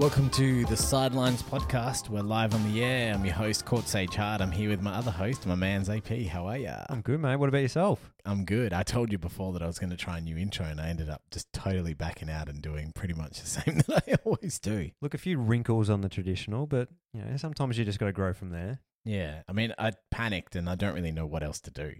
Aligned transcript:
Welcome 0.00 0.30
to 0.30 0.64
the 0.64 0.78
Sidelines 0.78 1.42
podcast. 1.42 2.08
We're 2.08 2.22
live 2.22 2.54
on 2.54 2.72
the 2.72 2.82
air. 2.82 3.12
I'm 3.12 3.22
your 3.22 3.34
host, 3.34 3.66
Court 3.66 3.86
Sage 3.86 4.14
Hart. 4.14 4.40
I'm 4.40 4.50
here 4.50 4.70
with 4.70 4.80
my 4.80 4.94
other 4.94 5.10
host, 5.10 5.44
my 5.44 5.54
man's 5.54 5.90
AP. 5.90 6.08
How 6.26 6.46
are 6.46 6.56
ya? 6.56 6.86
I'm 6.88 7.02
good, 7.02 7.20
mate. 7.20 7.36
What 7.36 7.50
about 7.50 7.60
yourself? 7.60 8.00
I'm 8.24 8.46
good. 8.46 8.72
I 8.72 8.82
told 8.82 9.12
you 9.12 9.18
before 9.18 9.52
that 9.52 9.60
I 9.62 9.66
was 9.66 9.78
going 9.78 9.90
to 9.90 9.98
try 9.98 10.16
a 10.16 10.20
new 10.22 10.38
intro, 10.38 10.64
and 10.64 10.80
I 10.80 10.88
ended 10.88 11.10
up 11.10 11.20
just 11.30 11.52
totally 11.52 11.92
backing 11.92 12.30
out 12.30 12.48
and 12.48 12.62
doing 12.62 12.92
pretty 12.92 13.12
much 13.12 13.42
the 13.42 13.46
same 13.60 13.82
that 13.88 14.04
I 14.08 14.14
always 14.24 14.58
do. 14.58 14.90
Look, 15.02 15.12
a 15.12 15.18
few 15.18 15.36
wrinkles 15.36 15.90
on 15.90 16.00
the 16.00 16.08
traditional, 16.08 16.66
but 16.66 16.88
you 17.12 17.20
know, 17.20 17.36
sometimes 17.36 17.76
you 17.76 17.84
just 17.84 17.98
got 17.98 18.06
to 18.06 18.12
grow 18.12 18.32
from 18.32 18.48
there. 18.48 18.80
Yeah, 19.04 19.42
I 19.50 19.52
mean, 19.52 19.74
I 19.78 19.92
panicked, 20.10 20.56
and 20.56 20.66
I 20.66 20.76
don't 20.76 20.94
really 20.94 21.12
know 21.12 21.26
what 21.26 21.42
else 21.42 21.60
to 21.60 21.70
do. 21.70 21.92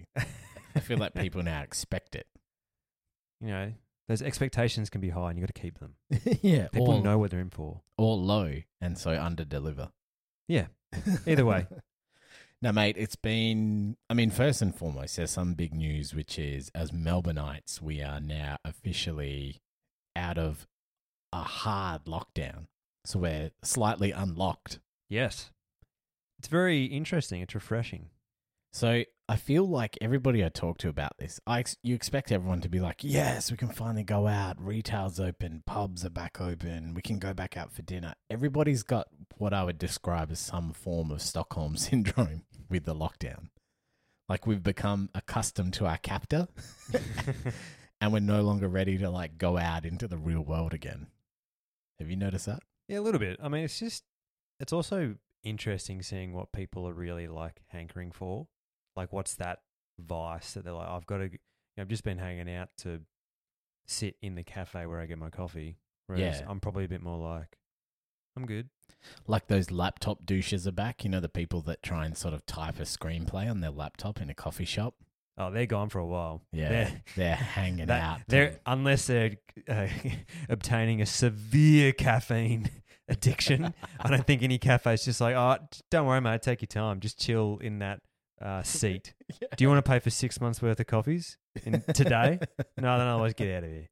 I 0.75 0.81
feel 0.81 0.97
like 0.97 1.13
people 1.17 1.43
now 1.43 1.61
expect 1.61 2.15
it. 2.15 2.29
You 3.43 3.49
know, 3.49 3.73
those 4.11 4.23
expectations 4.23 4.91
can 4.91 5.01
be 5.01 5.11
high, 5.11 5.31
and 5.31 5.39
you 5.39 5.47
got 5.47 5.55
to 5.55 5.61
keep 5.61 5.79
them. 5.79 5.95
yeah, 6.43 6.67
People 6.67 6.95
or, 6.95 7.01
know 7.01 7.17
what 7.17 7.31
they're 7.31 7.39
in 7.39 7.49
for. 7.49 7.83
or 7.97 8.17
low, 8.17 8.55
and 8.81 8.99
so 8.99 9.13
under 9.13 9.45
deliver. 9.45 9.91
Yeah. 10.49 10.67
Either 11.29 11.47
way. 11.47 11.69
now, 12.61 12.73
mate, 12.73 12.97
it's 12.99 13.15
been. 13.15 13.97
I 14.11 14.15
mean, 14.15 14.31
first 14.31 14.63
and 14.63 14.75
foremost, 14.75 15.17
there's 15.17 15.31
some 15.31 15.55
big 15.55 15.73
news, 15.75 16.13
which 16.13 16.41
is 16.41 16.73
as 16.75 16.91
Melbourneites, 16.91 17.81
we 17.81 18.03
are 18.03 18.19
now 18.19 18.57
officially 18.65 19.63
out 20.17 20.39
of 20.39 20.67
a 21.33 21.43
hard 21.43 22.07
lockdown. 22.07 22.67
So 23.05 23.21
we're 23.21 23.53
slightly 23.63 24.11
unlocked. 24.11 24.81
Yes. 25.09 25.53
It's 26.41 26.49
very 26.49 26.87
interesting. 26.87 27.43
It's 27.43 27.55
refreshing. 27.55 28.07
So 28.73 29.05
I 29.31 29.37
feel 29.37 29.65
like 29.65 29.97
everybody 30.01 30.45
I 30.45 30.49
talk 30.49 30.79
to 30.79 30.89
about 30.89 31.17
this, 31.19 31.39
I 31.47 31.61
ex- 31.61 31.77
you 31.85 31.95
expect 31.95 32.33
everyone 32.33 32.63
to 32.63 32.69
be 32.69 32.81
like, 32.81 33.05
yes, 33.05 33.49
we 33.49 33.57
can 33.57 33.69
finally 33.69 34.03
go 34.03 34.27
out. 34.27 34.61
Retail's 34.61 35.21
open, 35.21 35.63
pubs 35.67 36.05
are 36.05 36.11
back 36.11 36.41
open, 36.41 36.95
we 36.95 37.01
can 37.01 37.21
go 37.21 37.33
back 37.33 37.57
out 37.57 37.71
for 37.71 37.83
dinner. 37.83 38.15
Everybody's 38.29 38.83
got 38.83 39.07
what 39.39 39.55
I 39.55 39.63
would 39.63 39.79
describe 39.79 40.33
as 40.33 40.41
some 40.41 40.73
form 40.73 41.13
of 41.13 41.23
Stockholm 41.23 41.77
syndrome 41.77 42.43
with 42.69 42.87
the 42.87 42.95
lockdown. 42.95 43.51
Like 44.29 44.49
we've 44.49 44.65
become 44.65 45.11
accustomed 45.15 45.75
to 45.75 45.87
our 45.87 45.99
captor, 45.99 46.49
and 48.01 48.13
we're 48.13 48.19
no 48.19 48.43
longer 48.43 48.67
ready 48.67 48.99
to 48.99 49.11
like 49.11 49.39
go 49.39 49.57
out 49.57 49.85
into 49.85 50.09
the 50.09 50.19
real 50.19 50.43
world 50.43 50.75
again. 50.75 51.07
Have 52.01 52.11
you 52.11 52.17
noticed 52.17 52.47
that? 52.47 52.65
Yeah, 52.89 52.99
a 52.99 53.03
little 53.03 53.21
bit. 53.21 53.39
I 53.41 53.49
mean, 53.49 53.63
it's 53.63 53.79
just, 53.79 54.03
it's 54.59 54.73
also 54.73 55.15
interesting 55.45 56.03
seeing 56.03 56.33
what 56.33 56.51
people 56.51 56.89
are 56.89 56.93
really 56.93 57.29
like 57.29 57.63
hankering 57.69 58.11
for. 58.11 58.49
Like, 58.97 59.13
what's 59.13 59.35
that 59.37 59.61
vice 59.99 60.55
that 60.55 60.65
they're 60.65 60.73
like, 60.73 60.89
I've 60.89 61.07
got 61.07 61.19
to, 61.19 61.25
you 61.25 61.39
know, 61.77 61.83
I've 61.83 61.89
just 61.89 62.05
been 62.05 62.19
hanging 62.19 62.53
out 62.55 62.69
to 62.79 63.01
sit 63.87 64.17
in 64.23 64.35
the 64.35 64.43
cafe 64.45 64.87
where 64.87 65.01
I 65.01 65.07
get 65.07 65.19
my 65.19 65.31
coffee. 65.31 65.77
Whereas 66.07 66.41
Yeah. 66.41 66.47
I'm 66.49 66.61
probably 66.61 66.85
a 66.85 66.89
bit 66.89 67.03
more 67.03 67.19
like, 67.19 67.57
I'm 68.37 68.47
good. 68.47 68.69
Like 69.27 69.47
those 69.49 69.71
laptop 69.71 70.25
douches 70.25 70.67
are 70.67 70.73
back. 70.73 71.05
You 71.05 71.11
know, 71.11 71.21
the 71.21 71.29
people 71.29 71.61
that 71.63 71.83
try 71.83 72.05
and 72.07 72.17
sort 72.17 72.35
of 72.35 72.45
type 72.47 72.79
a 72.79 72.83
screenplay 72.83 73.51
on 73.51 73.61
their 73.61 73.71
laptop 73.71 74.21
in 74.21 74.29
a 74.31 74.35
coffee 74.35 74.65
shop. 74.65 74.95
Oh, 75.39 75.51
they're 75.51 75.67
gone 75.67 75.89
for 75.89 76.01
a 76.01 76.07
while. 76.07 76.43
Yeah, 76.53 76.69
They're, 76.69 77.03
they're, 77.17 77.35
hanging 77.37 77.87
that- 77.87 78.03
out. 78.03 78.21
they're 78.29 78.59
unless 78.67 79.07
they're 79.07 79.37
uh, 79.69 79.87
obtaining 80.49 81.01
a 81.01 81.07
severe 81.07 81.93
caffeine 81.93 82.69
addiction. 83.09 83.73
I 83.99 84.11
don't 84.11 84.27
think 84.27 84.43
any 84.43 84.59
cafe 84.59 84.95
is 84.95 85.05
just 85.05 85.21
like, 85.21 85.35
oh, 85.35 85.57
don't 85.91 86.07
worry, 86.07 86.21
mate. 86.21 86.43
Take 86.43 86.61
your 86.63 86.67
time. 86.67 87.01
Just 87.01 87.19
chill 87.19 87.59
in 87.63 87.79
that 87.79 88.01
uh, 88.41 88.63
seat. 88.65 89.15
Do 89.57 89.65
you 89.65 89.69
want 89.69 89.85
to 89.85 89.89
pay 89.89 89.99
for 89.99 90.11
six 90.11 90.41
months 90.41 90.63
worth 90.63 90.81
of 90.81 90.87
coffees 90.87 91.37
in, 91.65 91.83
today? 91.95 92.39
no, 92.79 92.99
then 92.99 93.07
otherwise 93.07 93.35
get 93.35 93.57
out 93.57 93.65
of 93.65 93.71
here. 93.71 93.89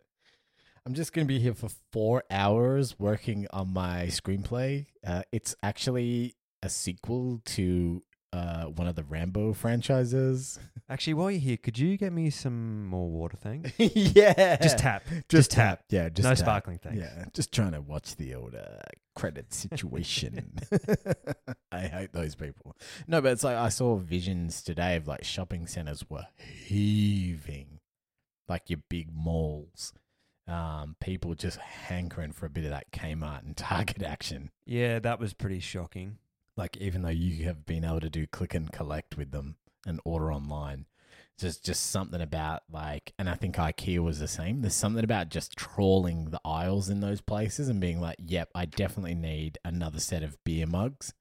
I'm 0.86 0.94
just 0.94 1.12
going 1.12 1.26
to 1.26 1.28
be 1.28 1.38
here 1.38 1.54
for 1.54 1.68
four 1.92 2.24
hours 2.30 2.98
working 2.98 3.46
on 3.52 3.72
my 3.74 4.06
screenplay. 4.06 4.86
Uh, 5.06 5.22
it's 5.32 5.54
actually 5.62 6.34
a 6.62 6.68
sequel 6.70 7.42
to 7.44 8.02
uh, 8.32 8.64
one 8.64 8.86
of 8.86 8.94
the 8.94 9.04
Rambo 9.04 9.52
franchises. 9.52 10.58
Actually, 10.88 11.14
while 11.14 11.30
you're 11.30 11.40
here, 11.40 11.56
could 11.56 11.78
you 11.78 11.96
get 11.96 12.12
me 12.12 12.30
some 12.30 12.86
more 12.86 13.08
water, 13.08 13.36
thanks? 13.36 13.72
yeah. 13.78 14.56
Just 14.56 14.78
tap. 14.78 15.04
Just 15.28 15.50
tap. 15.50 15.84
Yeah, 15.88 16.08
just 16.08 16.24
no 16.24 16.30
tap. 16.30 16.38
sparkling, 16.38 16.78
thanks. 16.78 16.98
Yeah, 16.98 17.24
just 17.32 17.52
trying 17.52 17.72
to 17.72 17.80
watch 17.80 18.16
the 18.16 18.34
old 18.34 18.54
uh, 18.54 18.80
credit 19.14 19.52
situation. 19.52 20.58
I 21.72 21.80
hate 21.80 22.12
those 22.12 22.34
people. 22.34 22.76
No, 23.06 23.20
but 23.20 23.32
it's 23.32 23.44
like 23.44 23.56
I 23.56 23.68
saw 23.68 23.96
visions 23.96 24.62
today 24.62 24.96
of 24.96 25.06
like 25.06 25.24
shopping 25.24 25.66
centers 25.66 26.08
were 26.08 26.26
heaving, 26.36 27.80
like 28.48 28.68
your 28.68 28.80
big 28.88 29.08
malls. 29.12 29.92
Um, 30.46 30.96
people 30.98 31.34
just 31.34 31.58
hankering 31.58 32.32
for 32.32 32.46
a 32.46 32.50
bit 32.50 32.64
of 32.64 32.70
that 32.70 32.90
Kmart 32.90 33.44
and 33.44 33.54
Target 33.54 34.02
action. 34.02 34.50
Yeah, 34.64 34.98
that 34.98 35.20
was 35.20 35.34
pretty 35.34 35.60
shocking. 35.60 36.16
Like 36.58 36.76
even 36.78 37.02
though 37.02 37.08
you 37.08 37.44
have 37.44 37.64
been 37.64 37.84
able 37.84 38.00
to 38.00 38.10
do 38.10 38.26
click 38.26 38.52
and 38.52 38.70
collect 38.70 39.16
with 39.16 39.30
them 39.30 39.56
and 39.86 40.00
order 40.04 40.32
online, 40.32 40.86
just 41.38 41.64
just 41.64 41.86
something 41.90 42.20
about 42.20 42.62
like, 42.70 43.14
and 43.18 43.30
I 43.30 43.34
think 43.34 43.54
IKEA 43.56 44.00
was 44.00 44.18
the 44.18 44.26
same. 44.28 44.60
There's 44.60 44.74
something 44.74 45.04
about 45.04 45.28
just 45.30 45.56
trawling 45.56 46.30
the 46.30 46.40
aisles 46.44 46.88
in 46.90 46.98
those 47.00 47.20
places 47.20 47.68
and 47.68 47.80
being 47.80 48.00
like, 48.00 48.16
"Yep, 48.18 48.50
I 48.56 48.64
definitely 48.66 49.14
need 49.14 49.58
another 49.64 50.00
set 50.00 50.24
of 50.24 50.36
beer 50.44 50.66
mugs. 50.66 51.14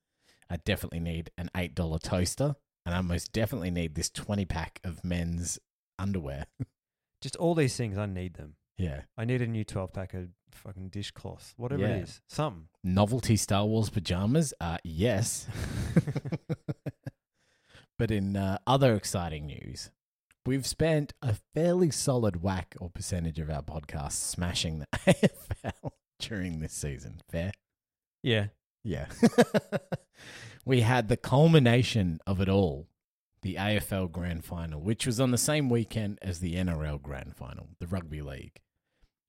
I 0.50 0.58
definitely 0.58 1.02
need 1.02 1.30
an 1.38 1.52
eight 1.56 1.76
dollar 1.76 2.00
toaster, 2.00 2.56
and 2.84 2.96
I 2.96 3.02
most 3.02 3.32
definitely 3.32 3.70
need 3.70 3.94
this 3.94 4.10
twenty 4.10 4.46
pack 4.46 4.80
of 4.84 5.06
men's 5.06 5.60
underwear." 6.00 6.48
Just 7.22 7.36
all 7.36 7.56
these 7.56 7.76
things, 7.76 7.98
I 7.98 8.06
need 8.08 8.36
them. 8.36 8.56
yeah, 8.78 9.02
I 9.18 9.26
need 9.26 9.42
a 9.42 9.48
new 9.48 9.64
12 9.64 9.92
pack 9.92 10.14
of 10.14 10.30
fucking 10.52 10.90
dishcloth, 10.90 11.54
whatever 11.58 11.84
Yeah. 11.84 11.96
it 11.98 12.04
is. 12.04 12.22
Something. 12.28 12.68
novelty 12.84 13.36
Star 13.38 13.66
Wars 13.66 13.90
pajamas? 13.90 14.54
Uh, 14.60 14.78
yes. 14.84 15.48
but 18.00 18.12
in 18.12 18.36
uh, 18.36 18.58
other 18.68 18.96
exciting 18.96 19.48
news, 19.48 19.92
we've 20.46 20.68
spent 20.68 21.14
a 21.22 21.36
fairly 21.54 21.92
solid 21.92 22.42
whack 22.44 22.76
or 22.80 22.90
percentage 22.90 23.40
of 23.40 23.50
our 23.50 23.62
podcast 23.62 24.14
smashing 24.14 24.80
the 24.80 24.88
AFL 25.06 25.92
during 26.20 26.60
this 26.60 26.74
season. 26.74 27.22
Fair? 27.30 27.52
Yeah. 28.24 28.48
Yeah. 28.84 29.08
we 30.66 30.82
had 30.82 31.08
the 31.08 31.18
culmination 31.18 32.20
of 32.26 32.40
it 32.40 32.50
all, 32.50 32.88
the 33.42 33.56
AFL 33.56 34.12
Grand 34.12 34.46
Final, 34.46 34.82
which 34.82 35.06
was 35.06 35.20
on 35.20 35.32
the 35.32 35.38
same 35.38 35.70
weekend 35.70 36.20
as 36.22 36.40
the 36.40 36.56
NRL 36.56 37.02
Grand 37.02 37.36
Final, 37.36 37.68
the 37.80 37.88
Rugby 37.88 38.22
League. 38.22 38.62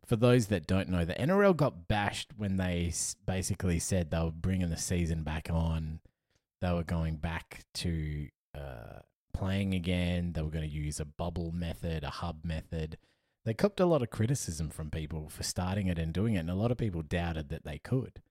For 0.08 0.16
those 0.16 0.46
that 0.46 0.66
don't 0.66 0.88
know, 0.88 1.04
the 1.04 1.14
NRL 1.14 1.54
got 1.54 1.86
bashed 1.86 2.32
when 2.36 2.56
they 2.56 2.92
basically 3.26 3.78
said 3.78 4.10
they 4.10 4.19
were 4.19 4.30
bringing 4.30 4.70
the 4.70 4.76
season 4.78 5.22
back 5.22 5.48
on. 5.52 6.00
They 6.62 6.72
were 6.72 6.82
going 6.82 7.16
back 7.16 7.64
to 7.74 8.28
uh, 8.56 9.00
playing 9.34 9.74
again. 9.74 10.32
They 10.32 10.41
were 10.41 10.50
going 10.50 10.69
to 10.69 10.74
use 10.74 10.98
a 10.98 11.04
bubble 11.04 11.52
method, 11.52 12.04
a 12.04 12.10
hub 12.10 12.42
method. 12.42 12.96
They 13.44 13.52
copped 13.52 13.80
a 13.80 13.86
lot 13.86 14.00
of 14.02 14.08
criticism 14.08 14.70
from 14.70 14.91
people 14.91 15.28
for 15.28 15.42
starting 15.42 15.86
it 15.88 15.98
and 15.98 16.12
doing 16.12 16.34
it, 16.34 16.38
and 16.40 16.50
a 16.50 16.54
lot 16.54 16.70
of 16.72 16.78
people 16.78 17.02
doubted 17.02 17.50
that 17.50 17.64
they 17.64 17.78
could. 17.78 18.22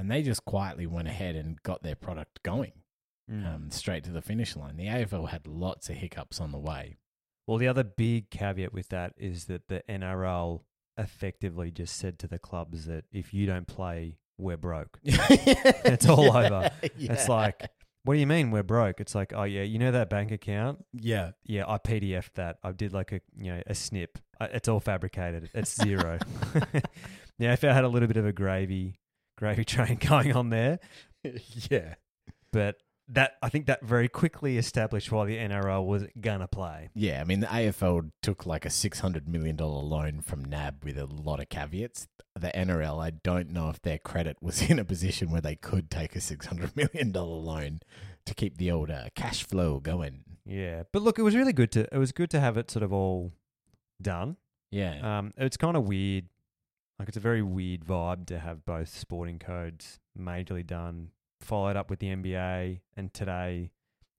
And 0.00 0.10
they 0.10 0.22
just 0.22 0.44
quietly 0.44 0.86
went 0.86 1.08
ahead 1.08 1.36
and 1.36 1.62
got 1.62 1.82
their 1.82 1.96
product 1.96 2.42
going 2.42 2.72
Mm. 3.30 3.46
um, 3.46 3.70
straight 3.70 4.02
to 4.04 4.10
the 4.10 4.22
finish 4.22 4.56
line. 4.56 4.76
The 4.76 4.88
AFL 4.88 5.28
had 5.28 5.46
lots 5.46 5.88
of 5.88 5.94
hiccups 5.94 6.40
on 6.40 6.50
the 6.50 6.58
way. 6.58 6.96
Well, 7.46 7.58
the 7.58 7.68
other 7.68 7.84
big 7.84 8.28
caveat 8.30 8.72
with 8.72 8.88
that 8.88 9.12
is 9.16 9.44
that 9.44 9.68
the 9.68 9.84
NRL 9.88 10.62
effectively 11.00 11.70
just 11.70 11.96
said 11.96 12.18
to 12.20 12.28
the 12.28 12.38
clubs 12.38 12.86
that 12.86 13.04
if 13.12 13.34
you 13.34 13.46
don't 13.46 13.66
play, 13.66 14.18
we're 14.38 14.56
broke. 14.56 14.98
it's 15.04 16.08
all 16.08 16.36
over. 16.36 16.70
It's 16.82 17.28
like, 17.28 17.68
what 18.04 18.14
do 18.14 18.20
you 18.20 18.26
mean 18.26 18.50
we're 18.50 18.62
broke? 18.62 19.00
It's 19.00 19.14
like, 19.14 19.32
oh 19.34 19.42
yeah, 19.42 19.62
you 19.62 19.78
know 19.78 19.90
that 19.90 20.08
bank 20.08 20.30
account? 20.30 20.84
yeah, 20.92 21.32
Yeah, 21.44 21.64
I 21.66 21.78
PDF'd 21.78 22.36
that. 22.36 22.58
I 22.62 22.72
did 22.72 22.92
like 22.92 23.12
a 23.12 23.20
you 23.36 23.52
know 23.54 23.62
a 23.66 23.74
snip. 23.74 24.18
Uh, 24.40 24.48
It's 24.52 24.68
all 24.68 24.80
fabricated. 24.80 25.50
It's 25.54 25.74
zero. 25.74 26.18
the 27.38 27.48
I 27.48 27.56
had 27.56 27.84
a 27.84 27.88
little 27.88 28.08
bit 28.08 28.16
of 28.16 28.26
a 28.26 28.32
gravy 28.32 28.98
gravy 29.36 29.64
train 29.64 29.96
going 30.00 30.34
on 30.34 30.50
there, 30.50 30.78
yeah, 31.70 31.94
but 32.52 32.76
that 33.12 33.32
I 33.42 33.48
think 33.48 33.66
that 33.66 33.82
very 33.84 34.08
quickly 34.08 34.56
established 34.58 35.10
why 35.10 35.26
the 35.26 35.36
NRL 35.36 35.84
was 35.86 36.04
gonna 36.20 36.46
play. 36.48 36.90
yeah. 36.94 37.20
I 37.20 37.24
mean, 37.24 37.40
the 37.40 37.46
AFL 37.48 38.10
took 38.22 38.46
like 38.46 38.64
a 38.64 38.70
six 38.70 39.00
hundred 39.00 39.28
million 39.28 39.56
dollar 39.56 39.82
loan 39.82 40.20
from 40.20 40.44
NAB 40.44 40.84
with 40.84 40.96
a 40.98 41.06
lot 41.06 41.40
of 41.40 41.48
caveats. 41.48 42.08
The 42.38 42.52
NRL, 42.54 43.02
I 43.02 43.10
don't 43.10 43.50
know 43.50 43.68
if 43.70 43.82
their 43.82 43.98
credit 43.98 44.36
was 44.40 44.62
in 44.70 44.78
a 44.78 44.84
position 44.84 45.30
where 45.30 45.40
they 45.40 45.56
could 45.56 45.90
take 45.90 46.14
a 46.16 46.20
six 46.20 46.46
hundred 46.46 46.76
million 46.76 47.10
dollar 47.12 47.36
loan 47.36 47.80
to 48.26 48.34
keep 48.34 48.58
the 48.58 48.70
old 48.70 48.90
uh, 48.90 49.08
cash 49.14 49.44
flow 49.44 49.80
going. 49.80 50.24
Yeah, 50.46 50.84
but 50.92 51.02
look, 51.02 51.18
it 51.18 51.22
was 51.22 51.34
really 51.36 51.52
good 51.52 51.72
to 51.72 51.88
it 51.92 51.98
was 51.98 52.12
good 52.12 52.30
to 52.30 52.40
have 52.40 52.56
it 52.56 52.70
sort 52.70 52.82
of 52.82 52.92
all 52.92 53.32
done. 54.00 54.36
Yeah, 54.70 55.18
Um, 55.18 55.32
it's 55.36 55.56
kind 55.56 55.76
of 55.76 55.84
weird. 55.88 56.26
Like 56.98 57.08
it's 57.08 57.16
a 57.16 57.20
very 57.20 57.42
weird 57.42 57.84
vibe 57.84 58.26
to 58.26 58.38
have 58.38 58.64
both 58.64 58.88
sporting 58.88 59.38
codes 59.38 59.98
majorly 60.18 60.64
done, 60.66 61.08
followed 61.40 61.76
up 61.76 61.90
with 61.90 61.98
the 61.98 62.08
NBA, 62.08 62.80
and 62.96 63.12
today 63.12 63.70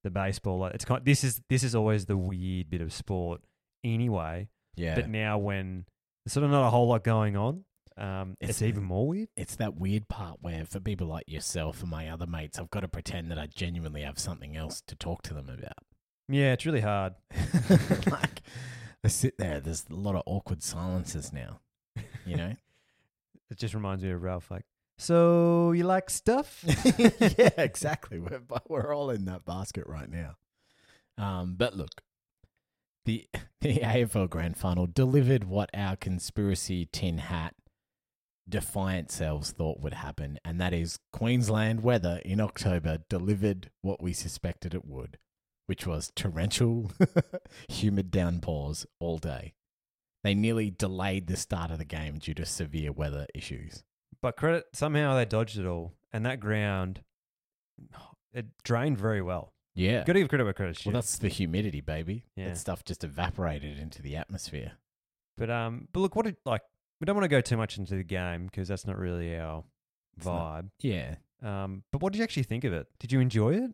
the 0.03 0.09
baseball. 0.09 0.59
Like 0.59 0.73
it's 0.73 0.85
kind. 0.85 0.99
of, 0.99 1.05
This 1.05 1.23
is 1.23 1.41
this 1.49 1.63
is 1.63 1.75
always 1.75 2.05
the 2.05 2.17
weird 2.17 2.69
bit 2.69 2.81
of 2.81 2.91
sport 2.93 3.41
anyway. 3.83 4.49
yeah. 4.75 4.95
But 4.95 5.09
now 5.09 5.37
when 5.37 5.85
there's 6.25 6.33
sort 6.33 6.43
of 6.45 6.51
not 6.51 6.65
a 6.65 6.69
whole 6.69 6.87
lot 6.87 7.03
going 7.03 7.35
on, 7.37 7.65
Um, 7.97 8.31
It's- 8.39 8.49
it's, 8.49 8.61
even 8.61 8.83
more 8.83 9.07
weird. 9.07 9.29
It's 9.35 9.57
that 9.57 9.75
weird 9.75 10.07
part 10.07 10.41
where, 10.41 10.65
for 10.65 10.79
people 10.79 11.07
like 11.07 11.27
yourself 11.27 11.81
and 11.81 11.89
my 11.91 12.09
other 12.09 12.25
mates, 12.25 12.57
I've 12.57 12.69
got 12.71 12.79
to 12.79 12.87
pretend 12.87 13.29
that 13.31 13.37
I 13.37 13.47
genuinely 13.47 14.01
have 14.03 14.17
something 14.17 14.55
else 14.55 14.81
to 14.87 14.95
talk 14.95 15.21
to 15.23 15.33
them 15.33 15.49
about. 15.49 15.77
Yeah, 16.29 16.53
it's 16.53 16.65
really 16.65 16.79
hard. 16.81 17.13
like, 18.09 18.41
I 19.03 19.07
sit 19.09 19.37
there, 19.37 19.59
there's 19.59 19.85
a 19.89 19.93
lot 19.93 20.15
of 20.15 20.23
awkward 20.25 20.63
silences 20.63 21.33
now, 21.33 21.59
you 22.25 22.37
know? 22.37 22.55
It 23.51 23.57
just 23.57 23.73
reminds 23.73 24.01
me 24.01 24.11
of 24.11 24.21
Ralph. 24.23 24.49
Like, 24.49 24.63
so 25.01 25.71
you 25.71 25.83
like 25.83 26.11
stuff? 26.11 26.63
yeah, 26.97 27.49
exactly. 27.57 28.19
We're, 28.19 28.41
we're 28.69 28.93
all 28.93 29.09
in 29.09 29.25
that 29.25 29.45
basket 29.45 29.85
right 29.87 30.09
now. 30.09 30.35
Um, 31.17 31.55
but 31.57 31.75
look, 31.75 32.03
the 33.05 33.27
the 33.61 33.79
AFL 33.79 34.29
Grand 34.29 34.57
Final 34.57 34.85
delivered 34.85 35.45
what 35.45 35.71
our 35.73 35.95
conspiracy 35.95 36.87
tin 36.91 37.17
hat 37.17 37.55
defiant 38.47 39.09
selves 39.09 39.49
thought 39.49 39.79
would 39.79 39.95
happen, 39.95 40.37
and 40.45 40.61
that 40.61 40.73
is 40.73 40.99
Queensland 41.11 41.81
weather 41.81 42.21
in 42.23 42.39
October 42.39 42.99
delivered 43.09 43.71
what 43.81 44.03
we 44.03 44.13
suspected 44.13 44.75
it 44.75 44.85
would, 44.85 45.17
which 45.65 45.87
was 45.87 46.11
torrential, 46.15 46.91
humid 47.69 48.11
downpours 48.11 48.85
all 48.99 49.17
day. 49.17 49.55
They 50.23 50.35
nearly 50.35 50.69
delayed 50.69 51.25
the 51.25 51.37
start 51.37 51.71
of 51.71 51.79
the 51.79 51.85
game 51.85 52.19
due 52.19 52.35
to 52.35 52.45
severe 52.45 52.91
weather 52.91 53.25
issues. 53.33 53.83
But 54.21 54.37
credit 54.37 54.65
somehow 54.73 55.15
they 55.15 55.25
dodged 55.25 55.57
it 55.57 55.65
all, 55.65 55.93
and 56.13 56.25
that 56.25 56.39
ground 56.39 57.01
it 58.33 58.45
drained 58.63 58.97
very 58.97 59.21
well. 59.21 59.53
Yeah. 59.75 60.03
Got 60.03 60.13
to 60.13 60.19
give 60.19 60.29
credit 60.29 60.43
where 60.43 60.53
credit's 60.53 60.81
due. 60.81 60.89
Well, 60.91 61.01
that's 61.01 61.17
the 61.17 61.29
humidity, 61.29 61.81
baby. 61.81 62.25
Yeah. 62.35 62.49
That 62.49 62.57
stuff 62.57 62.83
just 62.83 63.03
evaporated 63.03 63.79
into 63.79 64.01
the 64.01 64.15
atmosphere. 64.17 64.73
But 65.37 65.49
um, 65.49 65.87
but 65.93 66.01
look, 66.01 66.15
what 66.15 66.27
it 66.27 66.37
like. 66.45 66.61
We 66.99 67.05
don't 67.05 67.15
want 67.15 67.23
to 67.23 67.29
go 67.29 67.41
too 67.41 67.57
much 67.57 67.79
into 67.79 67.95
the 67.95 68.03
game 68.03 68.45
because 68.45 68.67
that's 68.67 68.85
not 68.85 68.95
really 68.95 69.35
our 69.35 69.63
It's 70.17 70.25
not- 70.25 70.65
vibe. 70.65 70.69
Yeah. 70.81 71.15
Um, 71.41 71.83
but 71.91 71.99
what 72.03 72.13
did 72.13 72.19
you 72.19 72.23
actually 72.23 72.43
think 72.43 72.63
of 72.63 72.73
it? 72.73 72.85
Did 72.99 73.11
you 73.11 73.19
enjoy 73.19 73.55
it? 73.55 73.71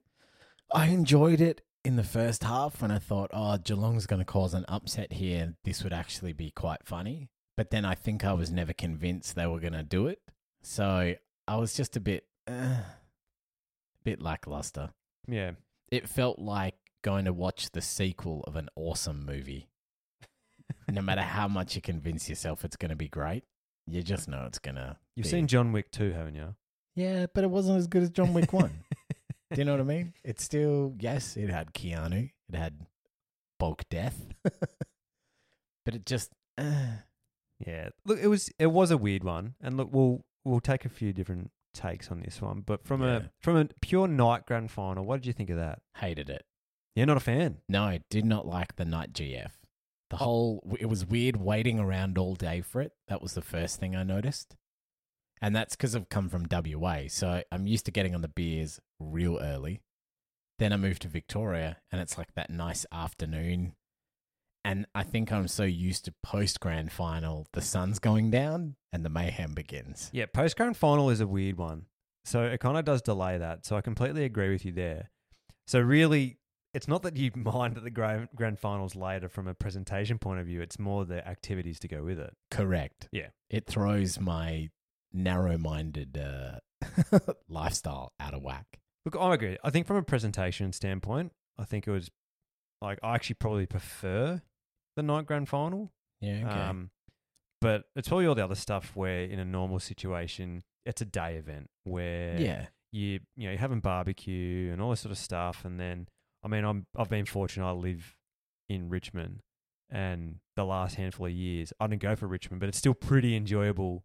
I 0.74 0.88
enjoyed 0.88 1.42
it 1.42 1.60
in 1.84 1.98
the 1.98 2.06
first 2.06 2.46
half 2.46 2.82
when 2.82 2.90
I 2.90 3.00
thought, 3.00 3.30
oh, 3.34 3.58
Geelong's 3.58 4.06
going 4.06 4.20
to 4.22 4.26
cause 4.26 4.54
an 4.54 4.64
upset 4.70 5.12
here. 5.12 5.56
This 5.66 5.84
would 5.84 5.92
actually 5.92 6.32
be 6.32 6.52
quite 6.52 6.86
funny. 6.86 7.30
But 7.58 7.70
then 7.70 7.84
I 7.84 7.96
think 7.96 8.24
I 8.24 8.32
was 8.32 8.50
never 8.50 8.72
convinced 8.72 9.36
they 9.36 9.46
were 9.48 9.60
going 9.60 9.74
to 9.74 9.84
do 9.84 10.08
it. 10.08 10.22
So 10.68 11.14
I 11.48 11.56
was 11.56 11.74
just 11.74 11.96
a 11.96 12.02
bit, 12.02 12.26
uh, 12.46 12.52
a 12.52 12.84
bit 14.04 14.22
lackluster. 14.22 14.90
Yeah, 15.26 15.52
It 15.92 16.10
felt 16.10 16.40
like 16.40 16.76
going 17.04 17.24
to 17.24 17.32
watch 17.32 17.72
the 17.72 17.82
sequel 17.82 18.44
of 18.46 18.58
an 18.58 18.68
awesome 18.76 19.26
movie. 19.26 19.70
no 20.92 21.02
matter 21.02 21.22
how 21.22 21.48
much 21.48 21.76
you 21.78 21.82
convince 21.82 22.28
yourself 22.28 22.66
it's 22.66 22.76
going 22.76 22.90
to 22.90 22.98
be 22.98 23.08
great, 23.08 23.46
you 23.88 24.04
just 24.04 24.28
know 24.28 24.44
it's 24.46 24.60
going 24.60 24.76
to. 24.76 24.98
you've 25.16 25.24
be. 25.24 25.30
seen 25.30 25.48
John 25.48 25.72
Wick 25.72 25.90
too, 25.90 26.12
haven't 26.12 26.36
you? 26.36 26.54
Yeah, 26.96 27.28
but 27.34 27.46
it 27.46 27.50
wasn't 27.50 27.78
as 27.78 27.88
good 27.88 28.04
as 28.04 28.10
John 28.10 28.34
Wick 28.34 28.52
1. 28.52 28.70
Do 29.54 29.58
you 29.58 29.64
know 29.64 29.72
what 29.72 29.80
I 29.82 29.86
mean? 29.86 30.14
It's 30.26 30.44
still, 30.44 30.96
yes, 31.00 31.38
it 31.38 31.50
had 31.50 31.74
Keanu, 31.74 32.30
it 32.52 32.56
had 32.58 32.82
bulk 33.58 33.86
death, 33.90 34.34
but 34.44 35.96
it 35.96 36.06
just, 36.06 36.34
uh, 36.58 36.98
Yeah. 37.66 37.90
Look, 38.06 38.20
it 38.20 38.28
was 38.28 38.50
it 38.60 38.68
was 38.68 38.92
a 38.92 38.98
weird 38.98 39.24
one, 39.24 39.56
and 39.62 39.78
look, 39.78 39.90
we'll 39.94 40.26
we'll 40.48 40.60
take 40.60 40.86
a 40.86 40.90
few 40.90 41.14
different 41.14 41.52
takes 41.74 42.10
on 42.10 42.22
this 42.22 42.42
one. 42.42 42.62
But 42.62 42.86
from 42.86 43.02
Yeah. 43.02 43.18
a 43.18 43.22
from 43.40 43.58
a 43.58 43.66
pure 43.82 44.08
night 44.08 44.46
grand 44.46 44.72
final, 44.72 45.06
what 45.06 45.18
did 45.18 45.28
you 45.28 45.34
think 45.34 45.50
of 45.50 45.58
that? 45.58 45.82
hated 45.98 46.30
it. 46.30 46.46
You're 46.96 47.06
not 47.06 47.18
a 47.18 47.22
fan. 47.22 47.62
No, 47.70 47.84
I 47.84 48.02
did 48.10 48.26
not 48.26 48.48
like 48.48 48.76
the 48.76 48.86
night 48.86 49.14
GF. 49.14 49.52
The 50.10 50.16
oh. 50.16 50.20
whole, 50.20 50.78
it 50.80 50.88
was 50.88 51.06
weird 51.06 51.38
waiting 51.38 51.80
around 51.80 52.18
all 52.18 52.34
day 52.36 52.62
for 52.62 52.82
it. 52.82 52.94
That 53.08 53.22
was 53.22 53.34
the 53.34 53.42
first 53.42 53.80
thing 53.80 53.96
I 53.96 54.04
noticed. 54.04 54.56
And 55.42 55.56
that's 55.56 55.76
because 55.76 55.96
I've 55.96 56.10
come 56.10 56.30
from 56.30 56.48
WA. 56.50 57.04
So 57.08 57.44
I'm 57.52 57.68
used 57.68 57.86
to 57.86 57.92
getting 57.92 58.16
on 58.16 58.22
the 58.22 58.28
beers 58.28 58.80
real 59.00 59.38
early. 59.40 59.82
Then 60.58 60.74
I 60.74 60.78
moved 60.78 61.04
to 61.04 61.08
Victoria 61.08 61.78
and 61.92 62.02
it's 62.02 62.18
like 62.18 62.34
that 62.34 62.50
nice 62.50 62.86
afternoon. 62.92 63.74
And 64.68 64.86
I 64.94 65.04
think 65.04 65.32
I'm 65.32 65.48
so 65.48 65.64
used 65.64 66.04
to 66.06 66.14
post 66.24 66.60
grand 66.60 66.92
final, 66.92 67.48
the 67.54 67.62
sun's 67.62 68.00
going 68.00 68.32
down 68.32 68.76
and 68.92 69.06
the 69.06 69.10
mayhem 69.10 69.54
begins. 69.54 70.10
Yeah, 70.12 70.26
post 70.26 70.58
grand 70.58 70.76
final 70.76 71.10
is 71.10 71.22
a 71.22 71.26
weird 71.26 71.58
one. 71.58 71.86
So 72.26 72.44
it 72.44 72.60
kind 72.60 72.78
of 72.78 72.84
does 72.84 73.02
delay 73.02 73.38
that. 73.38 73.66
So 73.66 73.78
I 73.78 73.82
completely 73.82 74.26
agree 74.26 74.50
with 74.50 74.66
you 74.66 74.74
there. 74.74 75.10
So 75.68 75.80
really, 75.80 76.40
it's 76.74 76.90
not 76.90 77.02
that 77.04 77.16
you 77.16 77.32
mind 77.36 77.76
that 77.76 77.86
the 77.86 77.90
grand, 77.90 78.28
grand 78.36 78.60
finals 78.60 78.94
later 78.94 79.30
from 79.30 79.48
a 79.48 79.54
presentation 79.54 80.20
point 80.20 80.42
of 80.42 80.48
view. 80.48 80.60
It's 80.60 80.78
more 80.78 81.06
the 81.06 81.26
activities 81.26 81.80
to 81.80 81.88
go 81.88 82.04
with 82.04 82.20
it. 82.20 82.34
Correct. 82.52 83.08
Yeah. 83.14 83.28
It 83.50 83.68
throws 83.68 84.20
my 84.20 84.70
narrow 85.14 85.58
minded 85.58 86.18
uh, 86.18 87.20
lifestyle 87.48 88.12
out 88.20 88.34
of 88.34 88.42
whack. 88.42 88.80
Look, 89.06 89.16
I 89.18 89.34
agree. 89.34 89.56
I 89.64 89.70
think 89.70 89.88
from 89.88 89.96
a 89.96 90.04
presentation 90.04 90.74
standpoint, 90.74 91.32
I 91.58 91.64
think 91.64 91.88
it 91.88 91.92
was 91.92 92.12
like 92.82 93.00
I 93.02 93.16
actually 93.16 93.36
probably 93.36 93.66
prefer 93.66 94.42
the 94.98 95.04
night 95.04 95.26
grand 95.26 95.48
final. 95.48 95.94
Yeah. 96.20 96.42
Okay. 96.46 96.60
Um, 96.60 96.90
but 97.62 97.86
it's 97.96 98.10
probably 98.10 98.26
all 98.26 98.36
the 98.36 98.44
other 98.44 98.56
stuff 98.56 98.92
where 98.96 99.22
in 99.22 99.40
a 99.40 99.46
normal 99.46 99.80
situation, 99.80 100.64
it's 100.86 101.02
a 101.02 101.06
day 101.06 101.36
event 101.36 101.70
where 101.86 102.40
yeah. 102.40 102.66
you 102.92 103.20
you 103.36 103.46
know 103.46 103.52
you're 103.52 103.58
having 103.58 103.80
barbecue 103.80 104.72
and 104.72 104.82
all 104.82 104.90
this 104.90 105.02
sort 105.02 105.12
of 105.12 105.18
stuff, 105.18 105.64
and 105.64 105.80
then 105.80 106.08
I 106.44 106.50
mean 106.50 106.66
I'm 106.66 106.86
I've 106.98 107.10
been 107.10 107.26
fortunate 107.26 107.68
I 107.68 107.72
live 107.72 108.16
in 108.68 108.90
Richmond, 108.90 109.42
and 109.90 110.40
the 110.56 110.66
last 110.66 110.96
handful 110.96 111.28
of 111.28 111.32
years 111.32 111.72
I 111.80 111.88
didn't 111.88 112.02
go 112.02 112.16
for 112.16 112.28
Richmond, 112.28 112.60
but 112.60 112.70
it's 112.70 112.78
still 112.78 112.94
pretty 112.94 113.36
enjoyable 113.36 114.04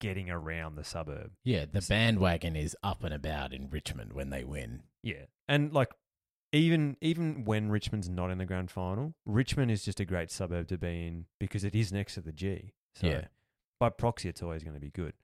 getting 0.00 0.30
around 0.30 0.76
the 0.76 0.84
suburb. 0.84 1.32
Yeah, 1.44 1.64
the 1.70 1.84
bandwagon 1.86 2.56
is 2.56 2.76
up 2.82 3.02
and 3.04 3.14
about 3.14 3.52
in 3.52 3.68
Richmond 3.70 4.12
when 4.12 4.30
they 4.30 4.44
win. 4.44 4.82
Yeah, 5.02 5.24
and 5.48 5.72
like 5.72 5.90
even 6.56 6.96
even 7.00 7.44
when 7.44 7.70
Richmond's 7.70 8.08
not 8.08 8.30
in 8.30 8.38
the 8.38 8.46
grand 8.46 8.70
final, 8.70 9.14
Richmond 9.24 9.70
is 9.70 9.84
just 9.84 10.00
a 10.00 10.04
great 10.04 10.30
suburb 10.30 10.68
to 10.68 10.78
be 10.78 11.06
in 11.06 11.26
because 11.38 11.64
it 11.64 11.74
is 11.74 11.92
next 11.92 12.14
to 12.14 12.20
the 12.20 12.32
G. 12.32 12.72
So 12.94 13.06
Yeah. 13.08 13.26
by 13.80 13.90
proxy, 13.90 14.28
it's 14.28 14.42
always 14.42 14.62
going 14.62 14.74
to 14.74 14.80
be 14.80 14.90
good. 14.90 15.14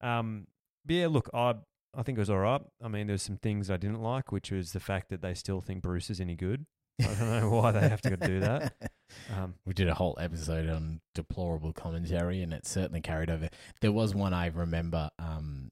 Um, 0.00 0.46
but 0.84 0.94
yeah, 0.96 1.06
look, 1.08 1.30
I 1.34 1.54
I 1.96 2.02
think 2.02 2.18
it 2.18 2.20
was 2.20 2.30
all 2.30 2.38
right. 2.38 2.60
I 2.82 2.88
mean, 2.88 3.06
there's 3.06 3.22
some 3.22 3.36
things 3.36 3.70
I 3.70 3.76
didn't 3.76 4.02
like, 4.02 4.32
which 4.32 4.50
was 4.50 4.72
the 4.72 4.80
fact 4.80 5.08
that 5.10 5.22
they 5.22 5.34
still 5.34 5.60
think 5.60 5.82
Bruce 5.82 6.10
is 6.10 6.20
any 6.20 6.34
good. 6.34 6.66
I 7.00 7.04
don't 7.14 7.40
know 7.40 7.50
why 7.50 7.70
they 7.72 7.88
have 7.88 8.02
to 8.02 8.16
do 8.16 8.40
that. 8.40 8.74
Um, 9.36 9.54
We 9.64 9.74
did 9.74 9.88
a 9.88 9.94
whole 9.94 10.16
episode 10.18 10.68
on 10.68 11.00
deplorable 11.14 11.72
commentary, 11.72 12.42
and 12.42 12.52
it 12.52 12.66
certainly 12.66 13.00
carried 13.00 13.30
over. 13.30 13.48
There 13.80 13.92
was 13.92 14.12
one 14.12 14.32
I 14.34 14.46
remember 14.46 15.10
um, 15.20 15.70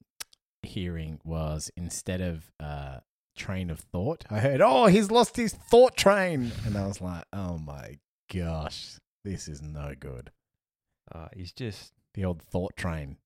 hearing 0.63 1.19
was 1.25 1.69
instead 1.77 2.21
of 2.21 2.53
uh, 2.61 2.99
train 3.37 3.71
of 3.71 3.81
thought, 3.81 4.25
I 4.31 4.41
heard, 4.41 4.61
"Oh, 4.61 4.87
he's 4.87 5.11
lost 5.11 5.37
his 5.37 5.53
thought 5.55 5.97
train," 5.97 6.53
and 6.65 6.77
I 6.77 6.87
was 6.87 7.01
like, 7.01 7.25
"Oh 7.33 7.59
my 7.59 7.99
gosh, 8.33 8.97
this 9.25 9.49
is 9.49 9.61
no 9.62 9.95
good." 9.99 10.31
uh, 11.11 11.29
he's 11.35 11.53
just 11.53 11.93
The 12.15 12.25
old 12.25 12.41
thought 12.43 12.77
train. 12.77 13.17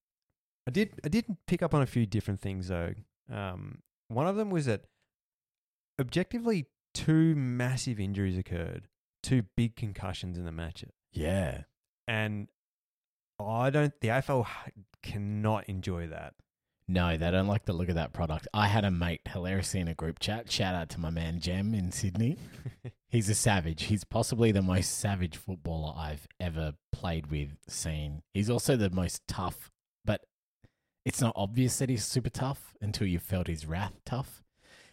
I 0.66 0.70
did 0.70 0.98
I 1.04 1.08
did 1.08 1.26
pick 1.46 1.62
up 1.62 1.74
on 1.74 1.82
a 1.82 1.86
few 1.86 2.06
different 2.06 2.40
things 2.40 2.68
though. 2.68 2.94
Um, 3.30 3.82
one 4.08 4.26
of 4.26 4.36
them 4.36 4.50
was 4.50 4.66
that 4.66 4.84
objectively 6.00 6.66
two 6.94 7.34
massive 7.36 8.00
injuries 8.00 8.38
occurred, 8.38 8.88
two 9.22 9.42
big 9.56 9.76
concussions 9.76 10.38
in 10.38 10.44
the 10.44 10.52
match, 10.52 10.84
Yeah, 11.12 11.62
and 12.08 12.48
I 13.38 13.70
don't. 13.70 13.92
The 14.00 14.08
AFL 14.08 14.46
cannot 15.02 15.68
enjoy 15.68 16.06
that. 16.08 16.34
No, 16.88 17.16
they 17.16 17.30
don't 17.32 17.48
like 17.48 17.64
the 17.64 17.72
look 17.72 17.88
of 17.88 17.96
that 17.96 18.12
product. 18.12 18.46
I 18.54 18.68
had 18.68 18.84
a 18.84 18.92
mate 18.92 19.22
hilariously 19.28 19.80
in 19.80 19.88
a 19.88 19.94
group 19.94 20.20
chat. 20.20 20.50
Shout 20.50 20.74
out 20.74 20.88
to 20.90 21.00
my 21.00 21.10
man 21.10 21.40
Jem 21.40 21.74
in 21.74 21.90
Sydney. 21.90 22.38
He's 23.08 23.28
a 23.28 23.34
savage. 23.34 23.84
He's 23.84 24.04
possibly 24.04 24.52
the 24.52 24.62
most 24.62 24.96
savage 24.98 25.36
footballer 25.36 25.94
I've 25.96 26.28
ever 26.38 26.74
played 26.92 27.28
with, 27.30 27.56
seen. 27.68 28.22
He's 28.32 28.50
also 28.50 28.76
the 28.76 28.90
most 28.90 29.26
tough, 29.26 29.72
but 30.04 30.26
it's 31.04 31.20
not 31.20 31.32
obvious 31.34 31.78
that 31.78 31.88
he's 31.88 32.04
super 32.04 32.30
tough 32.30 32.74
until 32.80 33.06
you've 33.06 33.22
felt 33.22 33.46
his 33.46 33.66
wrath 33.66 34.00
tough. 34.04 34.42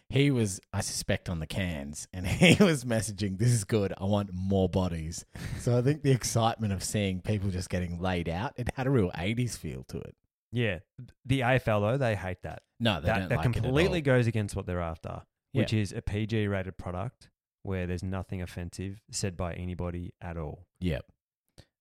He 0.08 0.30
was, 0.30 0.60
I 0.72 0.80
suspect, 0.80 1.28
on 1.28 1.40
the 1.40 1.46
cans 1.46 2.08
and 2.12 2.26
he 2.26 2.62
was 2.62 2.84
messaging, 2.84 3.38
This 3.38 3.50
is 3.50 3.64
good. 3.64 3.92
I 3.98 4.04
want 4.04 4.30
more 4.32 4.68
bodies. 4.68 5.24
So 5.60 5.78
I 5.78 5.82
think 5.82 6.02
the 6.02 6.12
excitement 6.12 6.72
of 6.72 6.82
seeing 6.82 7.20
people 7.20 7.50
just 7.50 7.70
getting 7.70 8.00
laid 8.00 8.28
out, 8.28 8.52
it 8.56 8.68
had 8.74 8.86
a 8.86 8.90
real 8.90 9.10
80s 9.12 9.56
feel 9.56 9.84
to 9.84 9.98
it. 9.98 10.14
Yeah, 10.54 10.78
the 11.26 11.40
AFL 11.40 11.80
though 11.80 11.96
they 11.98 12.14
hate 12.14 12.42
that. 12.42 12.62
No, 12.78 13.00
they 13.00 13.06
that 13.06 13.18
don't 13.18 13.28
that 13.30 13.36
like 13.38 13.46
it 13.46 13.48
at 13.56 13.62
completely 13.62 13.98
all. 13.98 14.04
goes 14.04 14.26
against 14.28 14.54
what 14.54 14.66
they're 14.66 14.80
after, 14.80 15.22
Yeah. 15.52 15.62
which 15.62 15.72
is 15.72 15.92
a 15.92 16.00
PG 16.00 16.46
rated 16.46 16.78
product 16.78 17.28
where 17.64 17.86
there's 17.86 18.02
nothing 18.04 18.40
offensive 18.40 19.00
said 19.10 19.36
by 19.36 19.54
anybody 19.54 20.12
at 20.20 20.36
all. 20.36 20.66
Yep. 20.80 21.06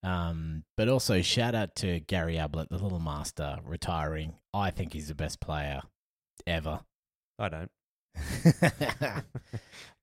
Um, 0.01 0.63
but 0.75 0.89
also 0.89 1.22
shout 1.22 1.56
out 1.56 1.75
to 1.77 2.00
Gary 2.01 2.38
Ablett, 2.38 2.70
the 2.70 2.77
little 2.77 3.00
master, 3.00 3.60
retiring. 3.63 4.34
I 4.53 4.72
think 4.72 4.94
he's 4.94 5.08
the 5.08 5.15
best 5.15 5.39
player 5.39 5.82
ever. 6.48 6.82
I 7.38 7.50
don't. 7.50 7.72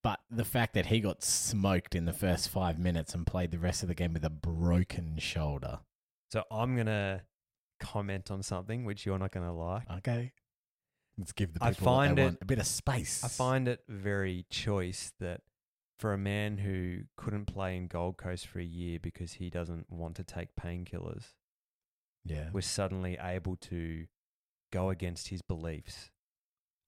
but 0.02 0.20
the 0.30 0.44
fact 0.44 0.74
that 0.74 0.86
he 0.86 1.00
got 1.00 1.22
smoked 1.22 1.94
in 1.94 2.04
the 2.04 2.12
first 2.12 2.48
five 2.48 2.78
minutes 2.78 3.14
and 3.14 3.26
played 3.26 3.50
the 3.50 3.58
rest 3.58 3.82
of 3.82 3.88
the 3.88 3.94
game 3.94 4.12
with 4.12 4.24
a 4.24 4.30
broken 4.30 5.16
shoulder. 5.18 5.80
So 6.32 6.44
I'm 6.50 6.76
gonna 6.76 7.22
comment 7.80 8.30
on 8.30 8.42
something 8.42 8.84
which 8.84 9.04
you're 9.06 9.18
not 9.18 9.32
going 9.32 9.46
to 9.46 9.52
like. 9.52 9.90
Okay. 9.99 10.32
Let's 11.18 11.32
give 11.32 11.52
the 11.52 11.60
people 11.60 11.68
I 11.68 11.72
find 11.72 12.18
it- 12.18 12.22
want. 12.22 12.38
a 12.40 12.44
bit 12.44 12.58
of 12.58 12.66
space. 12.66 13.25
I 13.25 13.28
find 13.28 13.66
it 13.68 13.80
very 13.88 14.46
choice 14.50 15.12
that 15.20 15.40
for 15.99 16.12
a 16.14 16.18
man 16.18 16.58
who 16.58 17.00
couldn't 17.16 17.44
play 17.46 17.76
in 17.76 17.87
Gold 17.87 18.16
Coast 18.16 18.46
for 18.46 18.58
a 18.58 18.64
year 18.64 18.99
because 19.00 19.34
he 19.34 19.50
doesn't 19.50 19.90
want 19.90 20.16
to 20.16 20.25
take 20.25 20.49
painkillers, 20.58 21.25
yeah. 22.25 22.49
was 22.52 22.64
suddenly 22.64 23.18
able 23.20 23.56
to 23.56 24.06
go 24.72 24.88
against 24.88 25.28
his 25.28 25.42
beliefs 25.42 26.10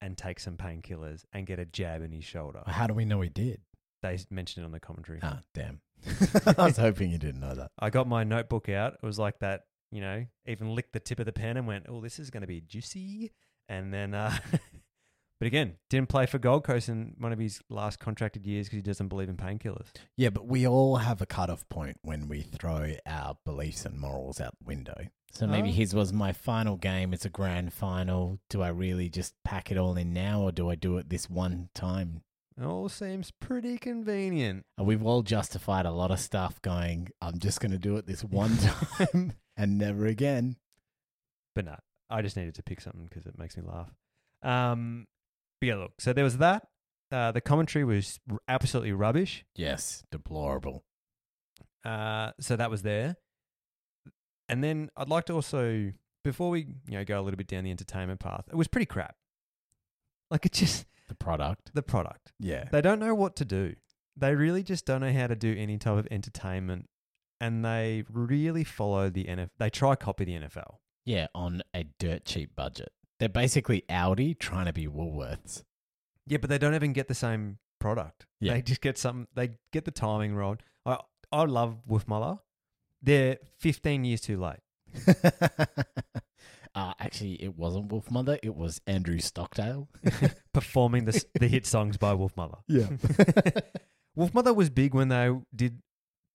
and 0.01 0.17
take 0.17 0.39
some 0.39 0.57
painkillers 0.57 1.25
and 1.31 1.45
get 1.45 1.59
a 1.59 1.65
jab 1.65 2.01
in 2.01 2.11
his 2.11 2.23
shoulder. 2.23 2.63
How 2.65 2.87
do 2.87 2.93
we 2.95 3.05
know 3.05 3.21
he 3.21 3.29
did? 3.29 3.61
They 4.01 4.17
mentioned 4.31 4.63
it 4.63 4.65
on 4.65 4.71
the 4.71 4.79
commentary. 4.79 5.19
Ah, 5.21 5.39
damn. 5.53 5.79
I 6.57 6.65
was 6.65 6.77
hoping 6.77 7.11
you 7.11 7.17
didn't 7.17 7.39
know 7.39 7.53
that. 7.55 7.71
I 7.79 7.89
got 7.89 8.07
my 8.07 8.23
notebook 8.23 8.67
out. 8.67 8.95
It 8.95 9.05
was 9.05 9.17
like 9.19 9.39
that, 9.39 9.61
you 9.93 10.01
know, 10.01 10.25
even 10.47 10.73
licked 10.73 10.93
the 10.93 10.99
tip 10.99 11.19
of 11.19 11.25
the 11.25 11.31
pen 11.33 11.55
and 11.57 11.67
went, 11.67 11.85
oh, 11.87 12.01
this 12.01 12.19
is 12.19 12.29
going 12.29 12.41
to 12.41 12.47
be 12.47 12.61
juicy. 12.61 13.31
And 13.69 13.93
then, 13.93 14.13
uh, 14.13 14.35
but 15.39 15.45
again, 15.45 15.75
didn't 15.89 16.09
play 16.09 16.25
for 16.25 16.39
Gold 16.39 16.63
Coast 16.63 16.89
in 16.89 17.13
one 17.19 17.31
of 17.31 17.39
his 17.39 17.61
last 17.69 17.99
contracted 17.99 18.45
years 18.45 18.65
because 18.67 18.77
he 18.77 18.81
doesn't 18.81 19.07
believe 19.07 19.29
in 19.29 19.37
painkillers. 19.37 19.87
Yeah, 20.17 20.29
but 20.29 20.47
we 20.47 20.67
all 20.67 20.97
have 20.97 21.21
a 21.21 21.25
cutoff 21.25 21.67
point 21.69 21.97
when 22.01 22.27
we 22.27 22.41
throw 22.41 22.93
our 23.05 23.37
beliefs 23.45 23.85
and 23.85 23.99
morals 23.99 24.41
out 24.41 24.55
the 24.59 24.65
window. 24.65 25.07
So 25.31 25.47
maybe 25.47 25.69
Oh. 25.69 25.73
his 25.73 25.95
was 25.95 26.11
my 26.13 26.31
final 26.31 26.77
game. 26.77 27.13
It's 27.13 27.25
a 27.25 27.29
grand 27.29 27.73
final. 27.73 28.39
Do 28.49 28.61
I 28.61 28.69
really 28.69 29.09
just 29.09 29.33
pack 29.43 29.71
it 29.71 29.77
all 29.77 29.95
in 29.95 30.13
now 30.13 30.41
or 30.41 30.51
do 30.51 30.69
I 30.69 30.75
do 30.75 30.97
it 30.97 31.09
this 31.09 31.29
one 31.29 31.69
time? 31.73 32.21
It 32.55 32.63
all 32.63 32.87
seems 32.87 33.31
pretty 33.31 33.79
convenient. 33.79 34.65
And 34.77 34.85
we've 34.85 35.03
all 35.03 35.23
justified 35.23 35.87
a 35.87 35.91
lot 35.91 36.11
of 36.11 36.19
stuff 36.19 36.61
going, 36.61 37.09
I'm 37.19 37.39
just 37.39 37.59
going 37.59 37.71
to 37.71 37.79
do 37.79 37.97
it 37.97 38.05
this 38.05 38.23
one 38.23 38.55
time 38.97 39.33
and 39.57 39.77
never 39.77 40.05
again. 40.05 40.55
But 41.55 41.65
no, 41.65 41.75
I 42.09 42.21
just 42.21 42.35
needed 42.37 42.55
to 42.55 42.63
pick 42.63 42.81
something 42.81 43.05
because 43.09 43.25
it 43.25 43.37
makes 43.37 43.55
me 43.57 43.63
laugh. 43.65 43.91
Um, 44.41 45.07
but 45.61 45.67
yeah, 45.67 45.75
look, 45.75 45.93
so 45.99 46.13
there 46.13 46.23
was 46.23 46.37
that. 46.39 46.67
Uh, 47.11 47.31
the 47.31 47.41
commentary 47.41 47.85
was 47.85 48.19
r- 48.29 48.39
absolutely 48.47 48.91
rubbish. 48.91 49.45
Yes, 49.55 50.03
deplorable. 50.11 50.83
Uh, 51.85 52.31
so 52.39 52.55
that 52.55 52.71
was 52.71 52.81
there. 52.81 53.17
And 54.49 54.63
then 54.63 54.89
I'd 54.97 55.09
like 55.09 55.25
to 55.25 55.33
also, 55.33 55.91
before 56.23 56.49
we 56.49 56.61
you 56.87 56.97
know 56.97 57.03
go 57.05 57.19
a 57.19 57.21
little 57.21 57.37
bit 57.37 57.47
down 57.47 57.63
the 57.63 57.71
entertainment 57.71 58.19
path, 58.19 58.45
it 58.49 58.55
was 58.55 58.67
pretty 58.67 58.85
crap. 58.85 59.15
Like 60.31 60.45
it 60.45 60.53
just 60.53 60.85
The 61.09 61.15
product. 61.15 61.71
the 61.75 61.83
product. 61.83 62.31
Yeah. 62.39 62.65
They 62.71 62.81
don't 62.81 62.99
know 62.99 63.13
what 63.13 63.35
to 63.35 63.45
do. 63.45 63.75
They 64.17 64.33
really 64.35 64.63
just 64.63 64.85
don't 64.85 65.01
know 65.01 65.11
how 65.13 65.27
to 65.27 65.35
do 65.35 65.53
any 65.57 65.77
type 65.77 65.97
of 65.97 66.07
entertainment, 66.09 66.87
and 67.43 67.65
they 67.65 68.05
really 68.09 68.63
follow 68.63 69.09
the 69.09 69.25
NFL. 69.25 69.49
They 69.59 69.69
try 69.69 69.95
copy 69.95 70.23
the 70.23 70.31
NFL. 70.33 70.77
Yeah, 71.05 71.27
on 71.35 71.61
a 71.75 71.83
dirt 71.99 72.23
cheap 72.23 72.55
budget. 72.55 72.93
They're 73.19 73.27
basically 73.27 73.83
Aldi 73.89 74.39
trying 74.39 74.65
to 74.67 74.73
be 74.73 74.87
Woolworths. 74.87 75.63
Yeah, 76.25 76.37
but 76.37 76.49
they 76.49 76.57
don't 76.57 76.73
even 76.73 76.93
get 76.93 77.09
the 77.09 77.13
same 77.13 77.57
product. 77.79 78.25
Yeah. 78.39 78.53
They 78.53 78.61
just 78.61 78.79
get 78.79 78.97
some. 78.97 79.27
They 79.35 79.51
get 79.73 79.83
the 79.83 79.91
timing 79.91 80.35
wrong. 80.35 80.59
I 80.85 80.99
I 81.33 81.43
love 81.43 81.79
Wolfmother. 81.89 82.39
They're 83.01 83.39
15 83.59 84.05
years 84.05 84.21
too 84.21 84.39
late. 84.39 84.61
uh, 86.73 86.93
actually, 86.97 87.43
it 87.43 87.57
wasn't 87.57 87.89
Wolfmother. 87.89 88.39
It 88.41 88.55
was 88.55 88.79
Andrew 88.87 89.19
Stockdale. 89.19 89.89
performing 90.53 91.03
the 91.03 91.25
the 91.37 91.49
hit 91.49 91.65
songs 91.65 91.97
by 91.97 92.13
Wolfmother. 92.13 92.59
Yeah. 92.69 92.87
Wolfmother 94.17 94.55
was 94.55 94.69
big 94.69 94.93
when 94.93 95.09
they 95.09 95.29
did 95.53 95.81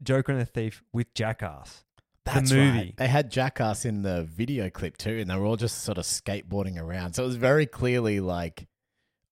Joker 0.02 0.32
and 0.32 0.40
the 0.40 0.46
Thief 0.46 0.82
with 0.92 1.12
Jackass. 1.14 1.84
That's 2.24 2.52
movie. 2.52 2.78
right. 2.78 2.94
They 2.96 3.08
had 3.08 3.30
Jackass 3.30 3.84
in 3.84 4.02
the 4.02 4.22
video 4.24 4.68
clip 4.70 4.96
too, 4.96 5.18
and 5.18 5.30
they 5.30 5.36
were 5.36 5.46
all 5.46 5.56
just 5.56 5.82
sort 5.82 5.98
of 5.98 6.04
skateboarding 6.04 6.78
around. 6.78 7.14
So 7.14 7.24
it 7.24 7.26
was 7.26 7.36
very 7.36 7.66
clearly 7.66 8.20
like, 8.20 8.68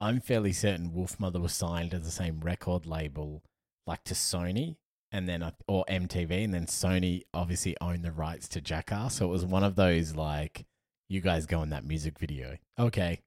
I'm 0.00 0.20
fairly 0.20 0.52
certain 0.52 0.90
Wolfmother 0.90 1.40
was 1.40 1.54
signed 1.54 1.90
to 1.90 1.98
the 1.98 2.10
same 2.10 2.40
record 2.40 2.86
label, 2.86 3.42
like 3.86 4.04
to 4.04 4.14
Sony, 4.14 4.76
and 5.12 5.28
then 5.28 5.42
uh, 5.42 5.52
or 5.68 5.84
MTV, 5.88 6.44
and 6.44 6.54
then 6.54 6.66
Sony 6.66 7.22
obviously 7.34 7.76
owned 7.80 8.04
the 8.04 8.12
rights 8.12 8.48
to 8.48 8.60
Jackass. 8.60 9.16
So 9.16 9.26
it 9.26 9.30
was 9.30 9.44
one 9.44 9.64
of 9.64 9.76
those 9.76 10.16
like, 10.16 10.64
you 11.08 11.20
guys 11.20 11.46
go 11.46 11.62
in 11.62 11.70
that 11.70 11.84
music 11.84 12.18
video, 12.18 12.56
okay? 12.78 13.20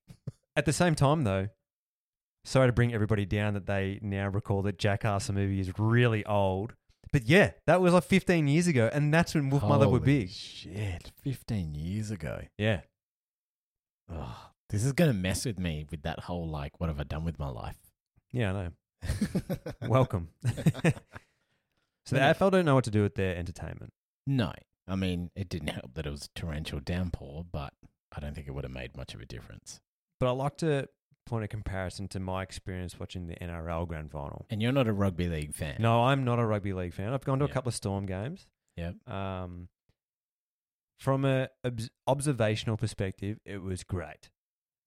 At 0.55 0.65
the 0.65 0.73
same 0.73 0.95
time, 0.95 1.23
though, 1.23 1.47
sorry 2.43 2.67
to 2.67 2.73
bring 2.73 2.93
everybody 2.93 3.25
down 3.25 3.53
that 3.53 3.65
they 3.65 3.99
now 4.01 4.27
recall 4.27 4.61
that 4.63 4.77
Jackass 4.77 5.27
the 5.27 5.33
movie 5.33 5.59
is 5.59 5.71
really 5.77 6.25
old. 6.25 6.73
But 7.11 7.27
yeah, 7.27 7.51
that 7.65 7.81
was 7.81 7.93
like 7.93 8.03
15 8.03 8.47
years 8.47 8.67
ago, 8.67 8.89
and 8.91 9.13
that's 9.13 9.33
when 9.33 9.49
Wolfmother 9.49 9.79
were 9.79 9.85
Holy 9.85 9.99
big. 9.99 10.29
Shit, 10.29 11.11
fifteen 11.23 11.73
years 11.73 12.11
ago. 12.11 12.41
Yeah. 12.57 12.81
Ugh, 14.13 14.35
this 14.69 14.83
is 14.83 14.93
gonna 14.93 15.13
mess 15.13 15.45
with 15.45 15.59
me 15.59 15.85
with 15.89 16.03
that 16.03 16.21
whole 16.21 16.47
like, 16.47 16.79
what 16.79 16.87
have 16.87 16.99
I 16.99 17.03
done 17.03 17.25
with 17.25 17.39
my 17.39 17.49
life? 17.49 17.77
Yeah, 18.31 18.49
I 18.49 18.53
know. 18.53 18.69
Welcome. 19.87 20.29
so 20.45 20.51
the. 22.11 22.17
AFL 22.17 22.51
don't 22.51 22.65
know 22.65 22.75
what 22.75 22.83
to 22.83 22.91
do 22.91 23.01
with 23.01 23.15
their 23.15 23.35
entertainment. 23.35 23.93
No, 24.27 24.51
I 24.87 24.95
mean 24.95 25.31
it 25.35 25.49
didn't 25.49 25.69
help 25.69 25.95
that 25.95 26.05
it 26.05 26.11
was 26.11 26.25
a 26.25 26.39
torrential 26.39 26.79
downpour, 26.79 27.45
but 27.51 27.73
I 28.15 28.19
don't 28.19 28.35
think 28.35 28.47
it 28.47 28.51
would 28.51 28.65
have 28.65 28.73
made 28.73 28.95
much 28.95 29.15
of 29.15 29.21
a 29.21 29.25
difference. 29.25 29.79
But 30.19 30.27
I 30.27 30.31
like 30.31 30.57
to 30.57 30.87
point 31.25 31.43
of 31.43 31.49
comparison 31.49 32.07
to 32.09 32.19
my 32.19 32.41
experience 32.43 32.99
watching 32.99 33.27
the 33.27 33.35
NRL 33.35 33.87
grand 33.87 34.11
final. 34.11 34.45
And 34.49 34.61
you're 34.61 34.71
not 34.71 34.87
a 34.87 34.93
rugby 34.93 35.27
league 35.27 35.53
fan. 35.53 35.75
No, 35.79 36.03
I'm 36.05 36.23
not 36.23 36.39
a 36.39 36.45
rugby 36.45 36.73
league 36.73 36.93
fan. 36.93 37.13
I've 37.13 37.23
gone 37.23 37.39
to 37.39 37.45
a 37.45 37.49
couple 37.49 37.69
of 37.69 37.75
Storm 37.75 38.05
games. 38.05 38.47
Yep. 38.77 39.07
Um, 39.07 39.67
from 40.99 41.25
a 41.25 41.49
obs- 41.63 41.89
observational 42.07 42.77
perspective, 42.77 43.39
it 43.45 43.61
was 43.61 43.83
great. 43.83 44.29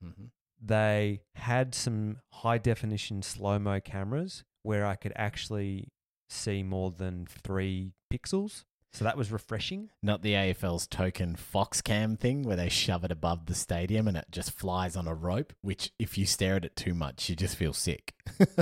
hmm 0.03 0.27
They 0.61 1.23
had 1.37 1.75
some 1.75 2.19
high 2.33 2.59
definition 2.59 3.23
slow 3.23 3.59
mo 3.59 3.81
cameras 3.81 4.45
where 4.63 4.85
I 4.87 4.95
could 4.95 5.13
actually 5.17 5.89
see 6.29 6.63
more 6.63 6.91
than 6.91 7.27
three 7.27 7.93
pixels. 8.13 8.65
So 8.95 9.05
that 9.05 9.17
was 9.17 9.33
refreshing. 9.33 9.89
Not 10.03 10.23
the 10.23 10.35
AFL's 10.35 10.87
token 10.87 11.35
Foxcam 11.37 12.19
thing 12.19 12.43
where 12.43 12.57
they 12.57 12.69
shove 12.69 13.05
it 13.05 13.11
above 13.11 13.47
the 13.47 13.55
stadium 13.55 14.07
and 14.07 14.17
it 14.19 14.27
just 14.31 14.51
flies 14.51 14.97
on 14.97 15.09
a 15.09 15.15
rope. 15.15 15.55
Which, 15.63 15.93
if 15.99 16.19
you 16.19 16.27
stare 16.27 16.57
at 16.57 16.65
it 16.65 16.77
too 16.77 16.93
much, 16.93 17.29
you 17.29 17.37
just 17.37 17.57
feel 17.57 17.73
sick. 17.73 18.15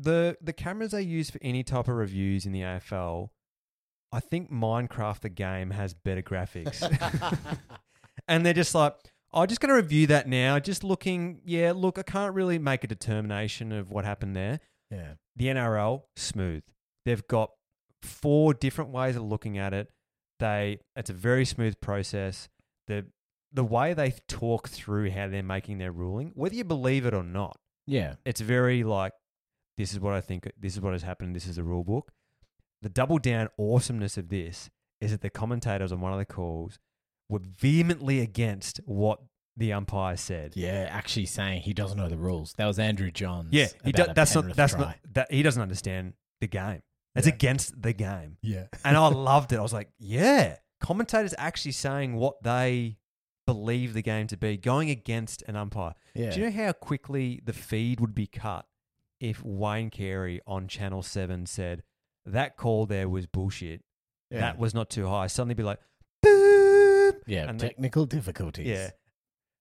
The 0.00 0.36
the 0.40 0.52
cameras 0.52 0.92
they 0.92 1.02
use 1.02 1.28
for 1.28 1.40
any 1.42 1.64
type 1.64 1.88
of 1.88 1.96
reviews 1.96 2.46
in 2.46 2.52
the 2.52 2.60
AFL, 2.60 3.30
I 4.12 4.20
think 4.20 4.50
Minecraft 4.50 5.20
the 5.20 5.28
game 5.28 5.70
has 5.72 5.92
better 5.92 6.22
graphics. 6.22 6.80
and 8.28 8.46
they're 8.46 8.52
just 8.52 8.76
like, 8.76 8.94
I'm 9.32 9.48
just 9.48 9.60
going 9.60 9.70
to 9.70 9.74
review 9.74 10.06
that 10.06 10.28
now. 10.28 10.60
Just 10.60 10.84
looking, 10.84 11.40
yeah, 11.44 11.72
look, 11.74 11.98
I 11.98 12.02
can't 12.02 12.32
really 12.32 12.60
make 12.60 12.84
a 12.84 12.86
determination 12.86 13.72
of 13.72 13.90
what 13.90 14.04
happened 14.04 14.36
there. 14.36 14.60
yeah. 14.90 15.14
The 15.34 15.46
NRL, 15.46 16.02
smooth. 16.14 16.62
They've 17.04 17.26
got 17.26 17.50
four 18.02 18.54
different 18.54 18.90
ways 18.90 19.16
of 19.16 19.22
looking 19.22 19.58
at 19.58 19.72
it. 19.74 19.90
They, 20.38 20.78
it's 20.96 21.10
a 21.10 21.14
very 21.14 21.44
smooth 21.44 21.80
process. 21.80 22.48
The 22.86 23.06
the 23.52 23.64
way 23.64 23.94
they 23.94 24.12
talk 24.28 24.68
through 24.68 25.10
how 25.10 25.26
they're 25.28 25.42
making 25.42 25.78
their 25.78 25.90
ruling, 25.90 26.32
whether 26.34 26.54
you 26.54 26.64
believe 26.64 27.06
it 27.06 27.14
or 27.14 27.22
not, 27.24 27.56
Yeah. 27.86 28.16
it's 28.26 28.42
very 28.42 28.84
like, 28.84 29.12
this 29.78 29.94
is 29.94 30.00
what 30.00 30.12
I 30.12 30.20
think, 30.20 30.50
this 30.60 30.74
is 30.74 30.82
what 30.82 30.92
has 30.92 31.02
happened, 31.02 31.34
this 31.34 31.46
is 31.46 31.56
the 31.56 31.62
rule 31.64 31.82
book. 31.82 32.12
The 32.82 32.90
double 32.90 33.18
down 33.18 33.48
awesomeness 33.58 34.18
of 34.18 34.28
this 34.28 34.68
is 35.00 35.12
that 35.12 35.22
the 35.22 35.30
commentators 35.30 35.92
on 35.92 36.02
one 36.02 36.12
of 36.12 36.18
the 36.18 36.26
calls 36.26 36.78
were 37.30 37.40
vehemently 37.40 38.20
against 38.20 38.80
what 38.84 39.20
the 39.56 39.72
umpire 39.72 40.18
said. 40.18 40.52
Yeah. 40.54 40.86
Actually 40.90 41.24
saying 41.26 41.62
he 41.62 41.72
doesn't 41.72 41.96
know 41.96 42.08
the 42.10 42.18
rules. 42.18 42.52
That 42.58 42.66
was 42.66 42.78
Andrew 42.78 43.10
Johns. 43.10 43.48
Yeah, 43.50 43.68
he 43.82 43.92
do, 43.92 44.04
that's 44.14 44.34
not 44.34 44.54
that's 44.54 44.74
try. 44.74 44.80
not 44.82 44.96
that 45.14 45.32
he 45.32 45.42
doesn't 45.42 45.60
understand 45.62 46.12
the 46.42 46.48
game. 46.48 46.82
It's 47.14 47.26
Yeah. 47.26 47.34
against 47.34 47.80
the 47.82 47.92
game. 47.92 48.36
Yeah. 48.42 48.66
And 48.84 48.96
I 48.96 49.08
loved 49.08 49.52
it. 49.52 49.58
I 49.58 49.62
was 49.62 49.72
like, 49.72 49.90
yeah, 49.98 50.56
commentators 50.80 51.34
actually 51.38 51.72
saying 51.72 52.14
what 52.16 52.42
they 52.42 52.98
believe 53.46 53.94
the 53.94 54.02
game 54.02 54.26
to 54.28 54.36
be, 54.36 54.56
going 54.56 54.90
against 54.90 55.42
an 55.48 55.56
umpire. 55.56 55.94
Yeah. 56.14 56.30
Do 56.30 56.40
you 56.40 56.46
know 56.50 56.64
how 56.64 56.72
quickly 56.72 57.40
the 57.44 57.52
feed 57.54 57.98
would 58.00 58.14
be 58.14 58.26
cut 58.26 58.66
if 59.20 59.42
Wayne 59.42 59.90
Carey 59.90 60.40
on 60.46 60.68
Channel 60.68 61.02
7 61.02 61.46
said, 61.46 61.82
that 62.26 62.56
call 62.58 62.84
there 62.86 63.08
was 63.08 63.26
bullshit, 63.26 63.82
yeah. 64.30 64.40
that 64.40 64.58
was 64.58 64.74
not 64.74 64.90
too 64.90 65.08
high? 65.08 65.26
Suddenly 65.28 65.54
be 65.54 65.62
like, 65.62 65.80
boop. 66.24 67.14
Yeah, 67.26 67.48
and 67.48 67.58
they- 67.58 67.68
technical 67.68 68.06
difficulties. 68.06 68.66
Yeah. 68.66 68.90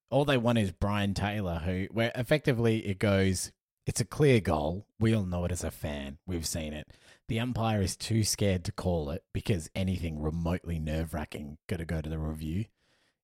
All 0.09 0.25
they 0.25 0.37
want 0.37 0.57
is 0.57 0.71
Brian 0.71 1.13
Taylor, 1.13 1.59
who, 1.65 1.87
where 1.91 2.11
effectively 2.15 2.85
it 2.87 2.97
goes, 2.99 3.51
it's 3.85 3.99
a 4.01 4.05
clear 4.05 4.39
goal. 4.39 4.85
We 4.99 5.13
all 5.15 5.25
know 5.25 5.43
it 5.45 5.51
as 5.51 5.63
a 5.63 5.71
fan. 5.71 6.17
We've 6.25 6.45
seen 6.47 6.73
it. 6.73 6.87
The 7.27 7.39
umpire 7.41 7.81
is 7.81 7.97
too 7.97 8.23
scared 8.23 8.63
to 8.65 8.71
call 8.71 9.09
it 9.09 9.23
because 9.33 9.69
anything 9.75 10.21
remotely 10.21 10.79
nerve 10.79 11.13
wracking 11.13 11.57
got 11.67 11.79
to 11.79 11.85
go 11.85 11.99
to 11.99 12.09
the 12.09 12.17
review. 12.19 12.65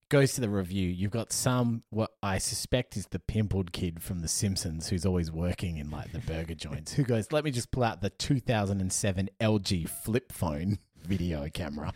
Goes 0.09 0.33
to 0.33 0.41
the 0.41 0.49
review. 0.49 0.89
You've 0.89 1.11
got 1.11 1.31
some, 1.31 1.83
what 1.89 2.11
I 2.21 2.37
suspect 2.37 2.97
is 2.97 3.07
the 3.07 3.19
pimpled 3.19 3.71
kid 3.71 4.03
from 4.03 4.19
The 4.19 4.27
Simpsons 4.27 4.89
who's 4.89 5.05
always 5.05 5.31
working 5.31 5.77
in 5.77 5.89
like 5.89 6.11
the 6.11 6.19
burger 6.19 6.53
joints, 6.53 6.93
who 6.93 7.03
goes, 7.03 7.31
let 7.31 7.45
me 7.45 7.51
just 7.51 7.71
pull 7.71 7.83
out 7.83 8.01
the 8.01 8.09
2007 8.09 9.29
LG 9.39 9.87
flip 9.89 10.31
phone 10.33 10.79
video 11.01 11.47
camera. 11.49 11.93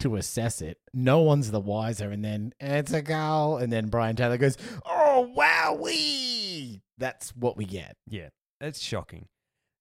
to 0.00 0.16
assess 0.16 0.60
it. 0.60 0.78
No 0.92 1.20
one's 1.20 1.50
the 1.50 1.58
wiser. 1.60 2.10
And 2.10 2.22
then 2.22 2.52
it's 2.60 2.92
a 2.92 3.00
goal. 3.00 3.56
And 3.56 3.72
then 3.72 3.88
Brian 3.88 4.14
Taylor 4.14 4.36
goes, 4.36 4.58
"Oh 4.84 5.32
wow, 5.34 5.78
we." 5.80 6.82
That's 6.98 7.34
what 7.34 7.56
we 7.56 7.64
get. 7.64 7.96
Yeah, 8.06 8.28
it's 8.60 8.78
shocking. 8.80 9.26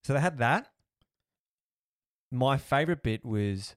So 0.05 0.13
they 0.13 0.22
had 0.22 0.38
that. 0.38 0.70
My 2.36 2.58
favorite 2.58 3.04
bit 3.04 3.25
was 3.25 3.75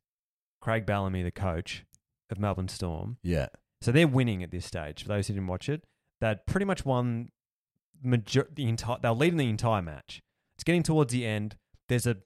Craig 0.61 0.85
Bellamy, 0.87 1.23
the 1.23 1.31
coach 1.31 1.85
of 2.31 2.39
Melbourne 2.39 2.69
Storm. 2.69 3.19
Yeah. 3.23 3.49
So 3.81 3.93
they're 3.93 4.09
winning 4.09 4.43
at 4.43 4.51
this 4.51 4.67
stage. 4.67 5.03
For 5.03 5.09
those 5.09 5.29
who 5.29 5.35
didn't 5.35 5.47
watch 5.49 5.69
it, 5.69 5.85
they'd 6.21 6.45
pretty 6.47 6.65
much 6.67 6.85
won 6.85 7.31
major- 8.03 8.49
the 8.53 8.69
entire. 8.69 8.99
They're 9.01 9.13
leading 9.13 9.39
the 9.39 9.49
entire 9.49 9.83
match. 9.83 10.21
It's 10.57 10.65
getting 10.65 10.83
towards 10.83 11.13
the 11.13 11.25
end. 11.25 11.57
There's 11.89 12.07
a, 12.07 12.17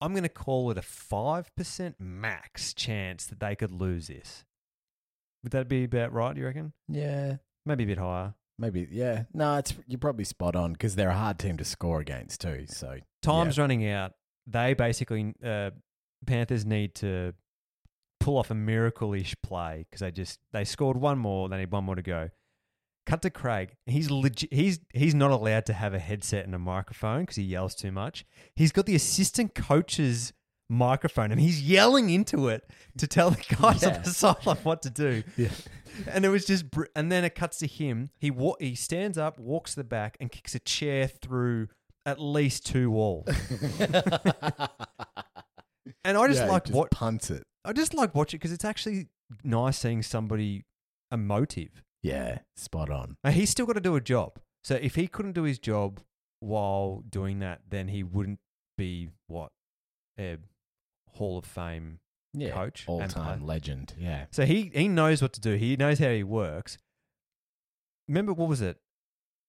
I'm 0.00 0.12
going 0.12 0.24
to 0.24 0.28
call 0.28 0.70
it 0.72 0.78
a 0.78 0.82
five 0.82 1.54
percent 1.54 1.96
max 2.00 2.74
chance 2.74 3.24
that 3.26 3.38
they 3.40 3.54
could 3.54 3.70
lose 3.70 4.08
this. 4.08 4.44
Would 5.44 5.52
that 5.52 5.68
be 5.68 5.84
about 5.84 6.12
right? 6.12 6.36
You 6.36 6.46
reckon? 6.46 6.72
Yeah. 6.88 7.36
Maybe 7.64 7.84
a 7.84 7.86
bit 7.86 7.98
higher. 7.98 8.34
Maybe. 8.58 8.88
Yeah. 8.90 9.24
No, 9.32 9.56
it's 9.58 9.74
you're 9.86 9.98
probably 9.98 10.24
spot 10.24 10.56
on 10.56 10.72
because 10.72 10.96
they're 10.96 11.10
a 11.10 11.14
hard 11.16 11.38
team 11.38 11.56
to 11.58 11.64
score 11.64 12.00
against 12.00 12.40
too. 12.40 12.64
So 12.68 12.98
Time's 13.22 13.58
running 13.58 13.86
out. 13.88 14.14
They 14.46 14.74
basically 14.74 15.34
uh, 15.44 15.70
Panthers 16.26 16.64
need 16.66 16.94
to 16.96 17.32
pull 18.20 18.38
off 18.38 18.50
a 18.50 18.54
miracle-ish 18.54 19.34
play 19.42 19.86
because 19.88 20.00
they 20.00 20.10
just 20.10 20.38
they 20.52 20.64
scored 20.64 20.96
one 20.96 21.18
more. 21.18 21.48
They 21.48 21.58
need 21.58 21.70
one 21.72 21.84
more 21.84 21.94
to 21.94 22.02
go. 22.02 22.30
Cut 23.06 23.20
to 23.22 23.30
Craig. 23.30 23.76
He's 23.86 24.10
legit. 24.10 24.52
He's 24.52 24.80
he's 24.94 25.14
not 25.14 25.30
allowed 25.30 25.66
to 25.66 25.72
have 25.74 25.92
a 25.94 25.98
headset 25.98 26.44
and 26.46 26.54
a 26.54 26.58
microphone 26.58 27.20
because 27.22 27.36
he 27.36 27.42
yells 27.42 27.74
too 27.74 27.92
much. 27.92 28.24
He's 28.56 28.72
got 28.72 28.86
the 28.86 28.94
assistant 28.94 29.54
coach's 29.54 30.32
microphone 30.70 31.30
and 31.30 31.38
he's 31.40 31.60
yelling 31.60 32.08
into 32.08 32.48
it 32.48 32.64
to 32.96 33.06
tell 33.06 33.30
the 33.30 33.56
guys 33.60 33.82
Yeah. 33.82 33.96
on 33.96 34.02
the 34.02 34.10
sideline 34.10 34.56
what 34.62 34.80
to 34.82 34.90
do. 34.90 35.22
Yeah. 35.36 35.50
And 36.08 36.24
it 36.24 36.28
was 36.30 36.44
just, 36.46 36.70
br- 36.70 36.86
and 36.96 37.12
then 37.12 37.22
it 37.24 37.34
cuts 37.34 37.58
to 37.58 37.66
him. 37.68 38.08
He 38.18 38.30
wa- 38.30 38.56
he 38.58 38.74
stands 38.74 39.16
up, 39.18 39.38
walks 39.38 39.72
to 39.74 39.80
the 39.80 39.84
back, 39.84 40.16
and 40.18 40.32
kicks 40.32 40.54
a 40.54 40.58
chair 40.58 41.06
through 41.06 41.68
at 42.06 42.20
least 42.20 42.66
two 42.66 42.90
walls. 42.90 43.26
And 46.06 46.16
I 46.18 46.26
just 46.28 46.40
Yeah, 46.40 46.46
like 46.48 46.64
just 46.64 46.76
what 46.76 46.90
punts 46.90 47.30
it. 47.30 47.44
I 47.64 47.72
just 47.72 47.94
like 47.94 48.14
watching 48.14 48.38
because 48.38 48.52
it's 48.52 48.64
actually 48.64 49.08
nice 49.42 49.78
seeing 49.78 50.02
somebody 50.02 50.64
emotive. 51.10 51.82
Yeah, 52.02 52.38
spot 52.56 52.90
on. 52.90 53.16
Now, 53.24 53.30
he's 53.30 53.48
still 53.50 53.64
got 53.66 53.74
to 53.74 53.80
do 53.80 53.96
a 53.96 54.00
job. 54.00 54.38
So 54.62 54.74
if 54.76 54.94
he 54.96 55.06
couldn't 55.06 55.32
do 55.32 55.44
his 55.44 55.58
job 55.58 56.00
while 56.40 57.02
doing 57.08 57.38
that, 57.40 57.62
then 57.70 57.88
he 57.88 58.02
wouldn't 58.02 58.38
be 58.76 59.08
what 59.28 59.50
a 60.20 60.36
Hall 61.12 61.38
of 61.38 61.44
Fame 61.46 62.00
Yeah, 62.34 62.50
coach 62.52 62.84
all 62.86 63.00
and 63.00 63.10
time 63.10 63.38
player. 63.40 63.48
legend. 63.48 63.94
Yeah, 63.98 64.26
So 64.30 64.44
he 64.44 64.70
he 64.74 64.88
knows 64.88 65.22
what 65.22 65.32
to 65.34 65.40
do. 65.40 65.54
He 65.54 65.76
knows 65.76 65.98
how 65.98 66.10
he 66.10 66.22
works. 66.22 66.76
Remember 68.08 68.32
what 68.34 68.48
was 68.48 68.60
it? 68.60 68.78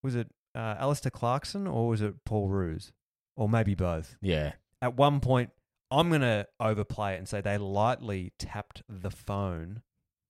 Was 0.04 0.16
it 0.16 0.30
uh, 0.56 0.76
Alastair 0.80 1.12
Clarkson 1.12 1.68
or 1.68 1.90
was 1.90 2.02
it 2.02 2.16
Paul 2.26 2.48
Roos? 2.50 2.92
Or 3.38 3.50
maybe 3.50 3.76
both. 3.76 4.16
yeah, 4.22 4.54
At 4.82 4.96
one 4.96 5.20
point, 5.20 5.50
I'm 5.92 6.10
gonna 6.10 6.48
overplay 6.60 7.16
it 7.16 7.18
and 7.18 7.28
say 7.28 7.42
they 7.42 7.58
lightly 7.58 8.32
tapped 8.40 8.82
the 8.88 9.12
phone 9.12 9.82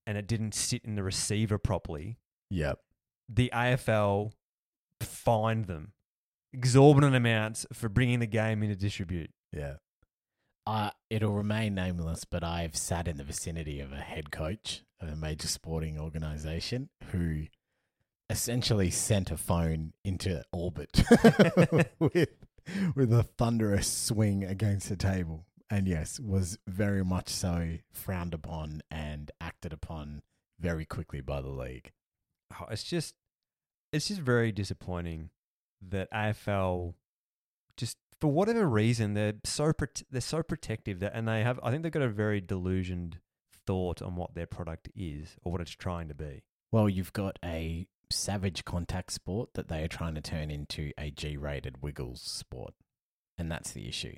and 0.08 0.18
it 0.18 0.28
didn't 0.28 0.56
sit 0.56 0.84
in 0.84 0.96
the 0.96 1.04
receiver 1.04 1.58
properly. 1.58 2.18
yep. 2.50 2.80
The 3.30 3.52
AFL 3.54 4.32
fined 5.02 5.66
them 5.66 5.94
exorbitant 6.54 7.16
amounts 7.16 7.66
for 7.74 7.90
bringing 7.90 8.20
the 8.20 8.28
game 8.28 8.64
into 8.64 8.76
distribute. 8.76 9.32
Yeah. 9.52 9.76
Uh, 10.68 10.90
it'll 11.10 11.34
remain 11.34 11.76
nameless, 11.76 12.26
but 12.26 12.44
I've 12.44 12.76
sat 12.76 13.08
in 13.08 13.18
the 13.18 13.24
vicinity 13.24 13.80
of 13.80 13.92
a 13.92 13.98
head 13.98 14.32
coach 14.32 14.84
of 15.00 15.10
a 15.10 15.16
major 15.16 15.48
sporting 15.48 16.00
organization 16.00 16.90
who 17.12 17.46
essentially 18.30 18.90
sent 18.90 19.32
a 19.32 19.38
phone 19.38 19.94
into 20.04 20.44
orbit 20.52 21.04
with 22.00 22.30
with 22.96 23.14
a 23.14 23.24
thunderous 23.24 23.88
swing 23.88 24.44
against 24.44 24.90
the 24.90 24.96
table. 24.96 25.46
And 25.70 25.88
yes, 25.88 26.20
was 26.20 26.58
very 26.68 27.04
much 27.04 27.30
so 27.30 27.78
frowned 27.92 28.34
upon 28.34 28.82
and 28.92 29.32
acted 29.42 29.74
upon 29.74 30.22
very 30.60 30.86
quickly 30.86 31.22
by 31.22 31.42
the 31.42 31.50
league. 31.50 31.92
Oh, 32.54 32.66
it's 32.70 32.84
just 32.84 33.16
it's 33.92 34.08
just 34.08 34.22
very 34.22 34.52
disappointing 34.52 35.30
that 35.82 36.12
AFL 36.12 36.94
just 37.78 37.98
for 38.20 38.32
whatever 38.32 38.68
reason 38.68 39.14
they're 39.14 39.34
so 39.44 39.72
prote- 39.72 40.04
they're 40.10 40.22
so 40.22 40.42
protective 40.42 41.00
that 41.00 41.14
and 41.14 41.28
they 41.28 41.44
have 41.44 41.60
I 41.64 41.72
think 41.72 41.84
they've 41.84 41.92
got 41.92 42.02
a 42.02 42.10
very 42.10 42.42
delusioned 42.42 43.20
thought 43.66 44.02
on 44.02 44.16
what 44.16 44.36
their 44.36 44.46
product 44.46 44.90
is 44.96 45.36
or 45.44 45.52
what 45.52 45.62
it's 45.62 45.72
trying 45.72 46.08
to 46.08 46.16
be. 46.16 46.44
Well, 46.72 46.88
you've 46.90 47.14
got 47.14 47.40
a 47.44 47.88
savage 48.12 48.66
contact 48.66 49.12
sport 49.12 49.50
that 49.54 49.68
they 49.68 49.84
are 49.84 49.88
trying 49.88 50.16
to 50.16 50.22
turn 50.22 50.50
into 50.52 50.92
a 50.98 51.12
G 51.12 51.38
rated 51.38 51.82
Wiggles 51.82 52.22
sport. 52.22 52.74
And 53.38 53.52
that's 53.52 53.72
the 53.72 53.88
issue. 53.88 54.16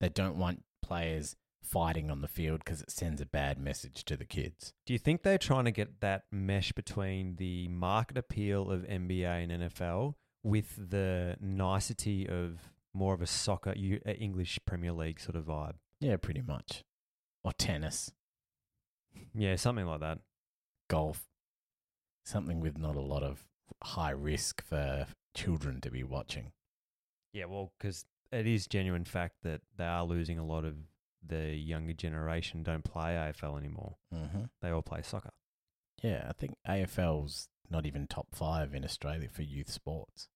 They 0.00 0.08
don't 0.08 0.36
want 0.36 0.64
players 0.82 1.36
fighting 1.62 2.10
on 2.10 2.20
the 2.20 2.28
field 2.28 2.60
because 2.64 2.80
it 2.80 2.90
sends 2.90 3.20
a 3.20 3.26
bad 3.26 3.58
message 3.58 4.04
to 4.04 4.16
the 4.16 4.24
kids. 4.24 4.72
Do 4.84 4.92
you 4.92 4.98
think 4.98 5.22
they're 5.22 5.38
trying 5.38 5.64
to 5.64 5.70
get 5.72 6.00
that 6.00 6.24
mesh 6.30 6.72
between 6.72 7.36
the 7.36 7.68
market 7.68 8.16
appeal 8.16 8.70
of 8.70 8.82
NBA 8.82 9.24
and 9.50 9.62
NFL 9.62 10.14
with 10.44 10.90
the 10.90 11.36
nicety 11.40 12.28
of 12.28 12.60
more 12.94 13.14
of 13.14 13.20
a 13.22 13.26
soccer 13.26 13.70
uh, 13.70 14.10
English 14.12 14.58
Premier 14.64 14.92
League 14.92 15.18
sort 15.20 15.34
of 15.36 15.44
vibe? 15.46 15.74
Yeah, 16.00 16.16
pretty 16.18 16.42
much. 16.42 16.84
Or 17.42 17.52
tennis, 17.52 18.12
Yeah, 19.34 19.56
something 19.56 19.86
like 19.86 20.00
that. 20.00 20.18
golf, 20.88 21.24
something 22.26 22.60
with 22.60 22.76
not 22.76 22.96
a 22.96 23.00
lot 23.00 23.22
of 23.22 23.44
high 23.82 24.10
risk 24.10 24.62
for 24.64 25.06
children 25.34 25.80
to 25.80 25.90
be 25.90 26.02
watching. 26.02 26.52
Yeah, 27.32 27.44
well, 27.46 27.72
because 27.78 28.04
it 28.32 28.46
is 28.46 28.66
genuine 28.66 29.04
fact 29.04 29.36
that 29.44 29.60
they 29.76 29.84
are 29.84 30.04
losing 30.04 30.38
a 30.38 30.44
lot 30.44 30.64
of 30.64 30.74
the 31.26 31.54
younger 31.54 31.92
generation 31.92 32.62
don't 32.62 32.84
play 32.84 33.12
AFL 33.14 33.58
anymore. 33.58 33.96
Mm-hmm. 34.14 34.42
They 34.62 34.70
all 34.70 34.82
play 34.82 35.02
soccer. 35.02 35.32
Yeah, 36.02 36.26
I 36.28 36.32
think 36.32 36.56
AFL's 36.68 37.48
not 37.70 37.86
even 37.86 38.06
top 38.06 38.28
five 38.32 38.74
in 38.74 38.84
Australia 38.84 39.28
for 39.32 39.42
youth 39.42 39.70
sports. 39.70 40.28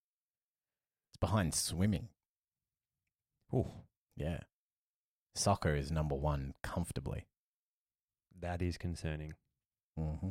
It's 1.11 1.19
behind 1.21 1.55
swimming. 1.55 2.09
Ooh, 3.55 3.71
Yeah. 4.17 4.41
Soccer 5.35 5.75
is 5.77 5.93
number 5.93 6.15
one 6.17 6.55
comfortably. 6.63 7.27
that 8.41 8.63
is 8.63 8.77
concerning. 8.79 9.35
Mm-hmm. 9.99 10.31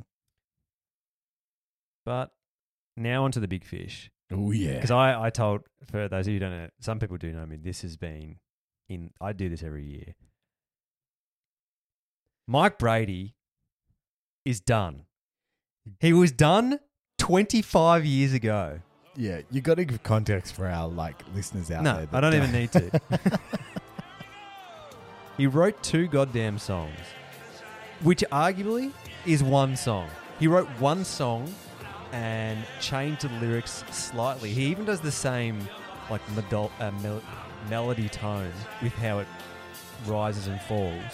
But 2.06 2.32
now 2.98 3.24
onto 3.26 3.40
the 3.40 3.48
big 3.48 3.64
fish. 3.66 4.10
Oh, 4.32 4.52
yeah. 4.52 4.76
Because 4.76 4.92
I, 4.92 5.26
I 5.26 5.30
told, 5.30 5.62
for 5.90 6.08
those 6.08 6.28
of 6.28 6.34
you 6.34 6.36
who 6.36 6.40
don't 6.40 6.52
know, 6.52 6.70
some 6.80 7.00
people 7.00 7.18
do 7.18 7.32
know 7.32 7.46
me, 7.46 7.58
this 7.58 7.82
has 7.82 7.98
been 7.98 8.38
in, 8.88 9.12
I 9.20 9.34
do 9.34 9.50
this 9.50 9.64
every 9.64 9.86
year. 9.86 10.16
Mike 12.48 12.78
Brady 12.80 13.36
is 14.46 14.60
done. 14.60 15.04
He 16.00 16.14
was 16.14 16.32
done 16.32 16.80
25 17.18 18.06
years 18.06 18.34
ago. 18.34 18.80
Yeah, 19.16 19.42
you 19.52 19.62
got 19.62 19.76
to 19.76 19.86
give 19.86 20.02
context 20.04 20.54
for 20.54 20.68
our 20.68 20.88
like 20.88 21.22
listeners 21.36 21.72
out 21.72 21.84
No, 21.84 21.98
there. 21.98 22.08
I 22.14 22.22
don't 22.22 22.34
even 22.36 22.52
need 22.52 22.72
to. 22.72 23.02
He 25.40 25.48
wrote 25.48 25.82
two 25.82 26.08
goddamn 26.10 26.60
songs, 26.60 27.00
which 28.02 28.26
arguably 28.30 28.92
is 29.26 29.42
one 29.42 29.78
song. 29.78 30.10
He 30.38 30.48
wrote 30.48 30.68
one 30.82 31.06
song 31.06 31.56
and 32.12 32.66
changed 32.80 33.22
the 33.22 33.30
lyrics 33.40 33.84
slightly. 33.92 34.52
He 34.52 34.66
even 34.66 34.86
does 34.86 35.02
the 35.02 35.12
same 35.12 35.60
like 36.10 36.26
medol- 36.28 36.72
uh, 36.80 36.92
mel- 37.02 37.22
melody 37.70 38.10
tone 38.10 38.52
with 38.82 38.94
how 38.94 39.20
it 39.20 39.28
rises 40.08 40.48
and 40.48 40.60
falls. 40.62 41.14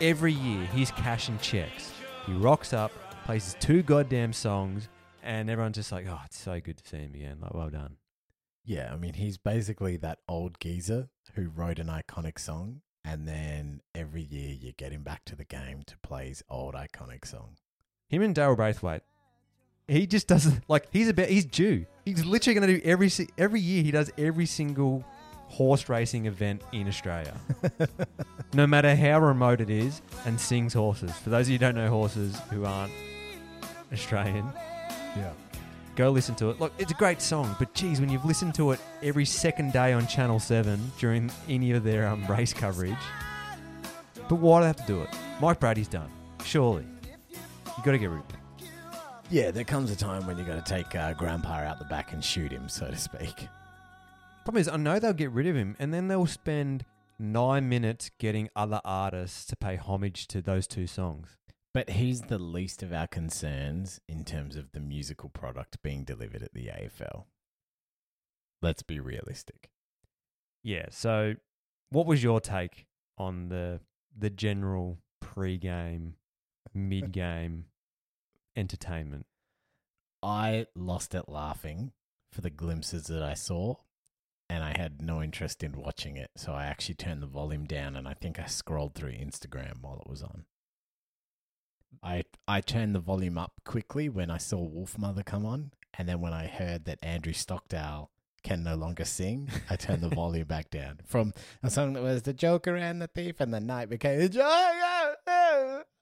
Every 0.00 0.32
year, 0.32 0.64
he's 0.66 0.90
cashing 0.90 1.38
checks. 1.38 1.92
He 2.26 2.32
rocks 2.32 2.72
up, 2.72 2.92
plays 3.24 3.44
his 3.44 3.54
two 3.60 3.82
goddamn 3.82 4.32
songs, 4.32 4.88
and 5.22 5.50
everyone's 5.50 5.76
just 5.76 5.92
like, 5.92 6.06
"Oh, 6.08 6.20
it's 6.24 6.38
so 6.38 6.58
good 6.60 6.78
to 6.78 6.88
see 6.88 6.98
him 6.98 7.14
again. 7.14 7.38
Like, 7.40 7.54
well 7.54 7.70
done." 7.70 7.96
Yeah, 8.64 8.92
I 8.92 8.96
mean, 8.96 9.14
he's 9.14 9.36
basically 9.36 9.96
that 9.98 10.20
old 10.28 10.58
geezer 10.60 11.08
who 11.34 11.48
wrote 11.48 11.78
an 11.78 11.88
iconic 11.88 12.38
song, 12.38 12.82
and 13.04 13.26
then 13.26 13.80
every 13.94 14.22
year 14.22 14.54
you 14.54 14.72
get 14.72 14.92
him 14.92 15.02
back 15.02 15.24
to 15.26 15.36
the 15.36 15.44
game 15.44 15.82
to 15.86 15.98
play 15.98 16.28
his 16.28 16.42
old 16.48 16.74
iconic 16.74 17.26
song. 17.26 17.56
Him 18.08 18.22
and 18.22 18.34
Daryl 18.34 18.56
Braithwaite. 18.56 19.02
He 19.90 20.06
just 20.06 20.26
doesn't 20.28 20.62
like. 20.68 20.86
He's 20.92 21.08
a 21.08 21.14
bit. 21.14 21.28
He's 21.28 21.44
due. 21.44 21.84
He's 22.04 22.24
literally 22.24 22.54
going 22.58 22.66
to 22.68 22.78
do 22.80 22.88
every 22.88 23.08
si- 23.08 23.28
every 23.36 23.60
year. 23.60 23.82
He 23.82 23.90
does 23.90 24.10
every 24.16 24.46
single 24.46 25.04
horse 25.48 25.88
racing 25.88 26.26
event 26.26 26.62
in 26.72 26.86
Australia, 26.86 27.34
no 28.54 28.66
matter 28.68 28.94
how 28.94 29.18
remote 29.20 29.60
it 29.60 29.68
is, 29.68 30.00
and 30.24 30.40
sings 30.40 30.72
horses. 30.74 31.10
For 31.16 31.30
those 31.30 31.46
of 31.46 31.50
you 31.50 31.54
who 31.54 31.58
don't 31.58 31.74
know 31.74 31.88
horses 31.90 32.38
who 32.50 32.64
aren't 32.64 32.92
Australian, 33.92 34.46
Yeah. 35.16 35.32
go 35.96 36.10
listen 36.10 36.36
to 36.36 36.50
it. 36.50 36.60
Look, 36.60 36.72
it's 36.78 36.92
a 36.92 36.94
great 36.94 37.20
song, 37.20 37.56
but 37.58 37.74
geez, 37.74 38.00
when 38.00 38.10
you've 38.10 38.24
listened 38.24 38.54
to 38.54 38.70
it 38.70 38.80
every 39.02 39.24
second 39.24 39.72
day 39.72 39.92
on 39.92 40.06
Channel 40.06 40.38
Seven 40.38 40.92
during 41.00 41.32
any 41.48 41.72
of 41.72 41.82
their 41.82 42.06
um, 42.06 42.24
race 42.28 42.52
coverage, 42.52 42.94
But 44.28 44.36
why 44.36 44.60
do 44.60 44.62
they 44.62 44.66
have 44.68 44.76
to 44.76 44.86
do 44.86 45.02
it? 45.02 45.08
Mike 45.40 45.58
Brady's 45.58 45.88
done. 45.88 46.08
Surely. 46.44 46.84
you 47.32 47.84
got 47.84 47.90
to 47.92 47.98
get 47.98 48.08
rid 48.10 48.20
of 48.20 48.30
him. 48.30 48.39
Yeah, 49.30 49.52
there 49.52 49.62
comes 49.62 49.92
a 49.92 49.96
time 49.96 50.26
when 50.26 50.38
you 50.38 50.44
got 50.44 50.64
to 50.64 50.74
take 50.74 50.96
uh, 50.96 51.12
Grandpa 51.12 51.60
out 51.60 51.78
the 51.78 51.84
back 51.84 52.12
and 52.12 52.24
shoot 52.24 52.50
him, 52.50 52.68
so 52.68 52.88
to 52.88 52.96
speak. 52.96 53.46
Problem 54.44 54.60
is, 54.60 54.66
I 54.66 54.76
know 54.76 54.98
they'll 54.98 55.12
get 55.12 55.30
rid 55.30 55.46
of 55.46 55.54
him, 55.54 55.76
and 55.78 55.94
then 55.94 56.08
they'll 56.08 56.26
spend 56.26 56.84
nine 57.16 57.68
minutes 57.68 58.10
getting 58.18 58.48
other 58.56 58.80
artists 58.84 59.44
to 59.44 59.56
pay 59.56 59.76
homage 59.76 60.26
to 60.28 60.42
those 60.42 60.66
two 60.66 60.88
songs. 60.88 61.36
But 61.72 61.90
he's 61.90 62.22
the 62.22 62.40
least 62.40 62.82
of 62.82 62.92
our 62.92 63.06
concerns 63.06 64.00
in 64.08 64.24
terms 64.24 64.56
of 64.56 64.72
the 64.72 64.80
musical 64.80 65.28
product 65.28 65.80
being 65.80 66.02
delivered 66.02 66.42
at 66.42 66.52
the 66.52 66.66
AFL. 66.66 67.26
Let's 68.60 68.82
be 68.82 68.98
realistic. 68.98 69.70
Yeah. 70.64 70.86
So, 70.90 71.34
what 71.90 72.06
was 72.06 72.24
your 72.24 72.40
take 72.40 72.86
on 73.16 73.48
the 73.48 73.78
the 74.18 74.30
general 74.30 74.98
pre-game, 75.20 76.14
mid-game 76.74 77.66
entertainment? 78.60 79.26
I 80.22 80.66
lost 80.76 81.14
it 81.14 81.28
laughing 81.28 81.92
for 82.30 82.42
the 82.42 82.50
glimpses 82.50 83.04
that 83.04 83.22
I 83.22 83.34
saw, 83.34 83.76
and 84.48 84.62
I 84.62 84.76
had 84.76 85.02
no 85.02 85.22
interest 85.22 85.64
in 85.64 85.72
watching 85.72 86.16
it. 86.16 86.30
So 86.36 86.52
I 86.52 86.66
actually 86.66 86.96
turned 86.96 87.22
the 87.22 87.26
volume 87.26 87.64
down, 87.64 87.96
and 87.96 88.06
I 88.06 88.14
think 88.14 88.38
I 88.38 88.46
scrolled 88.46 88.94
through 88.94 89.12
Instagram 89.12 89.80
while 89.80 90.00
it 90.04 90.10
was 90.10 90.22
on. 90.22 90.44
I 92.02 92.24
I 92.46 92.60
turned 92.60 92.94
the 92.94 93.00
volume 93.00 93.36
up 93.36 93.52
quickly 93.64 94.08
when 94.08 94.30
I 94.30 94.38
saw 94.38 94.58
Wolfmother 94.58 95.24
come 95.24 95.44
on, 95.44 95.72
and 95.98 96.08
then 96.08 96.20
when 96.20 96.32
I 96.32 96.46
heard 96.46 96.84
that 96.84 96.98
Andrew 97.02 97.32
Stockdale 97.32 98.10
can 98.42 98.62
no 98.62 98.74
longer 98.76 99.04
sing, 99.04 99.48
I 99.68 99.76
turned 99.76 100.02
the 100.02 100.08
volume 100.14 100.46
back 100.46 100.70
down 100.70 101.00
from 101.04 101.32
a 101.62 101.70
song 101.70 101.94
that 101.94 102.02
was 102.02 102.22
the 102.22 102.32
Joker 102.32 102.76
and 102.76 103.02
the 103.02 103.08
Thief, 103.08 103.40
and 103.40 103.52
the 103.52 103.60
night 103.60 103.88
became 103.88 104.20
the 104.20 104.28
Joker. 104.28 104.46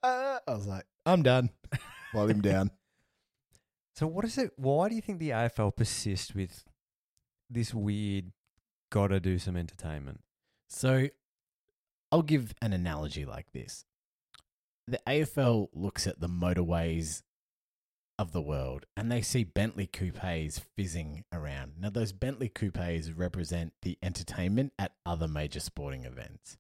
I 0.03 0.41
was 0.47 0.67
like, 0.67 0.85
I'm 1.07 1.23
done. 1.23 1.51
volume 2.13 2.41
down. 2.41 2.71
So, 3.95 4.07
what 4.07 4.25
is 4.25 4.39
it? 4.39 4.53
Why 4.55 4.89
do 4.89 4.95
you 4.95 5.01
think 5.01 5.19
the 5.19 5.31
AFL 5.31 5.75
persists 5.75 6.33
with 6.33 6.63
this 7.51 7.75
weird? 7.75 8.31
Got 8.93 9.09
to 9.09 9.19
do 9.19 9.41
some 9.41 9.57
entertainment. 9.57 10.21
So 10.69 11.09
I'll 12.13 12.23
give 12.23 12.55
an 12.63 12.73
analogy 12.73 13.25
like 13.25 13.53
this. 13.53 13.85
The 14.87 15.01
AFL 15.07 15.69
looks 15.73 16.07
at 16.07 16.21
the 16.21 16.29
motorways 16.29 17.23
of 18.19 18.33
the 18.33 18.43
world 18.43 18.85
and 18.97 19.13
they 19.13 19.23
see 19.23 19.45
Bentley 19.45 19.87
coupes 19.87 20.61
fizzing 20.77 21.25
around. 21.33 21.73
Now, 21.79 21.91
those 21.91 22.13
Bentley 22.13 22.49
coupes 22.49 23.11
represent 23.11 23.73
the 23.83 23.99
entertainment 24.03 24.73
at 24.79 24.93
other 25.05 25.29
major 25.29 25.61
sporting 25.61 26.05
events. 26.05 26.57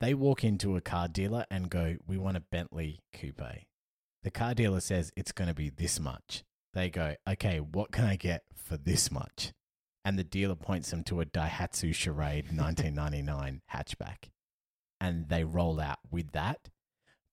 They 0.00 0.14
walk 0.14 0.44
into 0.44 0.76
a 0.76 0.80
car 0.80 1.08
dealer 1.08 1.46
and 1.50 1.70
go, 1.70 1.96
We 2.06 2.18
want 2.18 2.36
a 2.36 2.40
Bentley 2.40 3.00
coupe. 3.12 3.40
The 4.24 4.30
car 4.30 4.54
dealer 4.54 4.80
says 4.80 5.12
it's 5.16 5.32
going 5.32 5.48
to 5.48 5.54
be 5.54 5.70
this 5.70 6.00
much. 6.00 6.42
They 6.72 6.90
go, 6.90 7.14
Okay, 7.28 7.60
what 7.60 7.92
can 7.92 8.04
I 8.04 8.16
get 8.16 8.42
for 8.56 8.76
this 8.76 9.10
much? 9.10 9.52
and 10.04 10.18
the 10.18 10.24
dealer 10.24 10.54
points 10.54 10.90
them 10.90 11.02
to 11.04 11.20
a 11.20 11.24
Daihatsu 11.24 11.94
Charade 11.94 12.46
1999 12.54 13.62
hatchback. 13.72 14.30
And 15.00 15.28
they 15.28 15.44
roll 15.44 15.80
out 15.80 15.98
with 16.10 16.32
that. 16.32 16.68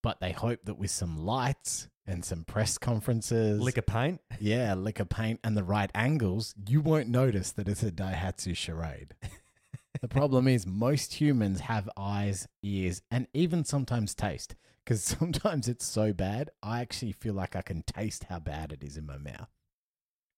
But 0.02 0.20
they 0.20 0.32
hope 0.32 0.60
that 0.64 0.80
with 0.80 0.90
some 0.90 1.18
lights 1.18 1.88
and 2.08 2.26
some 2.26 2.44
press 2.44 2.78
conferences, 2.78 3.60
lick 3.60 3.76
Liquor 3.76 3.82
paint. 3.84 4.22
yeah, 4.40 4.74
lick 4.74 5.00
liquor 5.00 5.06
paint 5.06 5.40
and 5.44 5.56
the 5.56 5.64
right 5.64 5.92
angles, 5.94 6.56
you 6.68 6.82
won't 6.82 7.08
notice 7.08 7.52
that 7.52 7.68
it's 7.68 7.84
a 7.84 7.92
Daihatsu 7.92 8.56
Charade. 8.56 9.14
the 10.02 10.08
problem 10.08 10.48
is, 10.48 10.66
most 10.66 11.16
humans 11.16 11.60
have 11.62 11.88
eyes, 11.96 12.48
ears, 12.64 13.04
and 13.12 13.28
even 13.34 13.64
sometimes 13.64 14.16
taste. 14.16 14.56
Because 14.86 15.04
sometimes 15.04 15.68
it's 15.68 15.86
so 15.86 16.14
bad, 16.14 16.50
I 16.62 16.82
actually 16.82 17.12
feel 17.12 17.34
like 17.34 17.56
I 17.56 17.62
can 17.62 17.84
taste 17.84 18.26
how 18.26 18.40
bad 18.40 18.72
it 18.72 18.84
is 18.84 18.98
in 18.98 19.06
my 19.06 19.18
mouth. 19.18 19.50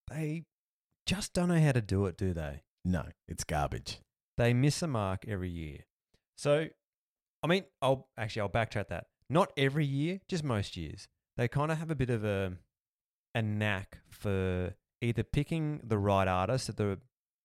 They 0.10 0.44
just 1.06 1.34
don't 1.34 1.50
know 1.50 1.60
how 1.60 1.72
to 1.72 1.82
do 1.82 2.06
it, 2.06 2.18
do 2.18 2.34
they? 2.34 2.64
No, 2.86 3.06
it's 3.28 3.44
garbage. 3.44 4.00
They 4.38 4.54
miss 4.54 4.82
a 4.82 4.88
mark 4.88 5.26
every 5.28 5.50
year. 5.50 5.80
So, 6.38 6.68
I 7.42 7.48
mean, 7.48 7.64
I'll 7.82 8.08
actually 8.18 8.42
I'll 8.42 8.50
backtrack 8.50 8.88
that. 8.90 9.08
Not 9.30 9.52
every 9.58 9.86
year, 9.86 10.20
just 10.28 10.44
most 10.44 10.76
years. 10.76 11.08
They 11.38 11.48
kind 11.48 11.72
of 11.72 11.78
have 11.78 11.92
a 11.92 11.96
bit 11.96 12.10
of 12.10 12.24
a 12.24 12.54
a 13.36 13.42
knack 13.42 14.00
for 14.10 14.76
either 15.02 15.24
picking 15.24 15.82
the 15.84 15.98
right 15.98 16.28
artist 16.28 16.70
at 16.70 16.78
the 16.78 17.00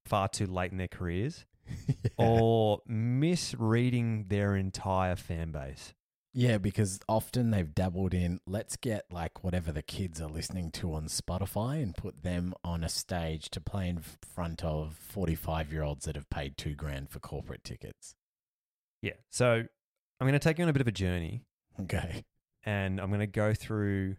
far 0.04 0.28
too 0.28 0.46
late 0.46 0.72
in 0.72 0.78
their 0.78 0.88
careers 0.88 1.44
or 2.18 2.80
misreading 2.87 4.26
their 4.28 4.56
entire 4.56 5.16
fan 5.16 5.50
base. 5.50 5.94
Yeah, 6.38 6.59
because 6.59 7.01
often 7.09 7.51
they've 7.51 7.74
dabbled 7.74 8.14
in 8.14 8.38
let's 8.46 8.77
get 8.77 9.07
like 9.11 9.42
whatever 9.42 9.72
the 9.72 9.83
kids 9.83 10.20
are 10.20 10.29
listening 10.29 10.70
to 10.70 10.94
on 10.94 11.07
Spotify 11.07 11.83
and 11.83 11.96
put 11.96 12.22
them 12.22 12.55
on 12.62 12.85
a 12.85 12.88
stage 12.88 13.51
to 13.51 13.61
play 13.61 13.88
in 13.88 13.98
front 14.22 14.62
of 14.62 14.94
45 14.94 15.72
year 15.72 15.83
olds 15.83 16.05
that 16.05 16.14
have 16.14 16.31
paid 16.31 16.57
two 16.57 16.77
grand 16.77 17.11
for 17.11 17.18
corporate 17.18 17.64
tickets. 17.64 18.14
Yeah. 19.03 19.14
So, 19.31 19.64
I'm 20.20 20.24
going 20.29 20.33
to 20.35 20.38
take 20.38 20.59
you 20.59 20.62
on 20.62 20.68
a 20.68 20.72
bit 20.72 20.81
of 20.81 20.87
a 20.87 20.92
journey 20.92 21.42
Okay. 21.81 22.24
and 22.62 23.01
I'm 23.01 23.09
going 23.09 23.18
to 23.18 23.27
go 23.27 23.53
through 23.53 24.14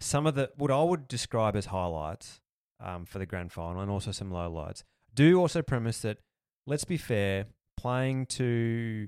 some 0.00 0.26
of 0.26 0.34
the 0.34 0.50
what 0.56 0.72
I 0.72 0.82
would 0.82 1.06
describe 1.06 1.54
as 1.54 1.66
highlights 1.66 2.40
um, 2.84 3.04
for 3.04 3.20
the 3.20 3.26
grand 3.26 3.52
final 3.52 3.80
and 3.80 3.92
also 3.92 4.10
some 4.10 4.32
lowlights. 4.32 4.82
Do 5.14 5.38
also 5.38 5.62
premise 5.62 6.00
that, 6.00 6.18
let's 6.66 6.84
be 6.84 6.96
fair, 6.96 7.46
playing 7.76 8.26
to 8.26 9.06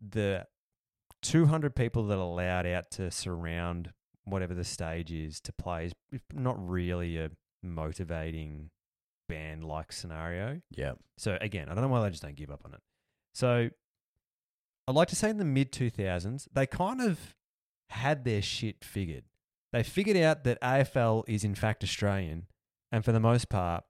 the 0.00 0.48
200 1.24 1.74
people 1.74 2.04
that 2.04 2.18
are 2.18 2.20
allowed 2.20 2.66
out 2.66 2.90
to 2.92 3.10
surround 3.10 3.92
whatever 4.24 4.54
the 4.54 4.64
stage 4.64 5.10
is 5.10 5.40
to 5.40 5.52
play 5.52 5.86
is 5.86 5.92
not 6.32 6.56
really 6.68 7.18
a 7.18 7.30
motivating 7.62 8.70
band 9.28 9.64
like 9.64 9.90
scenario. 9.90 10.60
Yeah. 10.70 10.92
So 11.18 11.38
again, 11.40 11.68
I 11.68 11.74
don't 11.74 11.82
know 11.82 11.88
why 11.88 12.02
they 12.02 12.10
just 12.10 12.22
don't 12.22 12.36
give 12.36 12.50
up 12.50 12.60
on 12.64 12.74
it. 12.74 12.80
So 13.34 13.70
I'd 14.86 14.94
like 14.94 15.08
to 15.08 15.16
say 15.16 15.30
in 15.30 15.38
the 15.38 15.44
mid 15.44 15.72
2000s, 15.72 16.46
they 16.52 16.66
kind 16.66 17.00
of 17.00 17.34
had 17.88 18.24
their 18.24 18.42
shit 18.42 18.84
figured. 18.84 19.24
They 19.72 19.82
figured 19.82 20.16
out 20.18 20.44
that 20.44 20.60
AFL 20.60 21.24
is 21.26 21.42
in 21.42 21.54
fact 21.54 21.82
Australian, 21.82 22.46
and 22.92 23.04
for 23.04 23.12
the 23.12 23.20
most 23.20 23.48
part, 23.48 23.84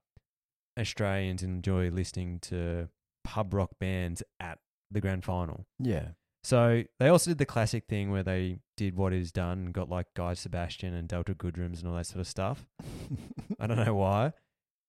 Australians 0.79 1.43
enjoy 1.43 1.89
listening 1.89 2.39
to 2.39 2.89
pub 3.23 3.53
rock 3.53 3.71
bands 3.79 4.23
at 4.39 4.59
the 4.89 5.01
grand 5.01 5.23
final. 5.23 5.65
Yeah. 5.79 6.09
So 6.45 6.83
they 6.99 7.07
also 7.07 7.31
did 7.31 7.39
the 7.39 7.45
classic 7.47 7.85
thing 7.87 8.11
where 8.11 8.21
they 8.21 8.59
did 8.77 8.95
what 8.95 9.13
is 9.13 9.31
done 9.31 9.57
and 9.57 9.73
got 9.73 9.89
like 9.89 10.05
Guy 10.13 10.35
Sebastian 10.35 10.93
and 10.93 11.07
Delta 11.07 11.33
Goodrums 11.33 11.79
and 11.81 11.89
all 11.89 11.97
that 11.97 12.05
sort 12.05 12.19
of 12.19 12.27
stuff. 12.27 12.67
I 13.59 13.65
don't 13.65 13.83
know 13.83 13.95
why. 13.95 14.33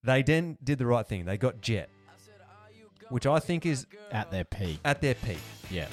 They 0.05 0.23
then 0.23 0.59
did 0.63 0.77
the 0.77 0.85
right 0.85 1.07
thing. 1.07 1.25
They 1.25 1.39
got 1.39 1.63
Jet, 1.63 1.89
which 3.09 3.25
I 3.27 3.39
think 3.39 3.65
is 3.65 3.87
At 4.13 4.31
their 4.31 4.45
peak. 4.45 4.81
at 4.85 5.01
their 5.01 5.15
peak. 5.15 5.39
Yeah. 5.71 5.87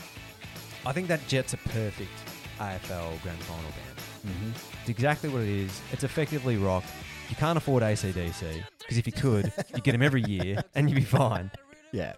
I 0.86 0.92
think 0.92 1.08
that 1.08 1.26
Jet's 1.30 1.54
a 1.54 1.58
perfect 1.58 2.12
AFL 2.60 3.22
grand 3.22 3.40
final 3.44 3.64
band. 3.72 4.36
Mm-hmm. 4.36 4.52
It's 4.82 4.90
exactly 4.90 5.30
what 5.30 5.44
it 5.44 5.48
is. 5.48 5.82
It's 5.94 6.04
effectively 6.04 6.58
rock. 6.58 6.84
You 7.30 7.38
can't 7.38 7.58
afford 7.58 7.84
ACDC 7.84 8.66
because 8.80 8.98
if 8.98 9.08
you 9.08 9.14
could, 9.14 9.54
you'd 9.74 9.86
get 9.86 9.94
them 9.94 10.02
every 10.02 10.24
year 10.24 10.62
and 10.76 10.90
you'd 10.90 10.98
be 10.98 11.04
fine. 11.06 11.52
Yeah. 11.94 12.16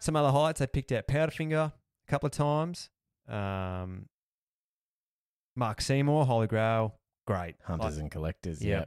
Some 0.00 0.16
other 0.16 0.32
highlights 0.32 0.58
they 0.58 0.66
picked 0.66 0.90
out 0.90 1.06
Powderfinger 1.06 1.70
a 2.10 2.12
couple 2.12 2.26
of 2.26 2.32
times. 2.32 2.90
Um, 3.28 4.06
Mark 5.54 5.80
Seymour, 5.80 6.26
Holy 6.26 6.48
Grail, 6.48 6.96
great. 7.26 7.54
Hunters 7.64 7.98
and 7.98 8.10
collectors. 8.10 8.62
Yeah. 8.62 8.86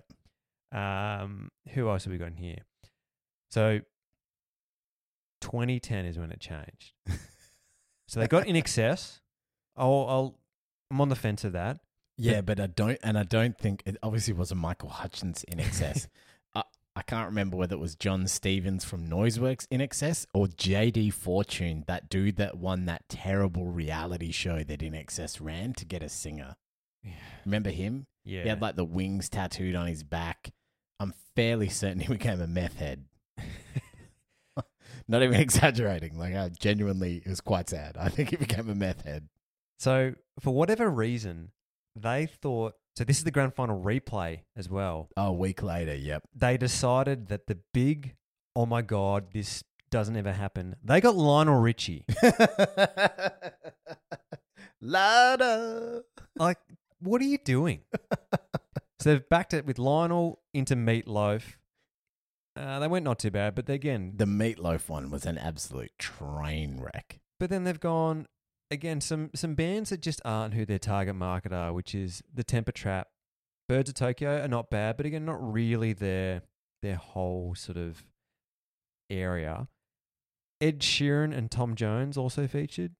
Yeah. 0.73 1.21
Um, 1.21 1.49
who 1.69 1.89
else 1.89 2.03
have 2.03 2.11
we 2.11 2.17
got 2.17 2.29
in 2.29 2.37
here? 2.37 2.63
So 3.49 3.79
2010 5.41 6.05
is 6.05 6.17
when 6.17 6.31
it 6.31 6.39
changed. 6.39 6.93
so 8.07 8.19
they 8.19 8.27
got 8.27 8.45
INXS. 8.45 9.19
I'll, 9.77 10.05
I'll, 10.09 10.39
I'm 10.91 10.99
on 10.99 11.09
the 11.09 11.15
fence 11.15 11.43
of 11.43 11.53
that. 11.53 11.79
Yeah, 12.17 12.41
but 12.41 12.59
I 12.59 12.67
don't, 12.67 12.99
and 13.03 13.17
I 13.17 13.23
don't 13.23 13.57
think 13.57 13.83
it 13.85 13.97
obviously 14.03 14.33
wasn't 14.33 14.61
Michael 14.61 14.89
Hutchence 14.89 15.43
in 15.45 15.59
excess. 15.59 16.07
I, 17.07 17.11
can't 17.11 17.27
remember 17.27 17.57
whether 17.57 17.75
it 17.75 17.79
was 17.79 17.95
Jon 17.95 18.27
Stevens 18.27 18.85
from 18.85 19.07
Noiseworks 19.07 19.67
INXS 19.67 20.25
or 20.33 20.47
JD 20.47 21.13
Fortune, 21.13 21.83
that 21.87 22.09
dude 22.09 22.37
that 22.37 22.57
won 22.57 22.85
that 22.85 23.07
terrible 23.09 23.65
reality 23.67 24.31
show 24.31 24.63
that 24.63 24.79
INXS 24.79 25.39
ran 25.41 25.73
to 25.73 25.85
get 25.85 26.01
a 26.01 26.09
singer. 26.09 26.55
Remember 27.45 27.69
him? 27.71 28.07
Yeah. 28.23 28.43
He 28.43 28.49
had 28.49 28.61
like 28.61 28.75
the 28.75 28.85
wings 28.85 29.29
tattooed 29.29 29.75
on 29.75 29.87
his 29.87 30.03
back. 30.03 30.53
I'm 30.99 31.13
fairly 31.35 31.69
certain 31.69 31.99
he 31.99 32.07
became 32.13 32.39
a 32.41 32.47
meth 32.47 32.77
head. 32.77 33.05
Not 35.07 35.21
even 35.23 35.39
exaggerating. 35.39 36.17
Like, 36.17 36.35
I 36.35 36.49
genuinely, 36.57 37.17
it 37.17 37.29
was 37.29 37.41
quite 37.41 37.69
sad. 37.69 37.97
I 37.99 38.07
think 38.09 38.29
he 38.29 38.37
became 38.37 38.69
a 38.69 38.75
meth 38.75 39.03
head. 39.03 39.27
so 39.77 40.13
for 40.39 40.53
whatever 40.53 40.89
reason, 40.89 41.51
they 41.95 42.27
thought. 42.27 42.75
So 42.95 43.03
this 43.03 43.17
is 43.17 43.23
the 43.23 43.31
grand 43.31 43.55
final 43.55 43.81
replay 43.81 44.41
as 44.55 44.69
well. 44.69 45.09
Oh, 45.17 45.27
a 45.27 45.31
week 45.33 45.63
later, 45.63 45.95
yep. 45.95 46.21
They 46.35 46.57
decided 46.57 47.27
that 47.29 47.47
the 47.47 47.57
big, 47.73 48.13
oh 48.55 48.67
my 48.67 48.83
god, 48.83 49.33
this 49.33 49.63
doesn't 49.89 50.15
ever 50.15 50.31
happen. 50.31 50.75
They 50.83 51.01
got 51.01 51.15
Lionel 51.15 51.59
Richie. 51.59 52.05
Louder. 54.81 56.03
Like, 56.35 56.57
what 56.99 57.21
are 57.21 57.25
you 57.25 57.37
doing? 57.37 57.81
so 58.99 59.11
they've 59.11 59.29
backed 59.29 59.53
it 59.53 59.65
with 59.65 59.79
Lionel 59.79 60.39
into 60.53 60.75
Meatloaf. 60.75 61.43
Uh, 62.55 62.79
they 62.79 62.87
went 62.87 63.05
not 63.05 63.17
too 63.17 63.31
bad, 63.31 63.55
but 63.55 63.67
again, 63.69 64.13
The 64.15 64.25
meatloaf 64.25 64.87
one 64.87 65.09
was 65.09 65.25
an 65.25 65.39
absolute 65.39 65.91
train 65.97 66.79
wreck. 66.79 67.19
but 67.39 67.49
then 67.49 67.63
they've 67.63 67.79
gone 67.79 68.27
again 68.73 68.99
some 69.01 69.29
some 69.33 69.55
bands 69.55 69.89
that 69.91 70.01
just 70.01 70.21
aren't 70.25 70.53
who 70.53 70.65
their 70.65 70.79
target 70.79 71.15
market 71.15 71.53
are, 71.53 71.71
which 71.73 71.95
is 71.95 72.21
the 72.33 72.43
Temper 72.43 72.71
Trap, 72.71 73.07
Birds 73.69 73.89
of 73.89 73.95
Tokyo 73.95 74.41
are 74.43 74.47
not 74.47 74.69
bad, 74.69 74.97
but 74.97 75.05
again, 75.05 75.25
not 75.25 75.37
really 75.53 75.93
their 75.93 76.41
their 76.81 76.95
whole 76.95 77.55
sort 77.55 77.77
of 77.77 78.03
area. 79.09 79.67
Ed 80.59 80.79
Sheeran 80.79 81.35
and 81.35 81.49
Tom 81.49 81.75
Jones 81.75 82.17
also 82.17 82.47
featured. 82.47 82.93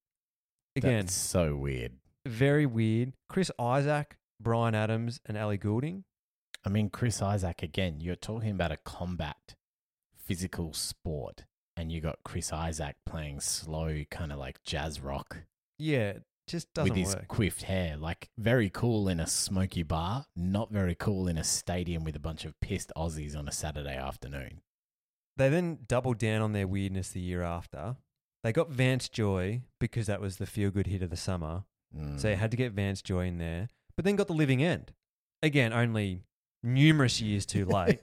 Again, 0.76 1.06
That's 1.06 1.14
so 1.14 1.56
weird. 1.56 1.94
very 2.26 2.66
weird. 2.66 3.14
Chris 3.30 3.52
Isaak, 3.60 4.18
Bryan 4.40 4.76
Adams, 4.76 5.20
and 5.26 5.38
Ellie 5.38 5.58
Goulding. 5.58 6.04
I 6.66 6.70
mean, 6.70 6.90
Chris 6.90 7.22
Isaak, 7.22 7.62
again, 7.62 8.00
you're 8.00 8.16
talking 8.16 8.52
about 8.52 8.72
a 8.72 8.78
combat 8.78 9.56
physical 10.16 10.74
sport, 10.74 11.46
and 11.78 11.92
you 11.92 12.02
got 12.02 12.20
Chris 12.24 12.52
Isaak 12.52 12.96
playing 13.06 13.40
slow, 13.42 14.04
kind 14.10 14.32
of 14.32 14.40
like 14.40 14.64
jazz 14.64 15.00
rock 15.02 15.44
Yeah, 15.80 16.14
just 16.48 16.74
doesn't 16.74 16.90
with 16.90 16.98
his 16.98 17.16
work. 17.16 17.28
quiffed 17.28 17.64
hair. 17.64 17.98
Like, 17.98 18.30
very 18.38 18.70
cool 18.70 19.08
in 19.08 19.20
a 19.20 19.28
smoky 19.28 19.84
bar, 19.84 20.26
not 20.36 20.72
very 20.72 20.96
cool 20.96 21.28
in 21.28 21.38
a 21.38 21.44
stadium 21.44 22.04
with 22.04 22.16
a 22.16 22.20
bunch 22.20 22.46
of 22.46 22.60
pissed 22.60 22.92
Aussies 22.98 23.38
on 23.38 23.48
a 23.48 23.52
Saturday 23.52 23.96
afternoon. 23.96 24.62
They 25.38 25.50
then 25.50 25.80
doubled 25.88 26.20
down 26.20 26.42
on 26.42 26.54
their 26.54 26.68
weirdness 26.68 27.10
the 27.10 27.20
year 27.22 27.42
after. 27.42 27.96
They 28.44 28.52
got 28.52 28.70
Vance 28.70 29.10
Joy 29.10 29.62
because 29.80 30.08
that 30.08 30.22
was 30.22 30.38
the 30.38 30.46
feel 30.46 30.70
good 30.70 30.88
hit 30.88 31.02
of 31.02 31.10
the 31.10 31.18
summer. 31.18 31.64
Mm. 31.98 32.20
So 32.20 32.30
you 32.30 32.36
had 32.36 32.52
to 32.52 32.58
get 32.58 32.74
Vance 32.74 33.02
Joy 33.02 33.26
in 33.28 33.38
there. 33.38 33.70
But 33.96 34.06
then 34.06 34.16
got 34.16 34.28
the 34.28 34.34
living 34.34 34.62
end. 34.62 34.92
Again, 35.42 35.72
only 35.74 36.24
numerous 36.62 37.22
years 37.22 37.46
too 37.46 37.66
late. 37.68 38.00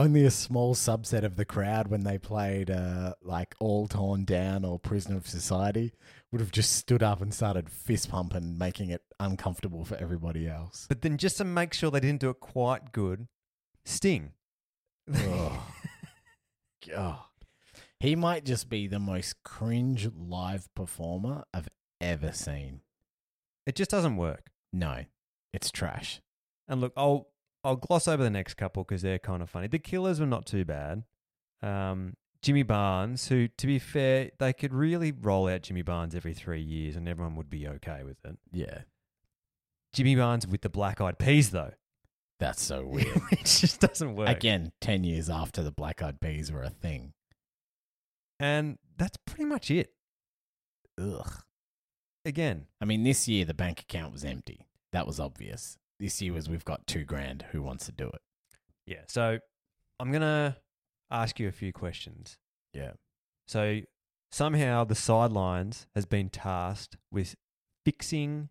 Only 0.00 0.24
a 0.24 0.30
small 0.30 0.74
subset 0.74 1.24
of 1.24 1.36
the 1.36 1.44
crowd, 1.44 1.88
when 1.88 2.04
they 2.04 2.16
played 2.16 2.70
uh, 2.70 3.12
like 3.20 3.54
All 3.60 3.86
Torn 3.86 4.24
Down 4.24 4.64
or 4.64 4.78
Prisoner 4.78 5.18
of 5.18 5.28
Society, 5.28 5.92
would 6.32 6.40
have 6.40 6.50
just 6.50 6.74
stood 6.74 7.02
up 7.02 7.20
and 7.20 7.34
started 7.34 7.68
fist 7.68 8.10
pumping, 8.10 8.56
making 8.56 8.88
it 8.88 9.02
uncomfortable 9.20 9.84
for 9.84 9.96
everybody 9.96 10.48
else. 10.48 10.86
but 10.88 11.02
then 11.02 11.18
just 11.18 11.36
to 11.36 11.44
make 11.44 11.74
sure 11.74 11.90
they 11.90 12.00
didn't 12.00 12.22
do 12.22 12.30
it 12.30 12.40
quite 12.40 12.92
good, 12.92 13.28
Sting. 13.84 14.32
Ugh. 15.14 15.60
God. 16.88 17.18
He 17.98 18.16
might 18.16 18.46
just 18.46 18.70
be 18.70 18.86
the 18.86 18.98
most 18.98 19.42
cringe 19.42 20.08
live 20.16 20.74
performer 20.74 21.44
I've 21.52 21.68
ever 22.00 22.32
seen. 22.32 22.80
It 23.66 23.74
just 23.74 23.90
doesn't 23.90 24.16
work. 24.16 24.46
No, 24.72 25.04
it's 25.52 25.70
trash. 25.70 26.22
And 26.66 26.80
look, 26.80 26.94
I'll 26.96 27.29
I'll 27.62 27.76
gloss 27.76 28.08
over 28.08 28.22
the 28.22 28.30
next 28.30 28.54
couple 28.54 28.84
because 28.84 29.02
they're 29.02 29.18
kind 29.18 29.42
of 29.42 29.50
funny. 29.50 29.66
The 29.68 29.78
Killers 29.78 30.18
were 30.20 30.26
not 30.26 30.46
too 30.46 30.64
bad. 30.64 31.04
Um, 31.62 32.14
Jimmy 32.42 32.62
Barnes, 32.62 33.28
who, 33.28 33.48
to 33.48 33.66
be 33.66 33.78
fair, 33.78 34.30
they 34.38 34.52
could 34.54 34.72
really 34.72 35.12
roll 35.12 35.46
out 35.48 35.62
Jimmy 35.62 35.82
Barnes 35.82 36.14
every 36.14 36.32
three 36.32 36.62
years 36.62 36.96
and 36.96 37.06
everyone 37.06 37.36
would 37.36 37.50
be 37.50 37.68
okay 37.68 38.02
with 38.02 38.16
it. 38.24 38.38
Yeah, 38.50 38.78
Jimmy 39.92 40.16
Barnes 40.16 40.46
with 40.46 40.62
the 40.62 40.70
Black 40.70 41.00
Eyed 41.02 41.18
Peas, 41.18 41.50
though, 41.50 41.72
that's 42.38 42.62
so 42.62 42.82
weird. 42.86 43.20
it 43.30 43.44
just 43.44 43.80
doesn't 43.80 44.14
work. 44.16 44.28
Again, 44.30 44.72
10 44.80 45.04
years 45.04 45.28
after 45.28 45.62
the 45.62 45.72
Black 45.72 46.02
Eyed 46.02 46.20
Peas 46.20 46.50
were 46.50 46.62
a 46.62 46.70
thing. 46.70 47.12
and 48.38 48.78
that's 48.96 49.18
pretty 49.26 49.44
much 49.44 49.70
it. 49.70 49.92
Ugh. 50.98 51.30
Again, 52.24 52.66
I 52.80 52.84
mean, 52.86 53.02
this 53.02 53.28
year 53.28 53.44
the 53.44 53.54
bank 53.54 53.80
account 53.80 54.12
was 54.12 54.24
empty. 54.24 54.66
That 54.92 55.06
was 55.06 55.20
obvious. 55.20 55.76
This 56.00 56.20
year 56.22 56.32
was 56.32 56.48
we've 56.48 56.64
got 56.64 56.86
two 56.86 57.04
grand. 57.04 57.44
Who 57.52 57.62
wants 57.62 57.86
to 57.86 57.92
do 57.92 58.08
it? 58.08 58.20
yeah. 58.86 59.02
So 59.06 59.38
I'm 60.00 60.10
gonna 60.10 60.56
ask 61.10 61.38
you 61.38 61.46
a 61.46 61.52
few 61.52 61.72
questions. 61.72 62.38
Yeah. 62.72 62.92
So 63.46 63.80
somehow 64.32 64.84
the 64.84 64.94
sidelines 64.94 65.86
has 65.94 66.06
been 66.06 66.30
tasked 66.30 66.96
with 67.12 67.36
fixing 67.84 68.48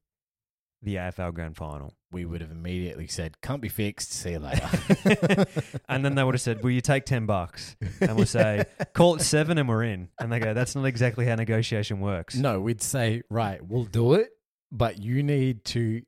the 0.81 0.95
AFL 0.95 1.33
Grand 1.33 1.57
Final. 1.57 1.93
We 2.11 2.25
would 2.25 2.41
have 2.41 2.51
immediately 2.51 3.07
said, 3.07 3.41
can't 3.41 3.61
be 3.61 3.67
fixed. 3.69 4.13
See 4.13 4.31
you 4.31 4.39
later. 4.39 5.45
and 5.89 6.05
then 6.05 6.15
they 6.15 6.23
would 6.23 6.35
have 6.35 6.41
said, 6.41 6.63
"Will 6.63 6.71
you 6.71 6.81
take 6.81 7.05
ten 7.05 7.25
bucks?" 7.25 7.75
And 7.99 8.15
we'll 8.15 8.25
say, 8.25 8.65
"Call 8.93 9.15
it 9.15 9.21
seven, 9.21 9.57
and 9.57 9.67
we're 9.67 9.83
in." 9.83 10.09
And 10.19 10.31
they 10.31 10.39
go, 10.39 10.53
"That's 10.53 10.75
not 10.75 10.85
exactly 10.85 11.25
how 11.25 11.35
negotiation 11.35 11.99
works." 11.99 12.35
No, 12.35 12.61
we'd 12.61 12.81
say, 12.81 13.23
right, 13.29 13.59
we'll 13.65 13.85
do 13.85 14.13
it, 14.13 14.29
but 14.71 14.99
you 14.99 15.21
need 15.23 15.65
to 15.65 16.01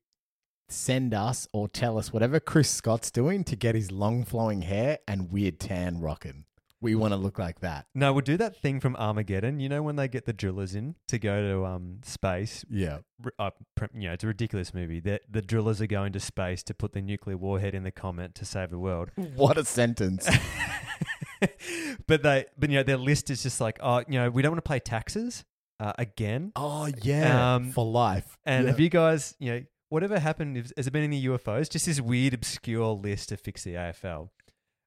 send 0.72 1.14
us 1.14 1.48
or 1.54 1.68
tell 1.68 1.98
us 1.98 2.12
whatever 2.14 2.40
Chris 2.40 2.70
Scott's 2.70 3.12
doing 3.12 3.44
to 3.46 3.56
get 3.56 3.76
his 3.76 3.92
long 3.92 4.24
flowing 4.24 4.62
hair 4.64 5.00
and 5.08 5.32
weird 5.32 5.60
tan 5.60 6.00
rocking. 6.00 6.46
We 6.84 6.96
want 6.96 7.12
to 7.12 7.16
look 7.18 7.38
like 7.38 7.60
that. 7.60 7.86
No, 7.94 8.12
we'll 8.12 8.22
do 8.24 8.38
that 8.38 8.56
thing 8.60 8.80
from 8.80 8.96
Armageddon. 8.96 9.60
You 9.60 9.70
know 9.70 9.84
when 9.84 9.98
they 9.98 10.08
get 10.08 10.26
the 10.26 10.34
drillers 10.34 10.74
in 10.74 10.96
to 11.10 11.20
go 11.20 11.40
to 11.40 11.64
um 11.66 12.00
space. 12.04 12.66
Yeah. 12.72 13.00
Uh, 13.38 13.52
you 13.94 14.08
know, 14.08 14.14
it's 14.14 14.24
a 14.24 14.28
ridiculous 14.28 14.74
movie. 14.74 15.00
The 15.00 15.22
the 15.30 15.44
drillers 15.44 15.80
are 15.80 15.86
going 15.88 16.12
to 16.14 16.20
space 16.20 16.64
to 16.64 16.74
put 16.74 16.94
the 16.94 17.02
nuclear 17.02 17.38
warhead 17.38 17.76
in 17.76 17.84
the 17.84 17.92
comet 17.92 18.34
to 18.36 18.46
save 18.46 18.72
the 18.72 18.80
world. 18.80 19.12
What 19.36 19.60
a 19.60 19.64
sentence. 19.66 20.28
but 22.08 22.24
they, 22.24 22.46
but 22.58 22.70
you 22.70 22.78
know, 22.78 22.84
their 22.84 22.98
list 22.98 23.30
is 23.30 23.44
just 23.44 23.62
like, 23.62 23.80
oh, 23.82 24.00
you 24.08 24.20
know, 24.20 24.30
we 24.30 24.42
don't 24.42 24.52
want 24.52 24.64
to 24.64 24.70
pay 24.70 24.80
taxes 24.80 25.44
uh, 25.80 25.94
again. 25.98 26.52
oh, 26.56 26.90
yeah. 27.02 27.56
Um, 27.56 27.72
for 27.72 27.86
life. 27.86 28.38
And 28.46 28.66
Yeah. 28.66 28.72
have 28.72 28.80
you 28.80 28.90
guys, 28.90 29.36
you 29.40 29.52
know, 29.52 29.62
whatever 29.92 30.20
happened? 30.20 30.58
Has 30.58 30.74
has 30.76 30.86
there 30.86 30.92
been 30.92 31.04
any 31.04 31.24
UFOs? 31.26 31.70
Just 31.70 31.86
this 31.86 32.02
weird, 32.02 32.34
obscure 32.34 32.94
list 32.94 33.30
to 33.30 33.38
fix 33.38 33.64
the 33.64 33.74
AFL. 33.76 34.30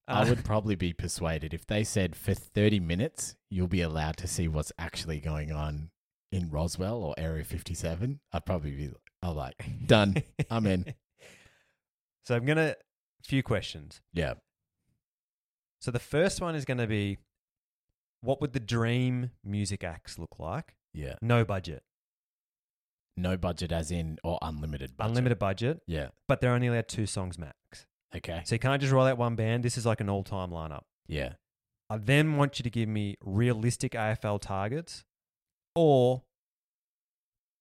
I 0.09 0.23
Uh, 0.23 0.29
would 0.31 0.45
probably 0.53 0.75
be 0.75 0.93
persuaded 0.93 1.55
if 1.55 1.67
they 1.67 1.85
said 1.85 2.17
for 2.17 2.35
30 2.35 2.81
minutes 2.81 3.37
you'll 3.51 3.69
be 3.69 3.81
allowed 3.83 4.17
to 4.19 4.27
see 4.27 4.49
what's 4.49 4.73
actually 4.79 5.21
going 5.21 5.53
on 5.53 5.91
in 6.33 6.51
Roswell 6.51 7.03
or 7.03 7.15
Area 7.17 7.45
57. 7.45 8.21
I'd 8.33 8.45
probably 8.45 8.73
be 8.73 8.91
I'm 9.23 9.37
like, 9.37 9.65
done. 9.87 10.23
I'm 10.51 10.67
in. 10.67 10.95
So 12.27 12.35
I'm 12.35 12.47
gonna 12.47 12.75
few 13.23 13.43
questions. 13.43 14.01
Yeah. 14.15 14.35
So 15.81 15.91
the 15.91 15.99
first 15.99 16.41
one 16.41 16.55
is 16.55 16.65
going 16.65 16.79
to 16.79 16.87
be, 16.87 17.19
what 18.23 18.41
would 18.41 18.55
the 18.55 18.61
dream 18.61 19.31
music 19.45 19.85
acts 19.85 20.19
look 20.19 20.39
like? 20.39 20.75
Yeah. 20.95 21.17
No 21.21 21.45
budget, 21.45 21.83
No 23.17 23.37
budget 23.37 23.71
as 23.73 23.91
in 23.91 24.19
or 24.25 24.39
unlimited 24.43 24.97
budget. 24.97 25.11
unlimited 25.11 25.39
budget, 25.39 25.81
Yeah. 25.87 26.09
but 26.27 26.41
they're 26.41 26.53
only 26.53 26.67
allowed 26.67 26.89
two 26.89 27.07
songs 27.07 27.39
max. 27.39 27.87
Okay. 28.15 28.43
So 28.45 28.55
you 28.55 28.59
can't 28.59 28.81
just 28.81 28.93
roll 28.93 29.07
out 29.07 29.19
one 29.19 29.37
band. 29.37 29.63
This 29.65 29.77
is 29.79 29.87
like 29.87 30.01
an 30.01 30.09
all-time 30.09 30.51
lineup. 30.51 30.83
Yeah. 31.07 31.35
I 31.91 31.99
then 31.99 32.37
want 32.37 32.59
you 32.59 32.63
to 32.65 32.71
give 32.71 32.89
me 32.89 33.17
realistic 33.21 33.93
AFL 33.93 34.41
targets 34.41 35.05
or 35.75 36.23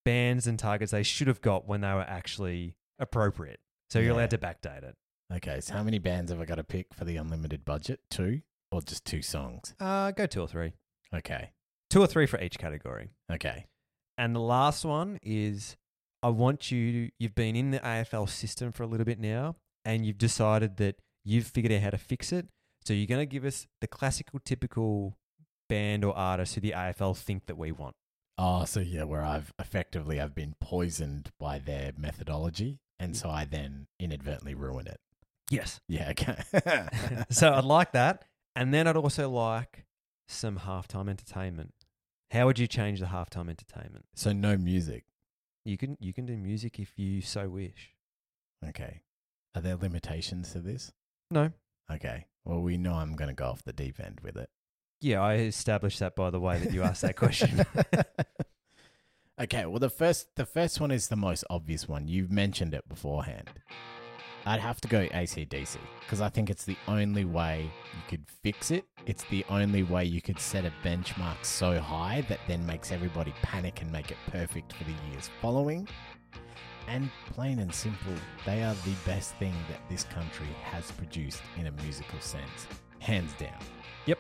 bands 0.06 0.48
and 0.48 0.58
targets 0.60 0.92
they 0.92 1.04
should 1.04 1.28
have 1.28 1.42
got 1.42 1.68
when 1.68 1.82
they 1.82 1.94
were 1.94 2.02
actually 2.02 2.76
appropriate. 3.00 3.60
So 3.90 4.00
you're 4.00 4.10
Yeah. 4.10 4.16
allowed 4.22 4.30
to 4.32 4.38
backdate 4.38 4.84
it. 4.84 4.98
Okay. 5.32 5.62
So 5.62 5.74
how 5.74 5.84
many 5.84 6.00
bands 6.00 6.32
have 6.32 6.42
I 6.42 6.46
got 6.46 6.56
to 6.56 6.64
pick 6.64 6.94
for 6.94 7.06
the 7.06 7.18
unlimited 7.18 7.64
budget? 7.66 8.02
Two 8.10 8.42
or 8.72 8.82
just 8.82 9.06
two 9.06 9.22
songs? 9.22 9.76
Uh, 9.80 10.12
go 10.12 10.26
two 10.26 10.42
or 10.42 10.48
three. 10.48 10.74
Okay. 11.14 11.52
Two 11.90 12.02
or 12.02 12.08
three 12.08 12.26
for 12.26 12.40
each 12.42 12.58
category. 12.58 13.12
Okay. 13.32 13.68
And 14.18 14.36
the 14.36 14.40
last 14.40 14.86
one 14.86 15.20
is 15.22 15.76
I 16.22 16.30
want 16.30 16.72
you, 16.72 17.10
you've 17.20 17.36
been 17.36 17.56
in 17.56 17.72
the 17.72 17.80
AFL 17.80 18.30
system 18.30 18.72
for 18.72 18.84
a 18.84 18.88
little 18.88 19.06
bit 19.06 19.20
now, 19.20 19.56
and 19.84 20.06
you've 20.06 20.18
decided 20.18 20.78
that 20.78 20.96
you've 21.24 21.48
figured 21.48 21.74
out 21.74 21.82
how 21.82 21.90
to 21.90 21.98
fix 21.98 22.32
it. 22.32 22.48
So 22.86 22.94
you're 22.94 23.08
going 23.08 23.22
to 23.22 23.26
give 23.26 23.46
us 23.46 23.68
the 23.82 23.88
classical, 23.88 24.40
typical 24.44 25.18
band 25.70 26.04
or 26.04 26.16
artist 26.16 26.56
who 26.56 26.62
the 26.62 26.72
AFL 26.72 27.18
think 27.18 27.46
that 27.48 27.58
we 27.58 27.72
want. 27.72 27.96
Oh, 28.38 28.66
so 28.66 28.80
yeah, 28.80 29.04
where 29.04 29.24
I've 29.24 29.54
effectively 29.60 30.20
I've 30.20 30.36
been 30.36 30.56
poisoned 30.60 31.32
by 31.40 31.60
their 31.60 31.92
methodology, 31.98 32.80
and 33.00 33.16
so 33.16 33.30
I 33.30 33.46
then 33.46 33.88
inadvertently 34.00 34.56
ruin 34.56 34.88
it. 34.88 35.00
Yes. 35.52 35.80
Yeah. 35.88 36.10
Okay. 36.12 36.42
so 37.30 37.54
I'd 37.54 37.64
like 37.64 37.92
that. 37.92 38.26
And 38.56 38.74
then 38.74 38.88
I'd 38.88 38.98
also 38.98 39.30
like 39.30 39.86
some 40.28 40.60
halftime 40.60 41.10
entertainment. 41.10 41.74
How 42.34 42.48
would 42.48 42.58
you 42.58 42.66
change 42.66 43.00
the 43.00 43.06
halftime 43.06 43.48
entertainment? 43.48 44.06
so 44.16 44.34
no 44.34 44.58
music. 44.58 45.06
You 45.66 45.78
can 45.78 45.98
you 46.00 46.14
can 46.14 46.26
do 46.26 46.36
music 46.36 46.80
if 46.80 46.98
you 46.98 47.22
so 47.22 47.48
wish. 47.48 47.92
Okay. 48.68 49.04
Are 49.56 49.62
there 49.62 49.76
limitations 49.76 50.52
to 50.54 50.60
this? 50.60 50.92
No. 51.30 51.52
Okay. 51.92 52.26
Well, 52.44 52.62
we 52.62 52.76
know 52.78 52.96
I'm 52.96 53.16
going 53.16 53.28
to 53.28 53.36
go 53.36 53.46
off 53.46 53.64
the 53.64 53.72
deep 53.72 54.00
end 54.00 54.22
with 54.24 54.36
it. 54.36 54.50
Yeah, 55.00 55.22
I 55.22 55.36
established 55.36 56.00
that 56.00 56.16
by 56.16 56.32
the 56.32 56.40
way 56.40 56.58
that 56.58 56.74
you 56.74 56.82
asked 56.82 57.04
that 57.04 57.16
question. 57.16 57.66
okay. 59.40 59.68
Well, 59.68 59.80
the 59.80 59.92
first 59.92 60.36
the 60.36 60.48
first 60.48 60.82
one 60.82 60.90
is 60.90 61.10
the 61.10 61.16
most 61.16 61.44
obvious 61.52 61.88
one. 61.88 62.08
You've 62.08 62.32
mentioned 62.32 62.74
it 62.74 62.90
beforehand. 62.90 63.52
I'd 64.46 64.60
have 64.60 64.82
to 64.82 64.88
go 64.90 65.08
ACDC 65.08 65.78
because 66.02 66.20
I 66.20 66.28
think 66.28 66.50
it's 66.50 66.66
the 66.66 66.76
only 66.88 67.24
way 67.24 67.72
you 67.94 68.02
could 68.10 68.26
fix 68.44 68.72
it. 68.72 68.86
It's 69.06 69.24
the 69.26 69.46
only 69.50 69.84
way 69.84 70.04
you 70.04 70.22
could 70.22 70.38
set 70.40 70.66
a 70.66 70.74
benchmark 70.84 71.44
so 71.44 71.80
high 71.80 72.26
that 72.28 72.40
then 72.48 72.66
makes 72.66 72.92
everybody 72.92 73.34
panic 73.42 73.82
and 73.82 73.92
make 73.92 74.12
it 74.12 74.18
perfect 74.28 74.74
for 74.74 74.84
the 74.84 74.94
years 75.10 75.30
following. 75.42 75.88
And 76.90 77.10
plain 77.32 77.60
and 77.60 77.74
simple, 77.74 78.14
they 78.46 78.64
are 78.64 78.76
the 78.84 78.96
best 79.06 79.36
thing 79.36 79.54
that 79.70 79.80
this 79.90 80.04
country 80.04 80.48
has 80.64 80.92
produced 80.92 81.42
in 81.58 81.68
a 81.68 81.72
musical 81.72 82.20
sense, 82.20 82.68
hands 83.00 83.32
down. 83.40 83.58
Yep, 84.06 84.20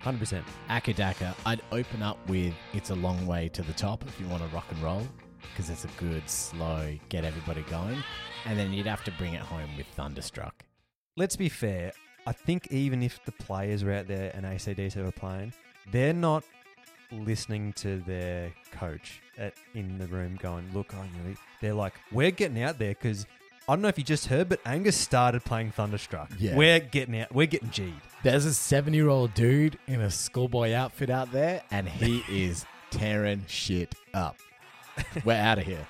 100%. 0.00 0.42
Acca 0.68 0.94
Dacca, 0.94 1.34
I'd 1.44 1.62
open 1.72 2.02
up 2.02 2.18
with 2.28 2.54
It's 2.72 2.90
a 2.90 2.94
Long 2.94 3.26
Way 3.26 3.48
to 3.48 3.62
the 3.62 3.72
Top 3.72 4.04
if 4.06 4.20
you 4.20 4.28
want 4.28 4.48
to 4.48 4.54
rock 4.54 4.66
and 4.70 4.80
roll, 4.80 5.02
because 5.42 5.70
it's 5.70 5.84
a 5.84 5.88
good, 5.98 6.28
slow, 6.28 6.96
get 7.08 7.24
everybody 7.24 7.62
going. 7.62 8.02
And 8.46 8.58
then 8.58 8.72
you'd 8.72 8.86
have 8.86 9.04
to 9.04 9.12
bring 9.12 9.34
it 9.34 9.40
home 9.40 9.76
with 9.76 9.86
Thunderstruck. 9.88 10.64
Let's 11.16 11.36
be 11.36 11.48
fair. 11.48 11.92
I 12.26 12.32
think 12.32 12.68
even 12.70 13.02
if 13.02 13.24
the 13.24 13.32
players 13.32 13.84
were 13.84 13.92
out 13.92 14.06
there 14.06 14.30
and 14.34 14.44
ACDC 14.44 15.02
were 15.02 15.12
playing, 15.12 15.52
they're 15.90 16.12
not 16.12 16.44
listening 17.12 17.72
to 17.74 17.98
their 18.06 18.52
coach 18.72 19.20
at, 19.38 19.54
in 19.74 19.98
the 19.98 20.06
room 20.06 20.38
going, 20.40 20.70
look, 20.72 20.92
oh, 20.94 21.00
I 21.00 21.22
really, 21.22 21.36
they're 21.60 21.74
like, 21.74 21.94
we're 22.12 22.30
getting 22.30 22.62
out 22.62 22.78
there 22.78 22.94
because 22.94 23.26
I 23.68 23.74
don't 23.74 23.82
know 23.82 23.88
if 23.88 23.98
you 23.98 24.04
just 24.04 24.26
heard, 24.26 24.48
but 24.48 24.60
Angus 24.64 24.96
started 24.96 25.44
playing 25.44 25.72
Thunderstruck. 25.72 26.30
Yeah. 26.38 26.56
We're 26.56 26.80
getting 26.80 27.20
out, 27.20 27.34
we're 27.34 27.46
getting 27.46 27.70
G'd. 27.70 27.94
There's 28.22 28.44
a 28.44 28.54
seven 28.54 28.94
year 28.94 29.08
old 29.08 29.34
dude 29.34 29.78
in 29.86 30.00
a 30.00 30.10
schoolboy 30.10 30.74
outfit 30.74 31.10
out 31.10 31.32
there, 31.32 31.62
and 31.70 31.88
he 31.88 32.24
is 32.28 32.64
tearing 32.90 33.44
shit 33.48 33.94
up. 34.12 34.36
We're 35.24 35.34
out 35.34 35.58
of 35.58 35.64
here. 35.64 35.86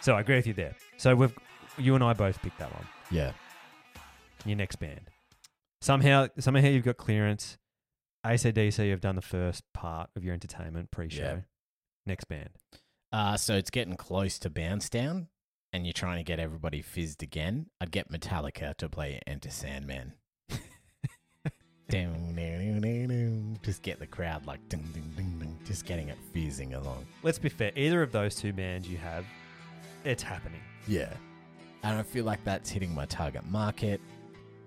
So 0.00 0.14
I 0.14 0.20
agree 0.20 0.36
with 0.36 0.46
you 0.46 0.54
there. 0.54 0.76
So 0.96 1.14
we've, 1.14 1.34
you 1.76 1.94
and 1.94 2.04
I 2.04 2.12
both 2.12 2.40
picked 2.42 2.58
that 2.58 2.72
one. 2.72 2.86
Yeah. 3.10 3.32
Your 4.44 4.56
next 4.56 4.76
band. 4.76 5.10
Somehow, 5.80 6.28
somehow 6.38 6.68
you've 6.68 6.84
got 6.84 6.96
clearance. 6.96 7.58
ACDC, 8.26 8.86
you've 8.86 9.00
done 9.00 9.16
the 9.16 9.22
first 9.22 9.62
part 9.72 10.10
of 10.16 10.24
your 10.24 10.34
entertainment 10.34 10.90
pre-show. 10.90 11.22
Yeah. 11.22 11.40
Next 12.06 12.24
band. 12.24 12.50
Uh, 13.12 13.36
so 13.36 13.54
it's 13.54 13.70
getting 13.70 13.96
close 13.96 14.38
to 14.40 14.50
bounce 14.50 14.88
down, 14.88 15.28
and 15.72 15.86
you're 15.86 15.92
trying 15.92 16.18
to 16.18 16.24
get 16.24 16.38
everybody 16.38 16.82
fizzed 16.82 17.22
again. 17.22 17.66
I'd 17.80 17.90
get 17.90 18.10
Metallica 18.10 18.76
to 18.76 18.88
play 18.88 19.20
Enter 19.26 19.50
Sandman. 19.50 20.14
Just 23.62 23.82
get 23.82 23.98
the 23.98 24.06
crowd 24.06 24.46
like 24.46 24.68
ding, 24.68 24.86
ding, 24.92 25.10
ding, 25.16 25.27
just 25.68 25.84
getting 25.84 26.08
it 26.08 26.16
fizzing 26.32 26.74
along. 26.74 27.06
Let's 27.22 27.38
be 27.38 27.50
fair. 27.50 27.70
Either 27.76 28.02
of 28.02 28.10
those 28.10 28.34
two 28.34 28.54
bands 28.54 28.88
you 28.88 28.96
have, 28.96 29.24
it's 30.02 30.22
happening. 30.22 30.62
Yeah. 30.88 31.12
And 31.82 31.98
I 31.98 32.02
feel 32.02 32.24
like 32.24 32.42
that's 32.42 32.70
hitting 32.70 32.92
my 32.94 33.04
target 33.04 33.44
market. 33.50 34.00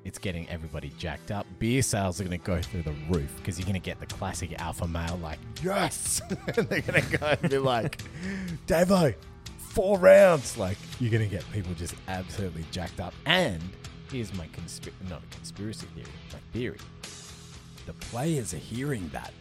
It's 0.05 0.19
getting 0.19 0.47
everybody 0.47 0.89
jacked 0.97 1.31
up. 1.31 1.47
Beer 1.57 1.81
sales 1.81 2.21
are 2.21 2.23
going 2.23 2.39
to 2.39 2.45
go 2.45 2.61
through 2.61 2.83
the 2.83 2.93
roof 3.09 3.35
because 3.37 3.57
you're 3.57 3.65
going 3.65 3.73
to 3.73 3.79
get 3.79 3.99
the 3.99 4.05
classic 4.05 4.59
alpha 4.61 4.87
male 4.87 5.19
like, 5.21 5.39
yes! 5.63 6.21
and 6.29 6.69
they're 6.69 6.81
going 6.81 7.01
to 7.01 7.17
go 7.17 7.35
and 7.41 7.49
be 7.49 7.57
like, 7.57 8.01
Davo, 8.67 9.15
four 9.57 9.97
rounds. 9.97 10.57
Like, 10.57 10.77
you're 10.99 11.11
going 11.11 11.27
to 11.27 11.29
get 11.29 11.43
people 11.51 11.73
just 11.73 11.95
absolutely 12.07 12.65
jacked 12.71 12.99
up. 12.99 13.13
And 13.25 13.61
here's 14.11 14.33
my 14.35 14.47
conspiracy, 14.53 14.97
not 15.09 15.23
a 15.23 15.35
conspiracy 15.35 15.87
theory, 15.95 16.07
my 16.31 16.39
theory. 16.53 16.79
The 17.87 17.93
players 17.93 18.53
are 18.53 18.57
hearing 18.57 19.09
that 19.13 19.33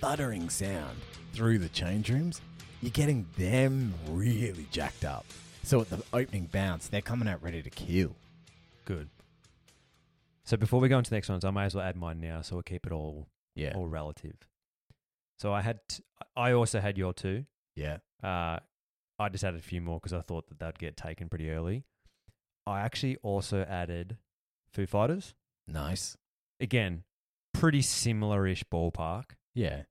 thuddering 0.00 0.48
sound 0.50 0.96
through 1.32 1.58
the 1.58 1.68
change 1.68 2.10
rooms. 2.10 2.40
You're 2.82 2.90
getting 2.90 3.26
them 3.36 3.94
really 4.10 4.66
jacked 4.70 5.04
up. 5.04 5.24
So 5.62 5.80
at 5.80 5.90
the 5.90 6.02
opening 6.12 6.48
bounce, 6.52 6.88
they're 6.88 7.00
coming 7.00 7.28
out 7.28 7.42
ready 7.42 7.62
to 7.62 7.70
kill. 7.70 8.14
Good. 8.84 9.08
So 10.44 10.56
before 10.56 10.78
we 10.80 10.88
go 10.88 10.98
into 10.98 11.10
the 11.10 11.16
next 11.16 11.28
ones, 11.28 11.44
I 11.44 11.50
may 11.50 11.64
as 11.64 11.74
well 11.74 11.84
add 11.84 11.96
mine 11.96 12.20
now, 12.20 12.40
so 12.42 12.56
we'll 12.56 12.62
keep 12.62 12.86
it 12.86 12.92
all 12.92 13.26
Yeah. 13.54 13.72
all 13.74 13.88
relative. 13.88 14.36
So 15.38 15.52
I 15.52 15.62
had, 15.62 15.80
t- 15.88 16.04
I 16.36 16.52
also 16.52 16.78
had 16.80 16.96
your 16.96 17.12
two. 17.12 17.46
Yeah. 17.74 17.98
Uh, 18.22 18.60
I 19.18 19.28
just 19.30 19.42
added 19.44 19.58
a 19.58 19.62
few 19.62 19.80
more 19.80 19.98
because 19.98 20.12
I 20.12 20.20
thought 20.20 20.46
that 20.48 20.58
they'd 20.58 20.78
get 20.78 20.96
taken 20.96 21.28
pretty 21.28 21.50
early. 21.50 21.84
I 22.66 22.80
actually 22.80 23.16
also 23.22 23.62
added 23.62 24.18
Foo 24.72 24.86
Fighters. 24.86 25.34
Nice. 25.66 26.16
Again, 26.60 27.02
pretty 27.52 27.82
similar-ish 27.82 28.64
ballpark. 28.64 29.32
Yeah. 29.56 29.82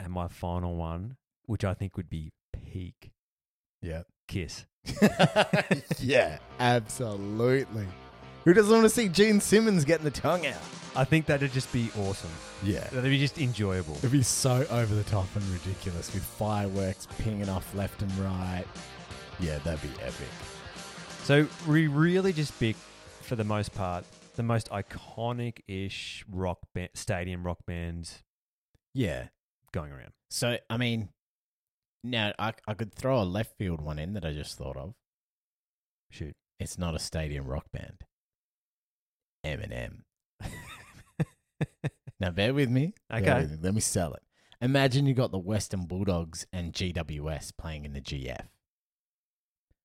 And 0.00 0.10
my 0.12 0.26
final 0.26 0.74
one, 0.74 1.16
which 1.44 1.64
I 1.64 1.74
think 1.74 1.96
would 1.96 2.08
be 2.08 2.32
peak 2.52 3.12
Yeah. 3.82 4.02
Kiss. 4.26 4.64
yeah. 6.00 6.38
Absolutely. 6.58 7.86
Who 8.44 8.54
doesn't 8.54 8.72
want 8.72 8.84
to 8.84 8.90
see 8.90 9.08
Gene 9.08 9.38
Simmons 9.40 9.84
getting 9.84 10.04
the 10.04 10.10
tongue 10.10 10.46
out? 10.46 10.60
I 10.96 11.04
think 11.04 11.26
that'd 11.26 11.52
just 11.52 11.70
be 11.72 11.90
awesome. 11.98 12.30
Yeah. 12.62 12.84
That'd 12.84 13.10
be 13.10 13.18
just 13.18 13.38
enjoyable. 13.38 13.96
It'd 13.98 14.12
be 14.12 14.22
so 14.22 14.66
over 14.70 14.94
the 14.94 15.04
top 15.04 15.26
and 15.34 15.44
ridiculous 15.46 16.12
with 16.14 16.22
fireworks 16.24 17.06
pinging 17.18 17.48
off 17.50 17.74
left 17.74 18.00
and 18.00 18.10
right. 18.18 18.64
Yeah, 19.40 19.58
that'd 19.58 19.82
be 19.82 19.88
epic. 20.02 20.28
So 21.24 21.46
we 21.66 21.86
really 21.86 22.32
just 22.32 22.58
pick, 22.58 22.76
for 23.20 23.36
the 23.36 23.44
most 23.44 23.74
part, 23.74 24.04
the 24.36 24.42
most 24.42 24.70
iconic-ish 24.70 26.24
rock 26.30 26.60
band, 26.74 26.90
stadium 26.94 27.44
rock 27.44 27.58
bands 27.66 28.22
Yeah. 28.94 29.28
going 29.72 29.92
around. 29.92 30.12
So, 30.30 30.58
I 30.70 30.76
mean, 30.76 31.10
now 32.02 32.32
I, 32.38 32.52
I 32.66 32.74
could 32.74 32.94
throw 32.94 33.20
a 33.20 33.24
left 33.24 33.56
field 33.58 33.80
one 33.80 33.98
in 33.98 34.14
that 34.14 34.24
I 34.24 34.32
just 34.32 34.56
thought 34.56 34.76
of. 34.76 34.94
Shoot. 36.10 36.34
It's 36.60 36.78
not 36.78 36.94
a 36.94 36.98
stadium 36.98 37.46
rock 37.46 37.66
band. 37.72 38.04
Eminem. 39.44 40.02
Now, 42.20 42.30
bear 42.30 42.54
with 42.54 42.70
me. 42.70 42.94
Okay. 43.12 43.40
with 43.40 43.50
me. 43.50 43.58
Let 43.60 43.74
me 43.74 43.80
sell 43.80 44.14
it. 44.14 44.22
Imagine 44.60 45.04
you 45.06 45.14
got 45.14 45.30
the 45.30 45.38
Western 45.38 45.84
Bulldogs 45.84 46.46
and 46.52 46.72
GWS 46.72 47.52
playing 47.58 47.84
in 47.84 47.92
the 47.92 48.00
GF. 48.00 48.46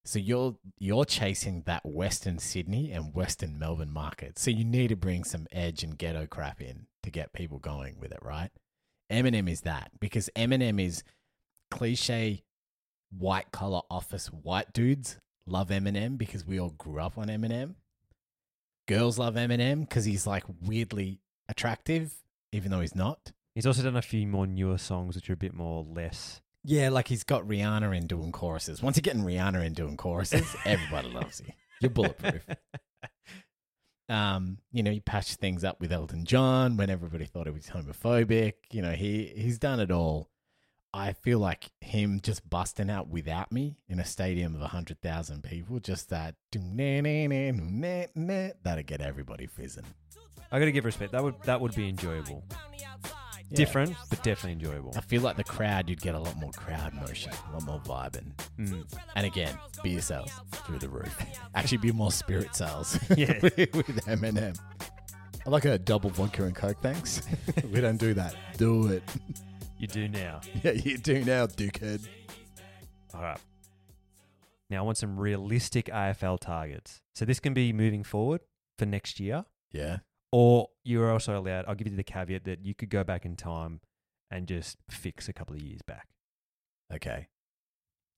So 0.06 0.20
you're 0.20 0.56
you're 0.78 1.06
chasing 1.06 1.64
that 1.66 1.86
Western 1.86 2.40
Sydney 2.40 2.92
and 2.92 3.14
Western 3.14 3.60
Melbourne 3.60 3.92
market. 3.92 4.40
So 4.40 4.52
you 4.52 4.64
need 4.64 4.88
to 4.88 4.96
bring 4.96 5.24
some 5.26 5.48
edge 5.52 5.84
and 5.84 5.98
ghetto 5.98 6.26
crap 6.28 6.62
in 6.62 6.88
to 7.04 7.12
get 7.12 7.34
people 7.34 7.60
going 7.60 8.00
with 8.00 8.12
it, 8.12 8.20
right? 8.22 8.52
Eminem 9.12 9.50
is 9.50 9.62
that 9.62 9.92
because 10.00 10.30
Eminem 10.36 10.84
is 10.84 11.04
cliche 11.72 12.44
white 13.18 13.52
collar 13.52 13.82
office 13.90 14.28
white 14.28 14.72
dudes 14.74 15.18
love 15.46 15.70
Eminem 15.70 16.18
because 16.18 16.46
we 16.46 16.60
all 16.60 16.70
grew 16.72 17.00
up 17.00 17.18
on 17.18 17.28
Eminem. 17.28 17.76
Girls 18.88 19.20
love 19.20 19.36
Eminem 19.36 19.82
because 19.82 20.06
he's 20.06 20.26
like 20.26 20.44
weirdly 20.62 21.22
attractive, 21.48 22.14
even 22.52 22.72
though 22.72 22.82
he's 22.82 22.96
not. 22.96 23.32
He's 23.56 23.66
also 23.66 23.84
done 23.84 23.98
a 23.98 24.02
few 24.02 24.26
more 24.28 24.48
newer 24.48 24.78
songs, 24.78 25.16
which 25.16 25.30
are 25.30 25.34
a 25.34 25.38
bit 25.38 25.54
more 25.54 25.84
less. 25.84 26.42
Yeah, 26.64 26.90
like 26.90 27.08
he's 27.08 27.24
got 27.24 27.48
Rihanna 27.48 27.96
in 27.96 28.08
doing 28.08 28.32
choruses. 28.32 28.82
Once 28.82 28.98
you're 28.98 29.02
getting 29.02 29.24
Rihanna 29.24 29.66
in 29.66 29.74
doing 29.74 29.98
choruses, 29.98 30.56
everybody 30.66 31.10
loves 31.10 31.42
you. 31.46 31.54
You're 31.82 31.92
bulletproof. 31.92 32.46
Um, 34.10 34.58
you 34.72 34.82
know, 34.82 34.92
he 34.92 35.00
patched 35.00 35.36
things 35.36 35.64
up 35.64 35.80
with 35.80 35.92
Elton 35.92 36.26
John 36.26 36.78
when 36.78 36.90
everybody 36.90 37.26
thought 37.26 37.46
he 37.46 37.54
was 37.54 37.68
homophobic. 37.68 38.54
You 38.72 38.82
know, 38.82 38.92
he 38.92 39.32
he's 39.36 39.60
done 39.60 39.80
it 39.80 39.92
all. 39.92 40.30
I 40.92 41.14
feel 41.14 41.38
like 41.38 41.70
him 41.82 42.20
just 42.20 42.50
busting 42.50 42.90
out 42.90 43.08
without 43.08 43.52
me 43.52 43.78
in 43.88 44.00
a 44.00 44.06
stadium 44.06 44.56
of 44.56 44.62
hundred 44.72 45.02
thousand 45.02 45.44
people, 45.44 45.80
just 45.80 46.10
that 46.10 46.36
that'd 48.64 48.88
get 48.88 49.02
everybody 49.02 49.46
fizzing. 49.46 49.86
I 50.52 50.58
got 50.58 50.66
to 50.66 50.72
give 50.72 50.86
respect. 50.86 51.12
That 51.12 51.24
would 51.24 51.36
that 51.44 51.62
would 51.62 51.76
be 51.76 51.88
enjoyable. 51.88 52.44
Yeah. 53.52 53.56
Different, 53.58 53.96
but 54.10 54.22
definitely 54.22 54.52
enjoyable. 54.54 54.94
I 54.96 55.02
feel 55.02 55.22
like 55.24 55.36
the 55.36 55.44
crowd, 55.44 55.90
you'd 55.90 56.02
get 56.02 56.14
a 56.14 56.20
lot 56.20 56.36
more 56.38 56.52
crowd 56.52 56.94
motion, 56.94 57.32
a 57.50 57.54
lot 57.54 57.64
more 57.66 57.80
vibing. 57.80 58.32
Mm. 58.60 58.86
And 59.16 59.26
again, 59.26 59.58
beer 59.84 60.02
sales 60.02 60.32
through 60.52 60.78
the 60.80 60.90
roof. 60.90 61.18
Actually, 61.56 61.80
be 61.80 61.92
more 61.92 62.12
spirit 62.12 62.56
sales. 62.56 63.00
Yeah. 63.18 63.40
with, 63.42 63.58
with 63.58 64.06
Eminem. 64.06 64.56
I 65.46 65.50
like 65.50 65.66
a 65.66 65.80
double 65.80 66.12
vodka 66.12 66.44
and 66.44 66.56
coke, 66.56 66.78
thanks. 66.82 67.22
we 67.74 67.82
don't 67.82 67.98
do 67.98 68.14
that. 68.14 68.36
Do 68.58 68.88
it. 68.88 69.04
You 69.80 69.88
do 69.88 70.08
now. 70.08 70.42
Yeah, 70.64 70.72
you 70.72 70.98
do 71.00 71.24
now, 71.26 71.48
dickhead. 71.48 72.08
All 73.16 73.22
right. 73.22 73.40
Now 74.70 74.80
I 74.80 74.82
want 74.82 74.98
some 74.98 75.20
realistic 75.20 75.86
AFL 75.88 76.40
targets. 76.40 77.02
So 77.16 77.26
this 77.26 77.40
can 77.40 77.56
be 77.56 77.74
moving 77.74 78.04
forward 78.04 78.42
for 78.78 78.86
next 78.86 79.20
year, 79.20 79.46
Yeah. 79.72 79.98
Or 80.32 80.70
you're 80.84 81.12
also 81.12 81.40
allowed. 81.40 81.66
I'll 81.68 81.76
give 81.76 81.88
you 81.88 81.96
the 81.96 82.04
caveat 82.04 82.46
that 82.46 82.66
you 82.66 82.74
could 82.74 82.90
go 82.90 83.04
back 83.04 83.26
in 83.26 83.36
time 83.36 83.82
and 84.32 84.48
just 84.48 84.78
fix 84.90 85.28
a 85.28 85.34
couple 85.34 85.56
of 85.56 85.62
years 85.62 85.82
back. 85.82 86.08
Okay. 86.94 87.28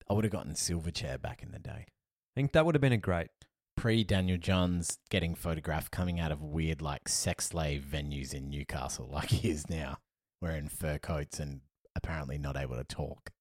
I 0.09 0.13
would 0.13 0.25
have 0.25 0.31
gotten 0.31 0.53
Silverchair 0.53 1.21
back 1.21 1.41
in 1.41 1.51
the 1.51 1.59
day. 1.59 1.85
I 1.87 2.33
think 2.35 2.51
that 2.51 2.65
would 2.65 2.75
have 2.75 2.81
been 2.81 2.91
a 2.91 2.97
great. 2.97 3.29
Pre 3.77 4.03
Daniel 4.03 4.37
Johns 4.37 4.99
getting 5.09 5.35
photographed 5.35 5.91
coming 5.91 6.19
out 6.19 6.31
of 6.31 6.41
weird, 6.41 6.81
like, 6.81 7.07
sex 7.07 7.47
slave 7.47 7.85
venues 7.89 8.33
in 8.33 8.49
Newcastle, 8.49 9.09
like 9.11 9.29
he 9.29 9.49
is 9.49 9.69
now, 9.69 9.97
wearing 10.41 10.67
fur 10.67 10.97
coats 10.97 11.39
and 11.39 11.61
apparently 11.95 12.37
not 12.37 12.57
able 12.57 12.75
to 12.75 12.83
talk. 12.83 13.31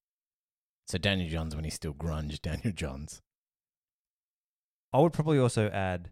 So 0.87 0.99
Daniel 0.99 1.29
Johns 1.29 1.55
when 1.55 1.65
he's 1.65 1.75
still 1.75 1.95
grunge, 1.95 2.41
Daniel 2.43 2.73
Johns. 2.73 3.21
I 4.93 4.99
would 4.99 5.13
probably 5.13 5.39
also 5.39 5.69
add 5.69 6.11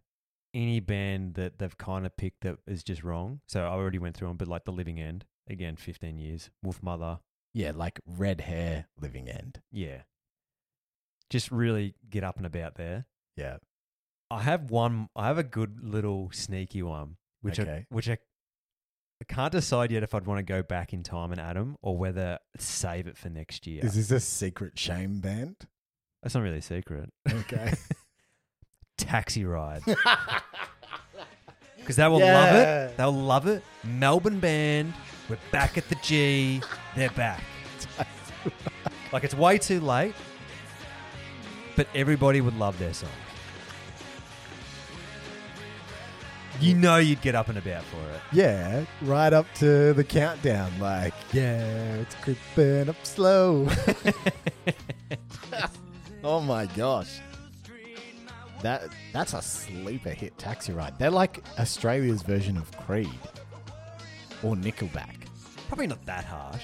any 0.58 0.80
band 0.80 1.34
that 1.34 1.58
they've 1.58 1.78
kind 1.78 2.04
of 2.04 2.16
picked 2.16 2.40
that 2.42 2.58
is 2.66 2.82
just 2.82 3.02
wrong. 3.04 3.40
So 3.46 3.62
I 3.62 3.68
already 3.68 3.98
went 3.98 4.16
through 4.16 4.28
them, 4.28 4.36
but 4.36 4.48
like 4.48 4.64
The 4.64 4.72
Living 4.72 5.00
End, 5.00 5.24
again, 5.48 5.76
15 5.76 6.18
years. 6.18 6.50
Wolfmother, 6.66 7.20
Yeah, 7.54 7.72
like 7.74 8.00
red 8.06 8.40
hair, 8.42 8.86
living 9.00 9.28
end. 9.28 9.60
yeah. 9.70 10.02
Just 11.30 11.50
really 11.52 11.94
get 12.08 12.24
up 12.24 12.38
and 12.38 12.46
about 12.46 12.74
there. 12.76 13.04
Yeah. 13.36 13.58
I 14.30 14.40
have 14.42 14.70
one. 14.70 15.08
I 15.14 15.26
have 15.26 15.38
a 15.38 15.42
good 15.42 15.80
little 15.82 16.30
sneaky 16.32 16.82
one, 16.82 17.16
which 17.42 17.60
I, 17.60 17.86
which 17.90 18.08
I, 18.08 18.18
I 19.20 19.24
can't 19.28 19.52
decide 19.52 19.90
yet 19.92 20.02
if 20.02 20.14
I'd 20.14 20.26
want 20.26 20.38
to 20.38 20.42
go 20.42 20.62
back 20.62 20.92
in 20.94 21.02
time 21.02 21.30
and 21.32 21.40
add 21.40 21.56
'em 21.56 21.76
or 21.82 21.96
whether 21.98 22.38
save 22.56 23.06
it 23.06 23.16
for 23.18 23.28
next 23.28 23.66
year. 23.66 23.84
Is 23.84 23.94
this 23.94 24.10
a 24.10 24.20
secret 24.20 24.78
shame 24.78 25.20
band? 25.20 25.56
That's 26.22 26.34
not 26.34 26.42
really 26.44 26.58
a 26.58 26.62
secret. 26.62 27.10
Okay. 27.30 27.74
Taxiride, 28.98 29.82
because 31.78 31.96
they 31.96 32.06
will 32.06 32.18
love 32.20 32.52
Yeah. 32.52 32.86
it. 32.86 32.96
They'll 32.96 33.12
love 33.12 33.46
it. 33.46 33.62
Melbourne 33.84 34.40
band. 34.40 34.92
We're 35.30 35.38
back 35.52 35.78
at 35.78 35.88
the 35.88 35.94
G. 36.02 36.60
They're 36.96 37.10
back. 37.10 37.42
like 39.12 39.24
it's 39.24 39.34
way 39.34 39.56
too 39.58 39.80
late, 39.80 40.14
but 41.76 41.86
everybody 41.94 42.40
would 42.40 42.58
love 42.58 42.78
their 42.78 42.92
song. 42.92 43.08
You 46.60 46.74
know 46.74 46.96
you'd 46.96 47.20
get 47.20 47.36
up 47.36 47.48
and 47.48 47.56
about 47.56 47.84
for 47.84 47.98
it. 48.10 48.20
yeah, 48.32 48.84
right 49.02 49.32
up 49.32 49.46
to 49.56 49.92
the 49.92 50.02
countdown. 50.02 50.72
Like, 50.80 51.14
yeah, 51.32 51.94
it's 51.96 52.16
creeping 52.16 52.88
up 52.88 52.96
slow. 53.04 53.68
oh 56.24 56.40
my 56.40 56.66
gosh. 56.66 57.20
That 58.62 58.88
that's 59.12 59.34
a 59.34 59.42
sleeper 59.42 60.10
hit 60.10 60.36
Taxiride. 60.36 60.98
They're 60.98 61.10
like 61.10 61.44
Australia's 61.58 62.22
version 62.22 62.56
of 62.56 62.70
Creed 62.78 63.08
or 64.42 64.54
Nickelback. 64.54 65.26
Probably 65.68 65.86
not 65.86 66.04
that 66.06 66.24
harsh. 66.24 66.62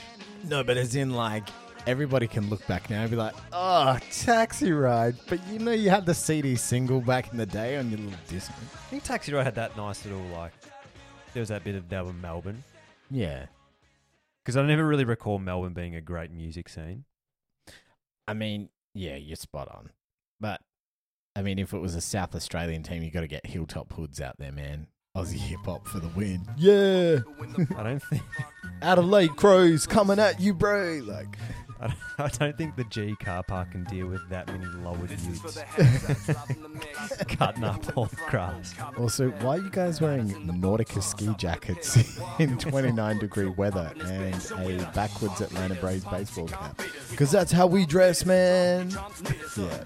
No, 0.49 0.65
but 0.65 0.77
as 0.77 0.95
in 0.97 1.11
like 1.11 1.45
everybody 1.87 2.27
can 2.27 2.49
look 2.49 2.67
back 2.67 2.91
now 2.91 3.03
and 3.03 3.11
be 3.11 3.17
like, 3.17 3.35
"Oh, 3.53 3.99
Taxiride." 4.11 5.17
But 5.29 5.47
you 5.49 5.59
know, 5.59 5.73
you 5.73 5.91
had 5.91 6.07
the 6.07 6.15
CD 6.15 6.57
single 6.57 7.01
back 7.01 7.31
in 7.33 7.39
the 7.39 7.47
day 7.47 7.77
on 7.77 7.91
your 7.91 8.01
little 8.01 8.19
disc. 8.29 8.51
I 8.51 8.77
think 8.91 9.03
Taxi 9.05 9.33
Ride 9.33 9.45
had 9.45 9.55
that 9.57 9.77
nice 9.77 10.05
little 10.05 10.25
like. 10.33 10.53
There 11.33 11.41
was 11.41 11.49
that 11.49 11.65
bit 11.65 11.75
of 11.75 11.89
that 11.89 12.05
in 12.07 12.21
Melbourne 12.21 12.63
Yeah, 13.11 13.47
because 14.43 14.57
I 14.57 14.65
never 14.65 14.87
really 14.87 15.05
recall 15.05 15.39
Melbourne 15.39 15.73
being 15.75 15.97
a 15.97 16.01
great 16.01 16.31
music 16.31 16.69
scene. 16.69 17.05
I 18.29 18.35
mean, 18.35 18.69
yeah, 18.95 19.17
you're 19.17 19.37
spot 19.37 19.69
on. 19.69 19.91
But 20.41 20.61
I 21.37 21.43
mean, 21.43 21.59
if 21.59 21.73
it 21.73 21.81
was 21.81 21.97
a 21.97 22.01
South 22.01 22.35
Australian 22.35 22.85
team, 22.85 23.03
you 23.03 23.11
got 23.11 23.23
to 23.23 23.27
get 23.27 23.45
Hilltop 23.45 23.93
Hoods 23.93 24.21
out 24.21 24.37
there, 24.39 24.53
man. 24.53 24.87
Aussie 25.17 25.35
hip 25.35 25.61
hop 25.65 25.87
for 25.87 25.99
the 26.01 26.09
win. 26.09 26.43
Yeah, 26.57 27.19
I 27.77 27.83
don't 27.83 28.03
think. 28.03 28.23
Adelaide 28.83 29.37
Crows 29.37 29.87
coming 29.87 30.19
at 30.19 30.41
you, 30.41 30.55
bro. 30.55 31.01
Like, 31.05 31.39
I 31.81 31.87
don't, 31.89 31.97
I 32.19 32.29
don't 32.29 32.57
think 32.57 32.77
the 32.77 32.85
G 32.85 33.15
car 33.17 33.43
park 33.43 33.73
can 33.73 33.85
deal 33.85 34.07
with 34.07 34.29
that 34.29 34.47
many 34.49 34.65
lowered 34.67 35.11
youths 35.11 35.59
cutting 37.29 37.65
up 37.65 37.97
all 37.97 38.07
the 38.07 38.17
grass. 38.29 38.75
also, 38.99 39.31
why 39.31 39.57
are 39.57 39.59
you 39.59 39.71
guys 39.71 40.01
wearing 40.01 40.29
Nautica 40.47 41.03
ski 41.03 41.35
jackets 41.37 42.19
in 42.39 42.59
29 42.59 43.19
degree 43.19 43.47
weather 43.47 43.93
and 44.05 44.53
a 44.59 44.91
backwards 44.95 45.41
Atlanta 45.41 45.75
Braves 45.77 46.05
baseball 46.05 46.49
cap? 46.49 46.81
Because 47.11 47.31
that's 47.31 47.53
how 47.53 47.67
we 47.67 47.87
dress, 47.87 48.25
man. 48.25 48.91
Yeah. 49.57 49.85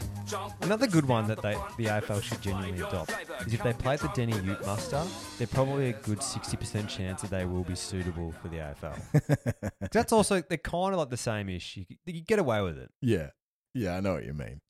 Another 0.61 0.87
good 0.87 1.07
one 1.07 1.27
that 1.29 1.41
they 1.41 1.55
the 1.79 1.87
AFL 1.87 2.23
should 2.23 2.43
genuinely 2.43 2.81
adopt 2.81 3.15
is 3.47 3.55
if 3.55 3.63
they 3.63 3.73
play 3.73 3.97
the 3.97 4.09
Deni 4.09 4.35
Ute 4.45 4.67
muster, 4.67 5.03
they're 5.39 5.47
probably 5.47 5.89
a 5.89 5.93
good 5.95 6.23
sixty 6.23 6.57
percent 6.59 6.89
chance 6.91 7.23
that 7.23 7.31
they 7.31 7.47
will 7.47 7.65
be 7.65 7.75
suitable 7.75 8.33
for 8.43 8.49
the 8.49 8.59
AFL. 8.59 9.71
That's 9.91 10.13
also 10.13 10.43
they're 10.43 10.59
kind 10.59 10.93
of 10.93 10.99
like 10.99 11.09
the 11.09 11.17
same 11.17 11.49
ish. 11.49 11.78
You, 11.79 11.97
you 12.07 12.21
get 12.23 12.39
away 12.39 12.61
with 12.63 12.79
it. 12.79 12.91
Yeah. 13.01 13.31
Yeah, 13.75 13.97
I 13.97 14.01
know 14.01 14.15
what 14.15 14.25
you 14.25 14.35
mean. 14.35 14.61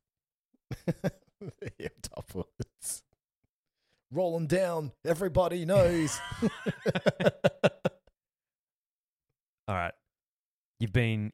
Hilltop 1.78 2.30
Hoods. 2.32 3.02
Rolling 4.10 4.46
down. 4.46 4.92
Everybody 5.04 5.64
knows. 5.64 6.18
All 9.68 9.74
right, 9.74 9.92
you've 10.80 10.92
been 10.94 11.32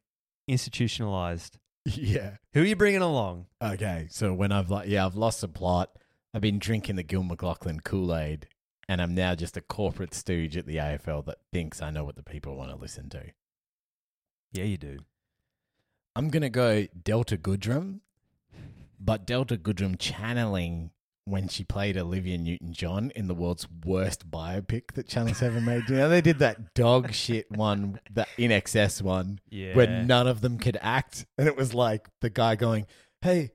institutionalized. 0.48 1.58
yeah. 1.84 2.36
Who 2.52 2.62
are 2.62 2.66
you 2.66 2.74
bringing 2.76 3.00
along? 3.02 3.46
Okay, 3.62 4.08
so 4.10 4.34
when 4.34 4.50
I've 4.50 4.70
like, 4.70 4.88
yeah, 4.88 5.06
I've 5.06 5.14
lost 5.16 5.40
the 5.40 5.48
plot. 5.48 5.90
I've 6.34 6.40
been 6.42 6.58
drinking 6.58 6.96
the 6.96 7.04
Gil 7.04 7.22
McLachlan 7.22 7.84
Kool 7.84 8.14
Aid, 8.14 8.48
and 8.88 9.00
I'm 9.00 9.14
now 9.14 9.36
just 9.36 9.56
a 9.56 9.60
corporate 9.60 10.14
stooge 10.14 10.56
at 10.56 10.66
the 10.66 10.76
AFL 10.76 11.24
that 11.26 11.38
thinks 11.52 11.80
I 11.80 11.90
know 11.90 12.02
what 12.04 12.16
the 12.16 12.24
people 12.24 12.56
want 12.56 12.70
to 12.70 12.76
listen 12.76 13.08
to. 13.10 13.22
Yeah, 14.52 14.64
you 14.64 14.76
do. 14.76 14.98
I'm 16.16 16.28
gonna 16.28 16.50
go 16.50 16.86
Delta 17.02 17.36
Goodrum, 17.36 18.00
but 19.00 19.26
Delta 19.26 19.56
Goodrum 19.56 19.96
channeling 19.98 20.90
when 21.26 21.48
she 21.48 21.64
played 21.64 21.96
Olivia 21.96 22.36
Newton-John 22.36 23.10
in 23.16 23.28
the 23.28 23.34
world's 23.34 23.66
worst 23.84 24.30
biopic 24.30 24.92
that 24.94 25.08
Channel 25.08 25.34
Seven 25.34 25.64
made. 25.64 25.88
You 25.88 25.96
know, 25.96 26.08
they 26.08 26.20
did 26.20 26.38
that 26.40 26.74
dog 26.74 27.12
shit 27.14 27.50
one, 27.50 27.98
the 28.12 28.26
INXS 28.38 29.00
one, 29.02 29.40
Yeah. 29.48 29.74
where 29.74 29.86
none 30.04 30.26
of 30.28 30.40
them 30.42 30.58
could 30.58 30.76
act, 30.82 31.24
and 31.38 31.48
it 31.48 31.56
was 31.56 31.72
like 31.74 32.08
the 32.20 32.30
guy 32.30 32.56
going, 32.56 32.86
"Hey, 33.22 33.52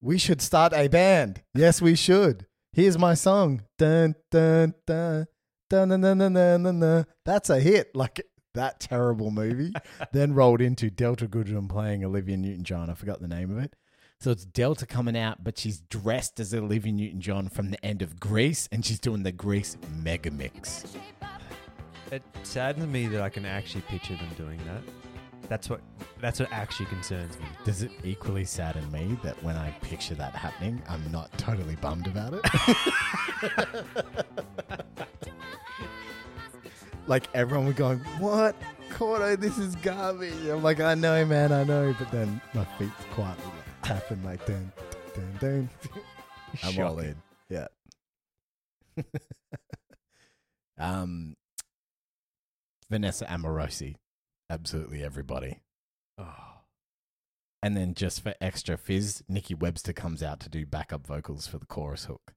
we 0.00 0.16
should 0.16 0.40
start 0.40 0.72
a 0.72 0.86
band. 0.88 1.42
Yes, 1.54 1.82
we 1.82 1.94
should. 1.96 2.46
Here's 2.72 2.96
my 2.96 3.14
song. 3.14 3.62
Dun 3.78 4.14
dun 4.30 4.74
dun 4.86 5.26
dun 5.68 5.88
dun 5.90 6.00
dun 6.00 6.18
dun 6.18 6.32
dun. 6.34 6.62
dun, 6.62 6.80
dun. 6.80 7.06
That's 7.24 7.50
a 7.50 7.58
hit. 7.60 7.94
Like 7.96 8.20
that 8.58 8.80
terrible 8.80 9.30
movie. 9.30 9.72
then 10.12 10.34
rolled 10.34 10.60
into 10.60 10.90
Delta 10.90 11.26
Goodrum 11.26 11.68
playing 11.68 12.04
Olivia 12.04 12.36
Newton-John. 12.36 12.90
I 12.90 12.94
forgot 12.94 13.20
the 13.20 13.28
name 13.28 13.56
of 13.56 13.62
it. 13.62 13.74
So 14.20 14.32
it's 14.32 14.44
Delta 14.44 14.84
coming 14.84 15.16
out, 15.16 15.44
but 15.44 15.56
she's 15.56 15.80
dressed 15.80 16.40
as 16.40 16.52
Olivia 16.52 16.92
Newton-John 16.92 17.50
from 17.50 17.70
the 17.70 17.84
end 17.84 18.02
of 18.02 18.18
Grease, 18.18 18.68
and 18.72 18.84
she's 18.84 18.98
doing 18.98 19.22
the 19.22 19.30
Grease 19.30 19.76
mega 20.02 20.30
mix. 20.32 20.96
It 22.10 22.22
saddens 22.42 22.86
me 22.88 23.06
that 23.06 23.22
I 23.22 23.28
can 23.28 23.46
actually 23.46 23.82
picture 23.82 24.16
them 24.16 24.30
doing 24.36 24.58
that. 24.66 24.82
That's 25.48 25.70
what 25.70 25.80
that's 26.20 26.40
what 26.40 26.50
actually 26.52 26.86
concerns 26.86 27.38
me. 27.38 27.46
Does 27.64 27.82
it 27.82 27.92
equally 28.02 28.44
sadden 28.44 28.90
me 28.90 29.16
that 29.22 29.40
when 29.42 29.56
I 29.56 29.70
picture 29.82 30.14
that 30.16 30.34
happening, 30.34 30.82
I'm 30.88 31.10
not 31.12 31.30
totally 31.38 31.76
bummed 31.76 32.06
about 32.06 32.34
it? 32.34 33.84
like 37.08 37.26
everyone 37.34 37.66
would 37.66 37.76
going, 37.76 37.98
"What, 38.18 38.54
Cordo? 38.90 39.34
This 39.36 39.58
is 39.58 39.74
garbage." 39.76 40.46
I'm 40.46 40.62
like, 40.62 40.80
"I 40.80 40.94
know, 40.94 41.24
man, 41.24 41.50
I 41.52 41.64
know," 41.64 41.94
but 41.98 42.10
then 42.12 42.40
my 42.54 42.64
feet 42.78 42.90
quietly 43.12 43.44
like, 43.44 43.82
tapping 43.82 44.22
like, 44.22 44.46
"Dun, 44.46 44.72
dun, 45.14 45.38
dun." 45.40 45.70
I'm 46.62 46.78
all 46.84 46.98
in. 46.98 47.16
Yeah. 47.48 47.66
um, 50.78 51.34
Vanessa 52.90 53.26
Amorosi, 53.26 53.96
absolutely 54.50 55.02
everybody. 55.02 55.60
Oh. 56.18 56.34
And 57.62 57.76
then 57.76 57.94
just 57.94 58.22
for 58.22 58.34
extra 58.40 58.76
fizz, 58.76 59.24
Nikki 59.28 59.54
Webster 59.54 59.92
comes 59.92 60.22
out 60.22 60.40
to 60.40 60.48
do 60.48 60.64
backup 60.64 61.06
vocals 61.06 61.46
for 61.46 61.58
the 61.58 61.66
chorus 61.66 62.04
hook. 62.04 62.32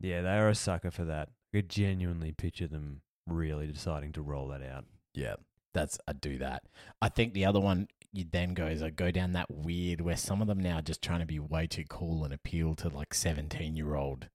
Yeah, 0.00 0.22
they 0.22 0.38
are 0.38 0.48
a 0.48 0.54
sucker 0.54 0.90
for 0.90 1.04
that. 1.04 1.28
I 1.52 1.58
could 1.58 1.68
genuinely 1.68 2.32
picture 2.32 2.66
them 2.66 3.02
really 3.28 3.66
deciding 3.66 4.12
to 4.12 4.22
roll 4.22 4.48
that 4.48 4.62
out. 4.62 4.84
Yeah, 5.14 5.36
that's 5.74 5.98
I 6.06 6.12
do 6.12 6.38
that. 6.38 6.62
I 7.00 7.08
think 7.08 7.34
the 7.34 7.44
other 7.44 7.60
one 7.60 7.88
you 8.12 8.24
then 8.30 8.54
go 8.54 8.66
is 8.66 8.82
I 8.82 8.90
go 8.90 9.10
down 9.10 9.32
that 9.32 9.50
weird 9.50 10.00
where 10.00 10.16
some 10.16 10.40
of 10.40 10.48
them 10.48 10.60
now 10.60 10.78
are 10.78 10.82
just 10.82 11.02
trying 11.02 11.20
to 11.20 11.26
be 11.26 11.38
way 11.38 11.66
too 11.66 11.84
cool 11.88 12.24
and 12.24 12.32
appeal 12.32 12.74
to 12.76 12.88
like 12.88 13.14
seventeen 13.14 13.76
year 13.76 13.94
old, 13.94 14.28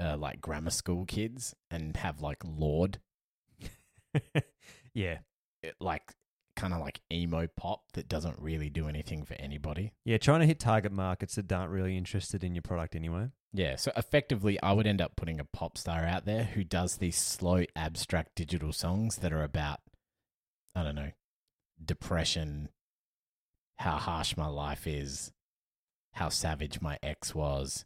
uh, 0.00 0.16
like 0.16 0.40
grammar 0.40 0.70
school 0.70 1.04
kids 1.04 1.54
and 1.70 1.96
have 1.96 2.20
like 2.20 2.42
Lorde, 2.44 2.98
yeah. 4.94 5.18
it, 5.62 5.74
like 5.80 6.12
kind 6.56 6.72
of 6.72 6.80
like 6.80 7.00
emo 7.12 7.46
pop 7.56 7.82
that 7.94 8.08
doesn't 8.08 8.38
really 8.38 8.70
do 8.70 8.88
anything 8.88 9.24
for 9.24 9.34
anybody. 9.34 9.92
Yeah, 10.04 10.18
trying 10.18 10.40
to 10.40 10.46
hit 10.46 10.60
target 10.60 10.92
markets 10.92 11.34
that 11.34 11.52
aren't 11.52 11.70
really 11.70 11.96
interested 11.96 12.44
in 12.44 12.54
your 12.54 12.62
product 12.62 12.94
anyway. 12.94 13.28
Yeah, 13.52 13.76
so 13.76 13.92
effectively, 13.96 14.60
I 14.62 14.72
would 14.72 14.86
end 14.86 15.00
up 15.00 15.16
putting 15.16 15.38
a 15.38 15.44
pop 15.44 15.78
star 15.78 16.04
out 16.04 16.26
there 16.26 16.44
who 16.44 16.64
does 16.64 16.96
these 16.96 17.16
slow, 17.16 17.64
abstract 17.76 18.34
digital 18.34 18.72
songs 18.72 19.16
that 19.16 19.32
are 19.32 19.44
about, 19.44 19.80
I 20.74 20.82
don't 20.82 20.96
know, 20.96 21.12
depression, 21.84 22.68
how 23.76 23.96
harsh 23.96 24.36
my 24.36 24.48
life 24.48 24.86
is, 24.86 25.32
how 26.14 26.28
savage 26.28 26.80
my 26.80 26.98
ex 27.02 27.34
was, 27.34 27.84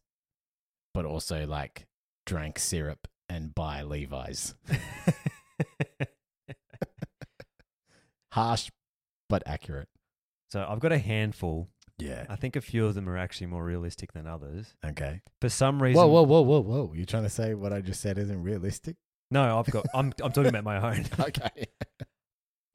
but 0.95 1.05
also 1.05 1.47
like 1.47 1.87
drank 2.25 2.59
syrup 2.59 3.09
and 3.29 3.55
buy 3.55 3.83
Levi's. 3.83 4.55
Harsh, 8.33 8.71
but 9.29 9.43
accurate. 9.47 9.89
so 10.51 10.67
I've 10.69 10.81
got 10.81 10.93
a 10.93 10.99
handful 10.99 11.69
Yeah. 11.99 12.25
I 12.29 12.37
think 12.37 12.57
a 12.57 12.61
few 12.61 12.87
of 12.87 12.95
them 12.95 13.09
are 13.09 13.17
actually 13.19 13.49
more 13.49 13.65
realistic 13.65 14.13
than 14.13 14.27
others. 14.27 14.75
Okay. 14.85 15.23
For 15.41 15.49
some 15.49 15.83
reason, 15.83 15.99
Whoa, 16.01 16.07
whoa, 16.09 16.23
whoa, 16.23 16.41
whoa, 16.43 16.61
whoa! 16.61 16.93
You're 16.95 17.07
trying 17.07 17.25
to 17.25 17.29
say 17.31 17.55
what 17.55 17.73
I 17.73 17.81
just 17.81 18.01
said 18.01 18.19
isn't 18.19 18.43
realistic? 18.43 18.97
no, 19.31 19.59
I've 19.59 19.67
got. 19.71 19.85
I'm 19.95 20.13
I'm 20.23 20.33
talking 20.33 20.47
about 20.55 20.65
my 20.65 20.77
own. 20.97 21.05
Okay. 21.21 21.67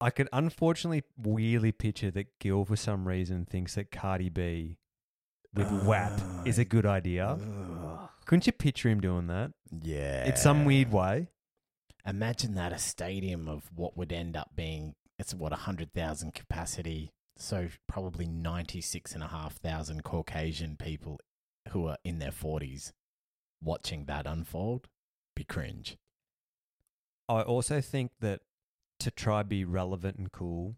I 0.02 0.10
could 0.10 0.28
unfortunately 0.34 1.04
weirdly 1.18 1.72
picture 1.72 2.12
that 2.12 2.28
Gil, 2.40 2.66
for 2.66 2.76
some 2.76 3.08
reason, 3.08 3.46
thinks 3.46 3.76
that 3.76 3.90
Cardi 3.92 4.28
B 4.30 4.78
with 5.54 5.72
WAP 5.86 6.12
ah, 6.20 6.42
is 6.46 6.60
a 6.60 6.66
good 6.66 6.86
idea. 6.86 7.38
Couldn't 8.26 8.46
you 8.46 8.52
picture 8.54 8.90
him 8.90 9.00
doing 9.00 9.28
that 9.28 9.52
Yeah. 9.82 10.26
in 10.26 10.36
some 10.36 10.66
weird 10.66 10.92
way? 10.92 11.30
Imagine 12.06 12.56
that 12.56 12.74
a 12.74 12.80
stadium 12.80 13.48
of 13.48 13.70
what 13.74 13.96
would 13.96 14.12
end 14.12 14.36
up 14.36 14.50
being 14.56 14.94
it's 15.20 15.34
what 15.34 15.54
a 15.54 15.58
hundred 15.58 15.94
thousand 15.94 16.34
capacity, 16.34 17.12
so 17.38 17.68
probably 17.88 18.26
ninety 18.26 18.82
six 18.82 19.14
and 19.14 19.24
a 19.24 19.28
half 19.28 19.56
thousand 19.58 20.04
Caucasian 20.04 20.76
people 20.78 21.20
who 21.70 21.88
are 21.88 21.98
in 22.04 22.20
their 22.20 22.32
forties 22.32 22.94
watching 23.62 24.06
that 24.06 24.26
unfold. 24.28 24.88
Be 25.36 25.44
cringe. 25.44 25.98
I 27.30 27.42
also 27.42 27.82
think 27.82 28.12
that 28.20 28.42
to 29.00 29.10
try 29.12 29.44
be 29.44 29.64
relevant 29.66 30.18
and 30.18 30.32
cool 30.32 30.76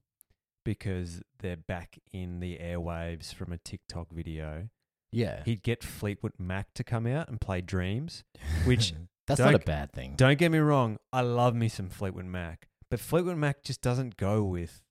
because 0.63 1.21
they're 1.39 1.57
back 1.57 1.99
in 2.13 2.39
the 2.39 2.57
airwaves 2.57 3.33
from 3.33 3.51
a 3.51 3.57
TikTok 3.57 4.11
video, 4.11 4.69
Yeah. 5.11 5.43
he'd 5.43 5.61
get 5.63 5.83
Fleetwood 5.83 6.33
Mac 6.39 6.73
to 6.75 6.83
come 6.83 7.05
out 7.05 7.27
and 7.29 7.39
play 7.41 7.61
Dreams. 7.61 8.23
which 8.65 8.93
that's 9.27 9.39
not 9.39 9.55
a 9.55 9.59
bad 9.59 9.91
thing. 9.91 10.13
Don't 10.15 10.37
get 10.39 10.51
me 10.51 10.59
wrong, 10.59 10.97
I 11.11 11.21
love 11.21 11.55
me 11.55 11.67
some 11.67 11.89
Fleetwood 11.89 12.25
Mac, 12.25 12.67
but 12.95 13.01
Fleetwood 13.01 13.35
Mac 13.35 13.61
just 13.61 13.81
doesn't 13.81 14.15
go 14.15 14.41
with 14.41 14.81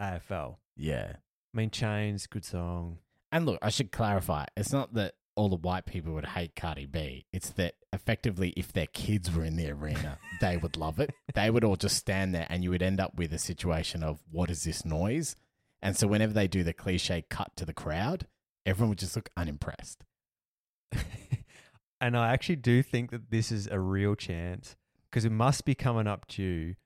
AFL. 0.00 0.58
Yeah. 0.76 1.14
I 1.52 1.56
mean, 1.56 1.70
Chains, 1.70 2.28
good 2.28 2.44
song. 2.44 2.98
And 3.32 3.46
look, 3.46 3.58
I 3.60 3.68
should 3.68 3.90
clarify. 3.90 4.44
It's 4.56 4.72
not 4.72 4.94
that 4.94 5.14
all 5.34 5.48
the 5.48 5.56
white 5.56 5.84
people 5.84 6.12
would 6.12 6.24
hate 6.24 6.54
Cardi 6.54 6.86
B. 6.86 7.26
It's 7.32 7.50
that 7.50 7.74
effectively, 7.92 8.50
if 8.56 8.72
their 8.72 8.86
kids 8.86 9.34
were 9.34 9.42
in 9.42 9.56
the 9.56 9.72
arena, 9.72 10.20
they 10.40 10.56
would 10.56 10.76
love 10.76 11.00
it. 11.00 11.10
They 11.34 11.50
would 11.50 11.64
all 11.64 11.74
just 11.74 11.96
stand 11.96 12.32
there, 12.32 12.46
and 12.48 12.62
you 12.62 12.70
would 12.70 12.82
end 12.82 13.00
up 13.00 13.16
with 13.16 13.32
a 13.32 13.38
situation 13.40 14.04
of 14.04 14.20
what 14.30 14.48
is 14.48 14.62
this 14.62 14.84
noise? 14.84 15.34
And 15.80 15.96
so, 15.96 16.06
whenever 16.06 16.32
they 16.32 16.46
do 16.46 16.62
the 16.62 16.72
cliche 16.72 17.24
cut 17.28 17.56
to 17.56 17.64
the 17.64 17.72
crowd, 17.72 18.28
everyone 18.64 18.90
would 18.90 18.98
just 18.98 19.16
look 19.16 19.30
unimpressed. 19.36 20.04
and 22.00 22.16
I 22.16 22.32
actually 22.32 22.56
do 22.56 22.84
think 22.84 23.10
that 23.10 23.32
this 23.32 23.50
is 23.50 23.66
a 23.66 23.80
real 23.80 24.14
chance 24.14 24.76
because 25.10 25.24
it 25.24 25.32
must 25.32 25.64
be 25.64 25.74
coming 25.74 26.06
up 26.06 26.28
due. 26.28 26.76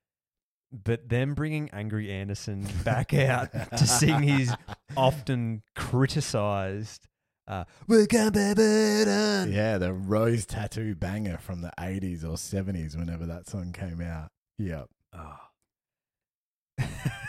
But 0.84 1.08
them 1.08 1.34
bringing 1.34 1.70
Angry 1.70 2.10
Anderson 2.10 2.66
back 2.84 3.14
out 3.14 3.52
to 3.52 3.86
sing 3.86 4.22
his 4.22 4.52
often 4.96 5.62
criticized 5.74 7.08
uh, 7.48 7.64
"We 7.86 8.06
can 8.06 8.32
be 8.32 8.54
better." 8.54 9.46
Yeah, 9.48 9.78
the 9.78 9.92
rose 9.92 10.46
tattoo 10.46 10.94
banger 10.94 11.38
from 11.38 11.60
the 11.62 11.72
80s 11.78 12.24
or 12.24 12.34
70s, 12.36 12.96
whenever 12.96 13.26
that 13.26 13.48
song 13.48 13.72
came 13.72 14.00
out. 14.00 14.30
Yep. 14.58 14.88
Oh. 15.12 15.36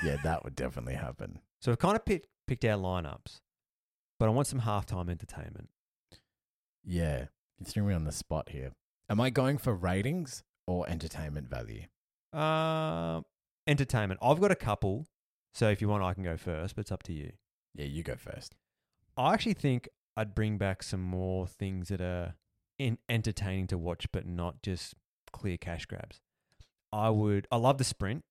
Yeah, 0.04 0.18
that 0.24 0.44
would 0.44 0.56
definitely 0.56 0.96
happen. 0.96 1.40
So 1.62 1.72
we've 1.72 1.80
kind 1.80 1.96
of 1.96 2.06
picked, 2.06 2.28
picked 2.48 2.66
our 2.66 2.78
lineups, 2.78 3.42
but 4.20 4.28
I 4.28 4.30
want 4.30 4.48
some 4.48 4.62
halftime 4.62 5.10
entertainment. 5.10 5.70
Yeah. 6.84 7.26
You 7.60 7.66
threw 7.66 7.84
me 7.84 7.94
on 7.94 8.04
the 8.04 8.12
spot 8.12 8.50
here. 8.50 8.72
Am 9.10 9.20
I 9.20 9.30
going 9.30 9.58
for 9.58 9.74
ratings 9.74 10.44
or 10.68 10.88
entertainment 10.88 11.50
value? 11.50 11.84
Uh, 12.34 13.22
entertainment. 13.68 14.20
I've 14.24 14.40
got 14.40 14.52
a 14.52 14.56
couple, 14.56 15.08
so 15.54 15.70
if 15.70 15.82
you 15.82 15.90
want, 15.90 16.04
I 16.04 16.14
can 16.14 16.24
go 16.24 16.38
first, 16.38 16.76
but 16.76 16.82
it's 16.82 16.92
up 16.92 17.04
to 17.04 17.14
you. 17.14 17.34
Yeah, 17.76 17.86
you 17.86 18.04
go 18.04 18.16
first. 18.16 18.56
I 19.16 19.34
actually 19.34 19.54
think 19.54 19.90
I'd 20.16 20.34
bring 20.34 20.58
back 20.58 20.84
some 20.84 21.02
more 21.02 21.48
things 21.48 21.90
that 21.90 22.02
are 22.02 22.36
in 22.80 22.98
entertaining 23.10 23.68
to 23.68 23.78
watch, 23.78 24.08
but 24.12 24.26
not 24.26 24.62
just 24.62 24.96
clear 25.32 25.58
cash 25.58 25.86
grabs. 25.86 26.22
I 26.92 27.10
would. 27.10 27.48
I 27.52 27.58
love 27.58 27.78
the 27.78 27.84
sprint. 27.84 28.24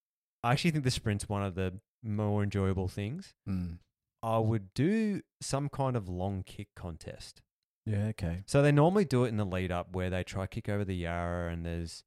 I 0.42 0.52
actually 0.52 0.70
think 0.70 0.84
the 0.84 0.90
sprint's 0.90 1.28
one 1.28 1.42
of 1.42 1.54
the 1.54 1.80
more 2.02 2.42
enjoyable 2.42 2.88
things. 2.88 3.34
Mm. 3.48 3.78
I 4.22 4.38
would 4.38 4.74
do 4.74 5.22
some 5.40 5.68
kind 5.68 5.96
of 5.96 6.08
long 6.08 6.42
kick 6.44 6.68
contest. 6.74 7.42
Yeah, 7.84 8.06
okay. 8.06 8.42
So 8.46 8.62
they 8.62 8.72
normally 8.72 9.04
do 9.04 9.24
it 9.24 9.28
in 9.28 9.36
the 9.36 9.44
lead 9.44 9.70
up 9.70 9.94
where 9.94 10.10
they 10.10 10.24
try 10.24 10.46
kick 10.46 10.68
over 10.68 10.84
the 10.84 10.96
Yarra 10.96 11.52
and 11.52 11.64
there's 11.64 12.02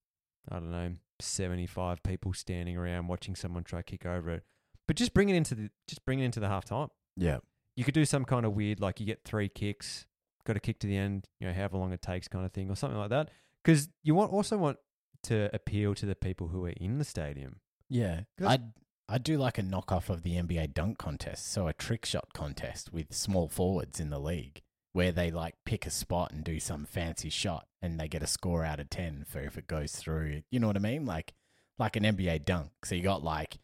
I 0.49 0.55
don't 0.55 0.71
know, 0.71 0.95
75 1.19 2.03
people 2.03 2.33
standing 2.33 2.77
around 2.77 3.07
watching 3.07 3.35
someone 3.35 3.63
try 3.63 3.81
kick 3.81 4.05
over 4.05 4.31
it. 4.31 4.43
But 4.87 4.95
just 4.95 5.13
bring 5.13 5.29
it 5.29 5.35
into 5.35 5.55
the 5.55 5.69
just 5.87 6.03
bring 6.05 6.19
it 6.19 6.25
into 6.25 6.39
the 6.39 6.47
half 6.47 6.65
time. 6.65 6.89
Yeah. 7.15 7.39
You 7.75 7.83
could 7.83 7.93
do 7.93 8.05
some 8.05 8.25
kind 8.25 8.45
of 8.45 8.53
weird 8.53 8.79
like 8.79 8.99
you 8.99 9.05
get 9.05 9.23
3 9.23 9.49
kicks, 9.49 10.05
got 10.45 10.53
to 10.53 10.59
kick 10.59 10.79
to 10.79 10.87
the 10.87 10.97
end, 10.97 11.27
you 11.39 11.47
know, 11.47 11.53
however 11.53 11.77
long 11.77 11.93
it 11.93 12.01
takes 12.01 12.27
kind 12.27 12.45
of 12.45 12.51
thing 12.51 12.69
or 12.69 12.75
something 12.75 12.97
like 12.97 13.09
that 13.09 13.29
cuz 13.63 13.89
you 14.03 14.15
want 14.15 14.31
also 14.31 14.57
want 14.57 14.77
to 15.23 15.49
appeal 15.53 15.93
to 15.93 16.05
the 16.05 16.15
people 16.15 16.47
who 16.47 16.65
are 16.65 16.69
in 16.69 16.97
the 16.97 17.05
stadium. 17.05 17.59
Yeah. 17.89 18.21
I'd, 18.45 18.73
I'd 19.07 19.23
do 19.23 19.37
like 19.37 19.57
a 19.57 19.63
knockoff 19.63 20.09
of 20.09 20.23
the 20.23 20.35
NBA 20.35 20.73
dunk 20.73 20.97
contest. 20.97 21.51
So 21.51 21.67
a 21.67 21.73
trick 21.73 22.05
shot 22.05 22.33
contest 22.33 22.93
with 22.93 23.13
small 23.13 23.49
forwards 23.49 23.99
in 23.99 24.09
the 24.09 24.19
league 24.19 24.61
where 24.93 25.11
they 25.11 25.31
like 25.31 25.55
pick 25.65 25.85
a 25.85 25.91
spot 25.91 26.31
and 26.31 26.43
do 26.43 26.59
some 26.59 26.85
fancy 26.85 27.29
shot 27.29 27.67
and 27.81 27.99
they 27.99 28.07
get 28.07 28.23
a 28.23 28.27
score 28.27 28.65
out 28.65 28.79
of 28.79 28.89
10 28.89 29.25
for 29.27 29.39
if 29.39 29.57
it 29.57 29.67
goes 29.67 29.93
through. 29.93 30.41
You 30.51 30.59
know 30.59 30.67
what 30.67 30.75
I 30.75 30.79
mean? 30.79 31.05
Like, 31.05 31.33
like 31.77 31.95
an 31.95 32.03
NBA 32.03 32.45
dunk. 32.45 32.71
So 32.85 32.95
you 32.95 33.03
got 33.03 33.23
like 33.23 33.59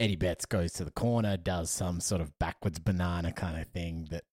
Eddie 0.00 0.16
Betts 0.16 0.46
goes 0.46 0.72
to 0.74 0.84
the 0.84 0.90
corner, 0.90 1.36
does 1.36 1.70
some 1.70 2.00
sort 2.00 2.20
of 2.20 2.38
backwards 2.38 2.78
banana 2.78 3.32
kind 3.32 3.60
of 3.60 3.66
thing 3.68 4.08
that 4.10 4.24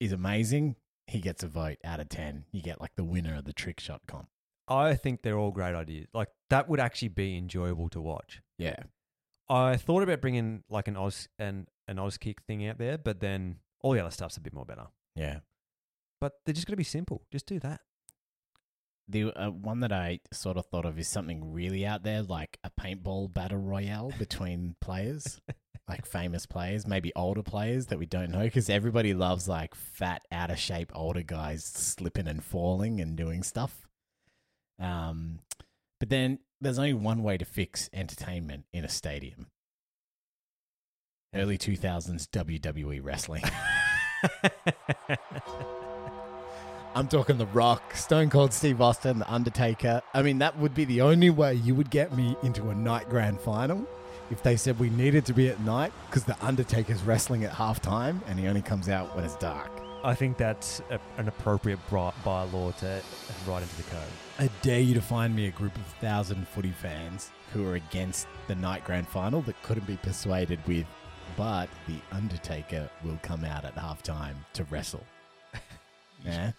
is 0.00 0.12
amazing. 0.12 0.76
He 1.06 1.20
gets 1.20 1.42
a 1.42 1.48
vote 1.48 1.78
out 1.84 2.00
of 2.00 2.08
10. 2.08 2.44
You 2.52 2.62
get 2.62 2.80
like 2.80 2.94
the 2.96 3.04
winner 3.04 3.36
of 3.36 3.44
the 3.44 3.52
trick 3.52 3.80
shot 3.80 4.02
comp. 4.06 4.28
I 4.68 4.94
think 4.94 5.22
they're 5.22 5.38
all 5.38 5.50
great 5.50 5.74
ideas. 5.74 6.08
Like 6.12 6.28
that 6.50 6.68
would 6.68 6.80
actually 6.80 7.08
be 7.08 7.36
enjoyable 7.36 7.88
to 7.90 8.00
watch. 8.00 8.42
Yeah. 8.58 8.76
I 9.48 9.76
thought 9.76 10.02
about 10.02 10.20
bringing 10.20 10.64
like 10.68 10.88
an 10.88 10.96
Oz 10.96 11.28
and 11.38 11.68
an 11.88 11.98
Oz 11.98 12.16
kick 12.16 12.42
thing 12.42 12.66
out 12.66 12.78
there, 12.78 12.98
but 12.98 13.20
then 13.20 13.56
all 13.80 13.92
the 13.92 14.00
other 14.00 14.10
stuff's 14.10 14.36
a 14.36 14.40
bit 14.40 14.54
more 14.54 14.64
better. 14.64 14.86
Yeah. 15.14 15.40
But 16.22 16.34
they're 16.44 16.54
just 16.54 16.68
going 16.68 16.74
to 16.74 16.76
be 16.76 16.84
simple. 16.84 17.22
Just 17.32 17.46
do 17.46 17.58
that. 17.58 17.80
The 19.08 19.32
uh, 19.32 19.50
one 19.50 19.80
that 19.80 19.90
I 19.90 20.20
sort 20.32 20.56
of 20.56 20.66
thought 20.66 20.84
of 20.84 20.96
is 20.96 21.08
something 21.08 21.52
really 21.52 21.84
out 21.84 22.04
there, 22.04 22.22
like 22.22 22.60
a 22.62 22.70
paintball 22.70 23.34
battle 23.34 23.58
royale 23.58 24.12
between 24.20 24.76
players, 24.80 25.40
like 25.88 26.06
famous 26.06 26.46
players, 26.46 26.86
maybe 26.86 27.10
older 27.16 27.42
players 27.42 27.86
that 27.86 27.98
we 27.98 28.06
don't 28.06 28.30
know, 28.30 28.44
because 28.44 28.70
everybody 28.70 29.14
loves 29.14 29.48
like 29.48 29.74
fat, 29.74 30.22
out 30.30 30.52
of 30.52 30.60
shape 30.60 30.92
older 30.94 31.24
guys 31.24 31.64
slipping 31.64 32.28
and 32.28 32.44
falling 32.44 33.00
and 33.00 33.16
doing 33.16 33.42
stuff. 33.42 33.88
Um, 34.78 35.40
but 35.98 36.08
then 36.08 36.38
there's 36.60 36.78
only 36.78 36.94
one 36.94 37.24
way 37.24 37.36
to 37.36 37.44
fix 37.44 37.90
entertainment 37.92 38.66
in 38.72 38.84
a 38.84 38.88
stadium. 38.88 39.48
Early 41.34 41.58
2000s 41.58 42.28
WWE 42.28 43.00
wrestling. 43.02 43.42
I'm 46.94 47.08
talking 47.08 47.38
The 47.38 47.46
Rock, 47.46 47.96
Stone 47.96 48.28
Cold 48.28 48.52
Steve 48.52 48.82
Austin, 48.82 49.18
The 49.18 49.32
Undertaker. 49.32 50.02
I 50.12 50.20
mean, 50.20 50.38
that 50.40 50.58
would 50.58 50.74
be 50.74 50.84
the 50.84 51.00
only 51.00 51.30
way 51.30 51.54
you 51.54 51.74
would 51.74 51.88
get 51.88 52.14
me 52.14 52.36
into 52.42 52.68
a 52.68 52.74
night 52.74 53.08
grand 53.08 53.40
final 53.40 53.86
if 54.30 54.42
they 54.42 54.56
said 54.56 54.78
we 54.78 54.90
needed 54.90 55.24
to 55.26 55.32
be 55.32 55.48
at 55.48 55.58
night 55.60 55.90
because 56.06 56.24
The 56.24 56.36
Undertaker's 56.44 57.02
wrestling 57.02 57.44
at 57.44 57.52
halftime 57.52 58.20
and 58.26 58.38
he 58.38 58.46
only 58.46 58.60
comes 58.60 58.90
out 58.90 59.14
when 59.16 59.24
it's 59.24 59.36
dark. 59.36 59.70
I 60.04 60.14
think 60.14 60.36
that's 60.36 60.82
a, 60.90 61.00
an 61.16 61.28
appropriate 61.28 61.78
bylaw 61.88 62.76
to 62.78 63.00
write 63.46 63.62
into 63.62 63.76
the 63.76 63.82
code. 63.84 64.02
I 64.38 64.50
dare 64.60 64.80
you 64.80 64.92
to 64.92 65.00
find 65.02 65.34
me 65.34 65.46
a 65.46 65.50
group 65.50 65.74
of 65.76 65.86
thousand 66.00 66.46
footy 66.48 66.72
fans 66.72 67.30
who 67.54 67.66
are 67.68 67.76
against 67.76 68.26
the 68.48 68.54
night 68.54 68.84
grand 68.84 69.08
final 69.08 69.40
that 69.42 69.62
couldn't 69.62 69.86
be 69.86 69.96
persuaded 69.96 70.58
with, 70.66 70.86
but 71.38 71.70
The 71.86 72.00
Undertaker 72.10 72.90
will 73.02 73.18
come 73.22 73.46
out 73.46 73.64
at 73.64 73.76
halftime 73.76 74.34
to 74.54 74.64
wrestle. 74.64 75.06
yeah. 76.24 76.52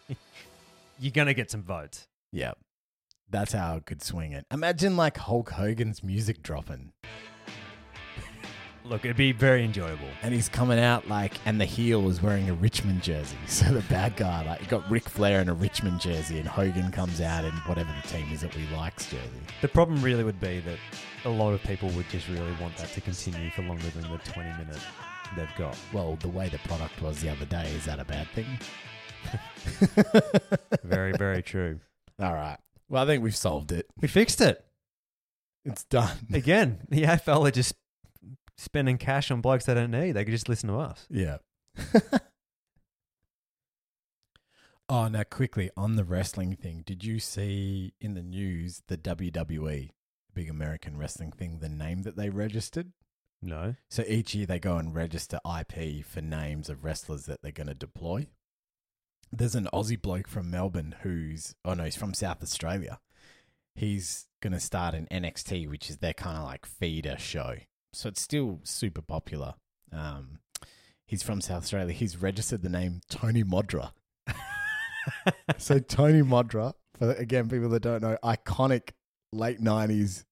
You're 0.99 1.11
going 1.11 1.27
to 1.27 1.33
get 1.33 1.51
some 1.51 1.63
votes. 1.63 2.07
Yep. 2.31 2.57
That's 3.29 3.53
how 3.53 3.77
I 3.77 3.79
could 3.79 4.01
swing 4.01 4.31
it. 4.31 4.45
Imagine 4.51 4.95
like 4.95 5.17
Hulk 5.17 5.51
Hogan's 5.51 6.03
music 6.03 6.43
dropping 6.43 6.93
Look, 8.85 9.05
it'd 9.05 9.15
be 9.15 9.31
very 9.31 9.63
enjoyable. 9.63 10.09
and 10.23 10.33
he's 10.33 10.49
coming 10.49 10.77
out 10.77 11.07
like, 11.07 11.39
and 11.45 11.59
the 11.59 11.65
heel 11.65 12.09
is 12.09 12.21
wearing 12.21 12.49
a 12.49 12.53
Richmond 12.53 13.01
jersey. 13.01 13.37
So 13.47 13.65
the 13.71 13.81
bad 13.81 14.17
guy, 14.17 14.43
like, 14.45 14.61
you 14.61 14.67
got 14.67 14.89
Ric 14.91 15.07
Flair 15.07 15.39
in 15.39 15.47
a 15.47 15.53
Richmond 15.53 16.01
jersey 16.01 16.39
and 16.39 16.47
Hogan 16.47 16.91
comes 16.91 17.21
out 17.21 17.45
in 17.45 17.51
whatever 17.65 17.93
the 18.01 18.07
team 18.09 18.27
is 18.31 18.41
that 18.41 18.53
we 18.55 18.67
likes 18.75 19.09
jersey. 19.09 19.29
The 19.61 19.69
problem 19.69 20.01
really 20.01 20.23
would 20.23 20.39
be 20.39 20.59
that 20.61 20.77
a 21.23 21.29
lot 21.29 21.53
of 21.53 21.63
people 21.63 21.89
would 21.91 22.09
just 22.09 22.27
really 22.27 22.51
want 22.59 22.75
that 22.77 22.89
to 22.89 23.01
continue 23.01 23.49
for 23.51 23.61
longer 23.61 23.87
than 23.89 24.01
the 24.01 24.17
20 24.17 24.49
minute 24.49 24.79
they've 25.37 25.55
got. 25.57 25.77
Well, 25.93 26.17
the 26.17 26.27
way 26.29 26.49
the 26.49 26.59
product 26.59 27.01
was 27.01 27.21
the 27.21 27.29
other 27.29 27.45
day, 27.45 27.71
is 27.75 27.85
that 27.85 27.99
a 27.99 28.05
bad 28.05 28.27
thing? 28.29 28.47
Very, 30.83 31.13
very 31.13 31.41
true. 31.41 31.79
All 32.19 32.33
right. 32.33 32.57
Well, 32.89 33.03
I 33.03 33.05
think 33.05 33.23
we've 33.23 33.35
solved 33.35 33.71
it. 33.71 33.87
We 34.01 34.07
fixed 34.07 34.41
it. 34.41 34.63
It's 35.65 35.83
done. 35.85 36.17
Again, 36.33 36.79
the 36.89 37.03
AFL 37.03 37.47
are 37.47 37.51
just 37.51 37.73
spending 38.57 38.97
cash 38.97 39.31
on 39.31 39.41
blokes 39.41 39.65
they 39.65 39.73
don't 39.73 39.91
need. 39.91 40.11
They 40.11 40.25
could 40.25 40.33
just 40.33 40.49
listen 40.49 40.69
to 40.69 40.77
us. 40.79 41.07
Yeah. 41.09 41.37
Oh, 44.89 45.07
now 45.07 45.23
quickly 45.23 45.71
on 45.77 45.95
the 45.95 46.03
wrestling 46.03 46.55
thing, 46.55 46.83
did 46.85 47.03
you 47.03 47.19
see 47.19 47.93
in 48.01 48.15
the 48.15 48.21
news 48.21 48.83
the 48.87 48.97
WWE, 48.97 49.89
big 50.33 50.49
American 50.49 50.97
wrestling 50.97 51.31
thing, 51.31 51.59
the 51.59 51.69
name 51.69 52.03
that 52.03 52.17
they 52.17 52.29
registered? 52.29 52.91
No. 53.41 53.75
So 53.89 54.03
each 54.07 54.35
year 54.35 54.45
they 54.45 54.59
go 54.59 54.77
and 54.77 54.93
register 54.93 55.39
IP 55.45 56.05
for 56.05 56.21
names 56.21 56.69
of 56.69 56.83
wrestlers 56.83 57.25
that 57.25 57.41
they're 57.41 57.51
going 57.51 57.67
to 57.67 57.73
deploy. 57.73 58.27
There's 59.35 59.55
an 59.55 59.67
Aussie 59.73 59.99
bloke 59.99 60.27
from 60.27 60.51
Melbourne 60.51 60.95
who's, 61.01 61.55
oh 61.65 61.73
no, 61.73 61.85
he's 61.85 61.95
from 61.95 62.13
South 62.13 62.43
Australia. 62.43 62.99
He's 63.73 64.27
going 64.41 64.53
to 64.53 64.59
start 64.59 64.93
an 64.93 65.07
NXT, 65.09 65.67
which 65.67 65.89
is 65.89 65.97
their 65.97 66.13
kind 66.13 66.37
of 66.37 66.43
like 66.43 66.67
feeder 66.67 67.17
show. 67.17 67.55
So 67.93 68.09
it's 68.09 68.21
still 68.21 68.59
super 68.63 69.01
popular. 69.01 69.55
Um, 69.91 70.39
he's 71.07 71.23
from 71.23 71.41
South 71.41 71.63
Australia. 71.63 71.93
He's 71.93 72.21
registered 72.21 72.61
the 72.61 72.69
name 72.69 73.01
Tony 73.09 73.43
Modra. 73.43 73.91
so 75.57 75.79
Tony 75.79 76.21
Modra, 76.21 76.73
for 76.97 77.11
again 77.13 77.49
people 77.49 77.69
that 77.69 77.81
don't 77.81 78.01
know, 78.01 78.17
iconic 78.23 78.91
late 79.31 79.59
nineties, 79.59 80.25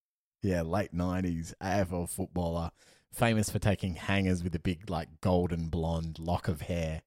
yeah, 0.43 0.61
late 0.61 0.93
nineties 0.93 1.55
AFL 1.61 2.09
footballer, 2.09 2.71
famous 3.13 3.49
for 3.49 3.59
taking 3.59 3.95
hangers 3.95 4.43
with 4.43 4.55
a 4.55 4.59
big 4.59 4.89
like 4.89 5.09
golden 5.21 5.69
blonde 5.69 6.19
lock 6.19 6.47
of 6.47 6.61
hair. 6.61 7.01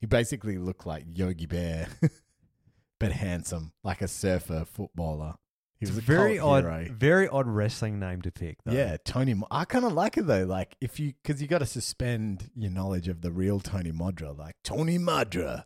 He 0.00 0.06
basically 0.06 0.58
looked 0.58 0.86
like 0.86 1.04
Yogi 1.12 1.46
Bear, 1.46 1.88
but 3.00 3.12
handsome, 3.12 3.72
like 3.82 4.00
a 4.00 4.08
surfer 4.08 4.64
footballer. 4.64 5.34
He 5.80 5.86
was 5.86 5.96
a 5.96 6.00
very 6.00 6.38
odd, 6.40 6.64
hero. 6.64 6.86
very 6.90 7.28
odd 7.28 7.46
wrestling 7.46 8.00
name 8.00 8.20
to 8.22 8.32
pick. 8.32 8.58
Though. 8.64 8.72
Yeah, 8.72 8.96
Tony. 9.04 9.34
Mo- 9.34 9.46
I 9.50 9.64
kind 9.64 9.84
of 9.84 9.92
like 9.92 10.16
it 10.16 10.26
though. 10.26 10.44
Like 10.44 10.76
if 10.80 10.98
you, 10.98 11.12
because 11.22 11.40
you 11.40 11.46
got 11.46 11.58
to 11.58 11.66
suspend 11.66 12.50
your 12.56 12.70
knowledge 12.72 13.06
of 13.06 13.20
the 13.20 13.30
real 13.30 13.60
Tony 13.60 13.92
Modra. 13.92 14.36
Like 14.36 14.56
Tony 14.64 14.98
Modra, 14.98 15.64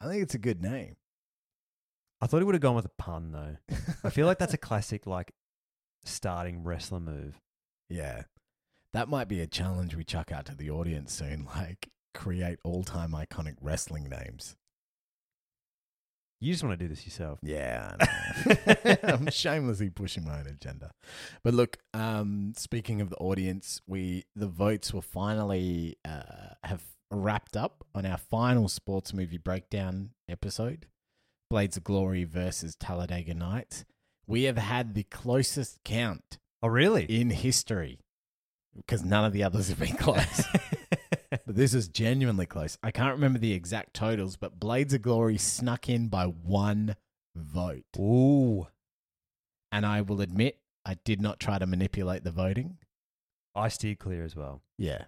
I 0.00 0.08
think 0.08 0.22
it's 0.22 0.34
a 0.34 0.38
good 0.38 0.60
name. 0.60 0.96
I 2.20 2.26
thought 2.26 2.38
he 2.38 2.44
would 2.44 2.56
have 2.56 2.62
gone 2.62 2.74
with 2.74 2.84
a 2.86 2.90
pun 2.98 3.30
though. 3.30 3.76
I 4.04 4.10
feel 4.10 4.26
like 4.26 4.38
that's 4.38 4.54
a 4.54 4.58
classic 4.58 5.06
like 5.06 5.32
starting 6.04 6.64
wrestler 6.64 7.00
move. 7.00 7.40
Yeah. 7.88 8.22
That 8.92 9.08
might 9.08 9.28
be 9.28 9.40
a 9.40 9.46
challenge 9.46 9.94
we 9.94 10.02
chuck 10.02 10.32
out 10.32 10.46
to 10.46 10.54
the 10.56 10.70
audience 10.70 11.12
soon. 11.12 11.46
Like, 11.56 11.90
create 12.18 12.58
all 12.64 12.82
time 12.82 13.12
iconic 13.12 13.54
wrestling 13.60 14.08
names. 14.08 14.56
You 16.40 16.52
just 16.52 16.62
want 16.64 16.78
to 16.78 16.84
do 16.84 16.88
this 16.88 17.04
yourself. 17.04 17.38
Yeah. 17.42 17.94
I'm 19.02 19.30
shamelessly 19.30 19.90
pushing 19.90 20.24
my 20.24 20.38
own 20.40 20.46
agenda. 20.46 20.90
But 21.42 21.54
look, 21.54 21.78
um, 21.94 22.52
speaking 22.56 23.00
of 23.00 23.10
the 23.10 23.16
audience, 23.16 23.80
we 23.86 24.24
the 24.36 24.46
votes 24.46 24.92
will 24.92 25.02
finally 25.02 25.96
uh, 26.04 26.54
have 26.64 26.82
wrapped 27.10 27.56
up 27.56 27.84
on 27.94 28.04
our 28.04 28.18
final 28.18 28.68
sports 28.68 29.12
movie 29.14 29.38
breakdown 29.38 30.10
episode, 30.28 30.86
Blades 31.50 31.76
of 31.76 31.84
Glory 31.84 32.24
versus 32.24 32.76
Talladega 32.76 33.34
Nights. 33.34 33.84
We 34.26 34.42
have 34.44 34.58
had 34.58 34.94
the 34.94 35.04
closest 35.04 35.78
count 35.84 36.38
Oh, 36.62 36.68
really? 36.68 37.04
in 37.04 37.30
history 37.30 38.00
because 38.76 39.04
none 39.04 39.24
of 39.24 39.32
the 39.32 39.42
others 39.42 39.68
have 39.68 39.78
been 39.80 39.96
close. 39.96 40.42
but 41.30 41.56
this 41.56 41.74
is 41.74 41.88
genuinely 41.88 42.46
close. 42.46 42.78
I 42.82 42.90
can't 42.90 43.14
remember 43.14 43.38
the 43.38 43.52
exact 43.52 43.94
totals, 43.94 44.36
but 44.36 44.58
Blades 44.58 44.94
of 44.94 45.02
Glory 45.02 45.38
snuck 45.38 45.88
in 45.88 46.08
by 46.08 46.24
one 46.24 46.96
vote. 47.36 47.84
Ooh, 47.98 48.66
And 49.70 49.84
I 49.84 50.00
will 50.00 50.20
admit, 50.20 50.58
I 50.84 50.94
did 51.04 51.20
not 51.20 51.38
try 51.38 51.58
to 51.58 51.66
manipulate 51.66 52.24
the 52.24 52.30
voting. 52.30 52.78
I 53.54 53.68
steered 53.68 53.98
clear 53.98 54.24
as 54.24 54.34
well. 54.34 54.62
Yeah. 54.78 55.04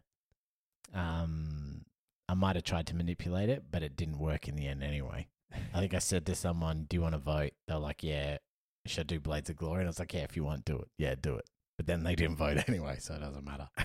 Um, 0.92 1.84
I 2.28 2.34
might 2.34 2.56
have 2.56 2.64
tried 2.64 2.86
to 2.88 2.96
manipulate 2.96 3.48
it, 3.48 3.64
but 3.70 3.82
it 3.82 3.96
didn't 3.96 4.18
work 4.18 4.48
in 4.48 4.56
the 4.56 4.66
end 4.66 4.82
anyway. 4.82 5.28
I 5.74 5.80
think 5.80 5.94
I 5.94 5.98
said 5.98 6.26
to 6.26 6.34
someone, 6.34 6.86
Do 6.88 6.96
you 6.96 7.00
want 7.00 7.14
to 7.14 7.18
vote? 7.18 7.52
They're 7.66 7.78
like, 7.78 8.02
Yeah, 8.02 8.38
should 8.86 9.00
I 9.00 9.14
do 9.14 9.20
Blades 9.20 9.50
of 9.50 9.56
Glory? 9.56 9.80
And 9.80 9.88
I 9.88 9.90
was 9.90 9.98
like, 9.98 10.12
Yeah, 10.12 10.22
if 10.24 10.36
you 10.36 10.44
want, 10.44 10.64
do 10.64 10.76
it. 10.78 10.88
Yeah, 10.98 11.14
do 11.20 11.36
it. 11.36 11.44
But 11.76 11.86
then 11.86 12.04
they 12.04 12.14
didn't 12.14 12.36
vote 12.36 12.58
anyway, 12.68 12.96
so 13.00 13.14
it 13.14 13.20
doesn't 13.20 13.44
matter. 13.44 13.68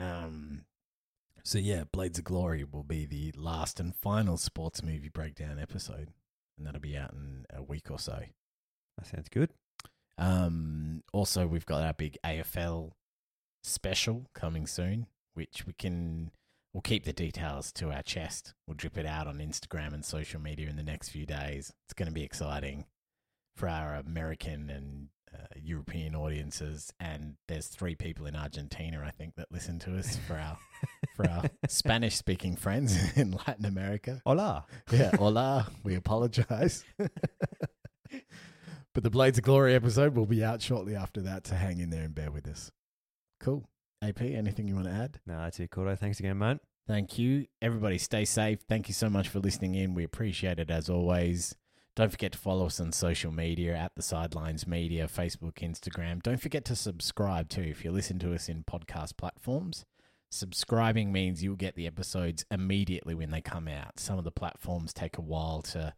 Um, 0.00 0.64
so 1.44 1.58
yeah, 1.58 1.84
Blades 1.92 2.18
of 2.18 2.24
Glory 2.24 2.64
will 2.64 2.82
be 2.82 3.04
the 3.04 3.32
last 3.36 3.78
and 3.78 3.94
final 3.94 4.36
sports 4.36 4.82
movie 4.82 5.10
breakdown 5.10 5.58
episode, 5.58 6.08
and 6.56 6.66
that'll 6.66 6.80
be 6.80 6.96
out 6.96 7.12
in 7.12 7.44
a 7.54 7.62
week 7.62 7.90
or 7.90 7.98
so. 7.98 8.22
that 8.96 9.06
sounds 9.06 9.28
good. 9.28 9.50
Um, 10.16 11.02
also, 11.12 11.46
we've 11.46 11.66
got 11.66 11.82
our 11.82 11.92
big 11.92 12.16
AFL 12.24 12.92
special 13.62 14.26
coming 14.34 14.66
soon, 14.66 15.06
which 15.34 15.66
we 15.66 15.74
can. 15.74 16.30
We'll 16.72 16.80
keep 16.80 17.04
the 17.04 17.12
details 17.12 17.70
to 17.72 17.92
our 17.92 18.02
chest. 18.02 18.54
We'll 18.66 18.76
drip 18.76 18.98
it 18.98 19.06
out 19.06 19.28
on 19.28 19.38
Instagram 19.38 19.94
and 19.94 20.04
social 20.04 20.40
media 20.40 20.68
in 20.68 20.74
the 20.74 20.82
next 20.82 21.10
few 21.10 21.24
days. 21.24 21.72
It's 21.86 21.94
going 21.94 22.08
to 22.08 22.12
be 22.12 22.24
exciting 22.24 22.86
for 23.54 23.68
our 23.68 23.94
American 23.94 24.70
and 24.70 25.08
uh, 25.34 25.46
European 25.56 26.14
audiences. 26.14 26.92
And 27.00 27.36
there's 27.48 27.66
three 27.66 27.94
people 27.94 28.26
in 28.26 28.36
Argentina, 28.36 29.02
I 29.04 29.10
think, 29.10 29.36
that 29.36 29.50
listen 29.50 29.78
to 29.80 29.96
us 29.98 30.16
for 30.16 30.34
our 30.34 30.58
for 31.16 31.28
our 31.28 31.44
Spanish 31.68 32.16
speaking 32.16 32.56
friends 32.56 32.96
in 33.16 33.32
Latin 33.46 33.64
America. 33.64 34.20
Hola. 34.24 34.66
Yeah, 34.90 35.10
hola. 35.16 35.68
We 35.82 35.94
apologize. 35.94 36.84
but 36.98 37.10
the 39.02 39.10
Blades 39.10 39.38
of 39.38 39.44
Glory 39.44 39.74
episode 39.74 40.14
will 40.16 40.26
be 40.26 40.44
out 40.44 40.62
shortly 40.62 40.94
after 40.94 41.20
that, 41.22 41.46
so 41.46 41.54
hang 41.54 41.80
in 41.80 41.90
there 41.90 42.04
and 42.04 42.14
bear 42.14 42.30
with 42.30 42.46
us. 42.48 42.70
Cool. 43.40 43.68
AP, 44.02 44.20
anything 44.22 44.68
you 44.68 44.74
want 44.74 44.86
to 44.86 44.92
add? 44.92 45.20
No, 45.26 45.38
that's 45.38 45.58
it, 45.60 45.70
Cordo. 45.70 45.98
Thanks 45.98 46.20
again, 46.20 46.38
mate. 46.38 46.58
Thank 46.86 47.18
you. 47.18 47.46
Everybody 47.62 47.96
stay 47.98 48.26
safe. 48.26 48.60
Thank 48.68 48.88
you 48.88 48.94
so 48.94 49.08
much 49.08 49.28
for 49.28 49.38
listening 49.38 49.74
in. 49.74 49.94
We 49.94 50.04
appreciate 50.04 50.58
it 50.58 50.70
as 50.70 50.90
always. 50.90 51.56
Don't 51.96 52.10
forget 52.10 52.32
to 52.32 52.38
follow 52.38 52.66
us 52.66 52.80
on 52.80 52.90
social 52.90 53.30
media 53.30 53.76
at 53.76 53.94
the 53.94 54.02
Sidelines 54.02 54.66
Media, 54.66 55.06
Facebook, 55.06 55.58
Instagram. 55.58 56.20
Don't 56.20 56.40
forget 56.40 56.64
to 56.64 56.74
subscribe 56.74 57.48
too 57.48 57.62
if 57.62 57.84
you 57.84 57.92
listen 57.92 58.18
to 58.18 58.34
us 58.34 58.48
in 58.48 58.64
podcast 58.64 59.16
platforms. 59.16 59.84
Subscribing 60.28 61.12
means 61.12 61.44
you'll 61.44 61.54
get 61.54 61.76
the 61.76 61.86
episodes 61.86 62.44
immediately 62.50 63.14
when 63.14 63.30
they 63.30 63.40
come 63.40 63.68
out. 63.68 64.00
Some 64.00 64.18
of 64.18 64.24
the 64.24 64.32
platforms 64.32 64.92
take 64.92 65.18
a 65.18 65.22
while 65.22 65.62
to 65.62 65.94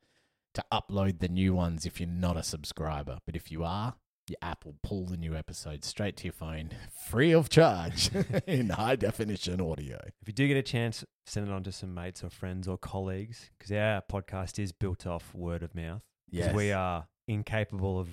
to 0.52 0.64
upload 0.72 1.20
the 1.20 1.28
new 1.28 1.54
ones 1.54 1.86
if 1.86 2.00
you're 2.00 2.08
not 2.08 2.36
a 2.36 2.42
subscriber, 2.42 3.18
but 3.26 3.36
if 3.36 3.50
you 3.50 3.62
are, 3.64 3.94
your 4.28 4.38
app 4.42 4.64
will 4.64 4.76
pull 4.82 5.06
the 5.06 5.16
new 5.16 5.34
episode 5.34 5.84
straight 5.84 6.16
to 6.18 6.24
your 6.24 6.32
phone 6.32 6.70
free 7.08 7.32
of 7.32 7.48
charge 7.48 8.10
in 8.46 8.70
high 8.70 8.96
definition 8.96 9.60
audio. 9.60 9.98
If 10.20 10.28
you 10.28 10.32
do 10.32 10.48
get 10.48 10.56
a 10.56 10.62
chance, 10.62 11.04
send 11.26 11.48
it 11.48 11.52
on 11.52 11.62
to 11.64 11.72
some 11.72 11.94
mates 11.94 12.24
or 12.24 12.30
friends 12.30 12.66
or 12.66 12.76
colleagues 12.78 13.50
because 13.56 13.72
our 13.72 14.02
podcast 14.02 14.58
is 14.58 14.72
built 14.72 15.06
off 15.06 15.34
word 15.34 15.62
of 15.62 15.74
mouth. 15.74 16.02
Yes. 16.28 16.52
we 16.54 16.72
are 16.72 17.06
incapable 17.28 18.00
of 18.00 18.08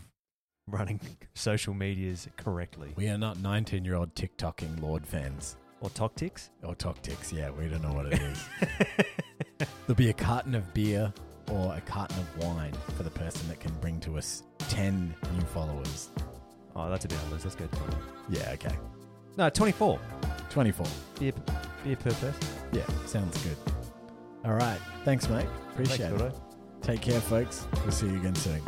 running 0.67 0.99
social 1.33 1.73
medias 1.73 2.27
correctly. 2.37 2.93
We 2.95 3.07
are 3.09 3.17
not 3.17 3.39
19 3.39 3.83
year 3.83 3.95
old 3.95 4.13
TikToking 4.15 4.81
Lorde 4.81 5.07
fans. 5.07 5.57
Or 5.81 5.89
tactics. 5.89 6.49
Or 6.63 6.75
tactics, 6.75 7.33
yeah, 7.33 7.49
we 7.49 7.67
don't 7.67 7.81
know 7.83 7.91
what 7.91 8.05
it 8.05 8.21
is. 8.21 8.49
There'll 9.85 9.97
be 9.97 10.09
a 10.09 10.13
carton 10.13 10.55
of 10.55 10.73
beer 10.73 11.11
or 11.51 11.73
a 11.75 11.81
carton 11.81 12.17
of 12.19 12.45
wine 12.45 12.73
for 12.97 13.03
the 13.03 13.09
person 13.09 13.47
that 13.49 13.59
can 13.59 13.73
bring 13.81 13.99
to 14.01 14.17
us 14.17 14.43
10 14.69 15.13
new 15.33 15.41
followers. 15.47 16.09
oh, 16.75 16.89
that's 16.89 17.05
a 17.05 17.07
bit 17.07 17.17
on 17.25 17.31
Let's 17.31 17.55
go 17.55 17.65
20. 17.67 17.95
Yeah, 18.29 18.51
okay. 18.53 18.75
No, 19.37 19.49
24. 19.49 19.99
24. 20.49 20.85
Beer, 21.19 21.33
beer 21.83 21.95
per 21.95 22.11
person. 22.11 22.35
Yeah, 22.71 22.85
sounds 23.05 23.37
good. 23.43 23.57
All 24.45 24.53
right. 24.53 24.79
Thanks, 25.05 25.29
mate. 25.29 25.47
Appreciate 25.71 26.11
Thanks, 26.11 26.35
it. 26.35 26.41
Take 26.81 27.01
care, 27.01 27.21
folks. 27.21 27.65
We'll 27.81 27.91
see 27.91 28.07
you 28.07 28.17
again 28.17 28.35
soon. 28.35 28.61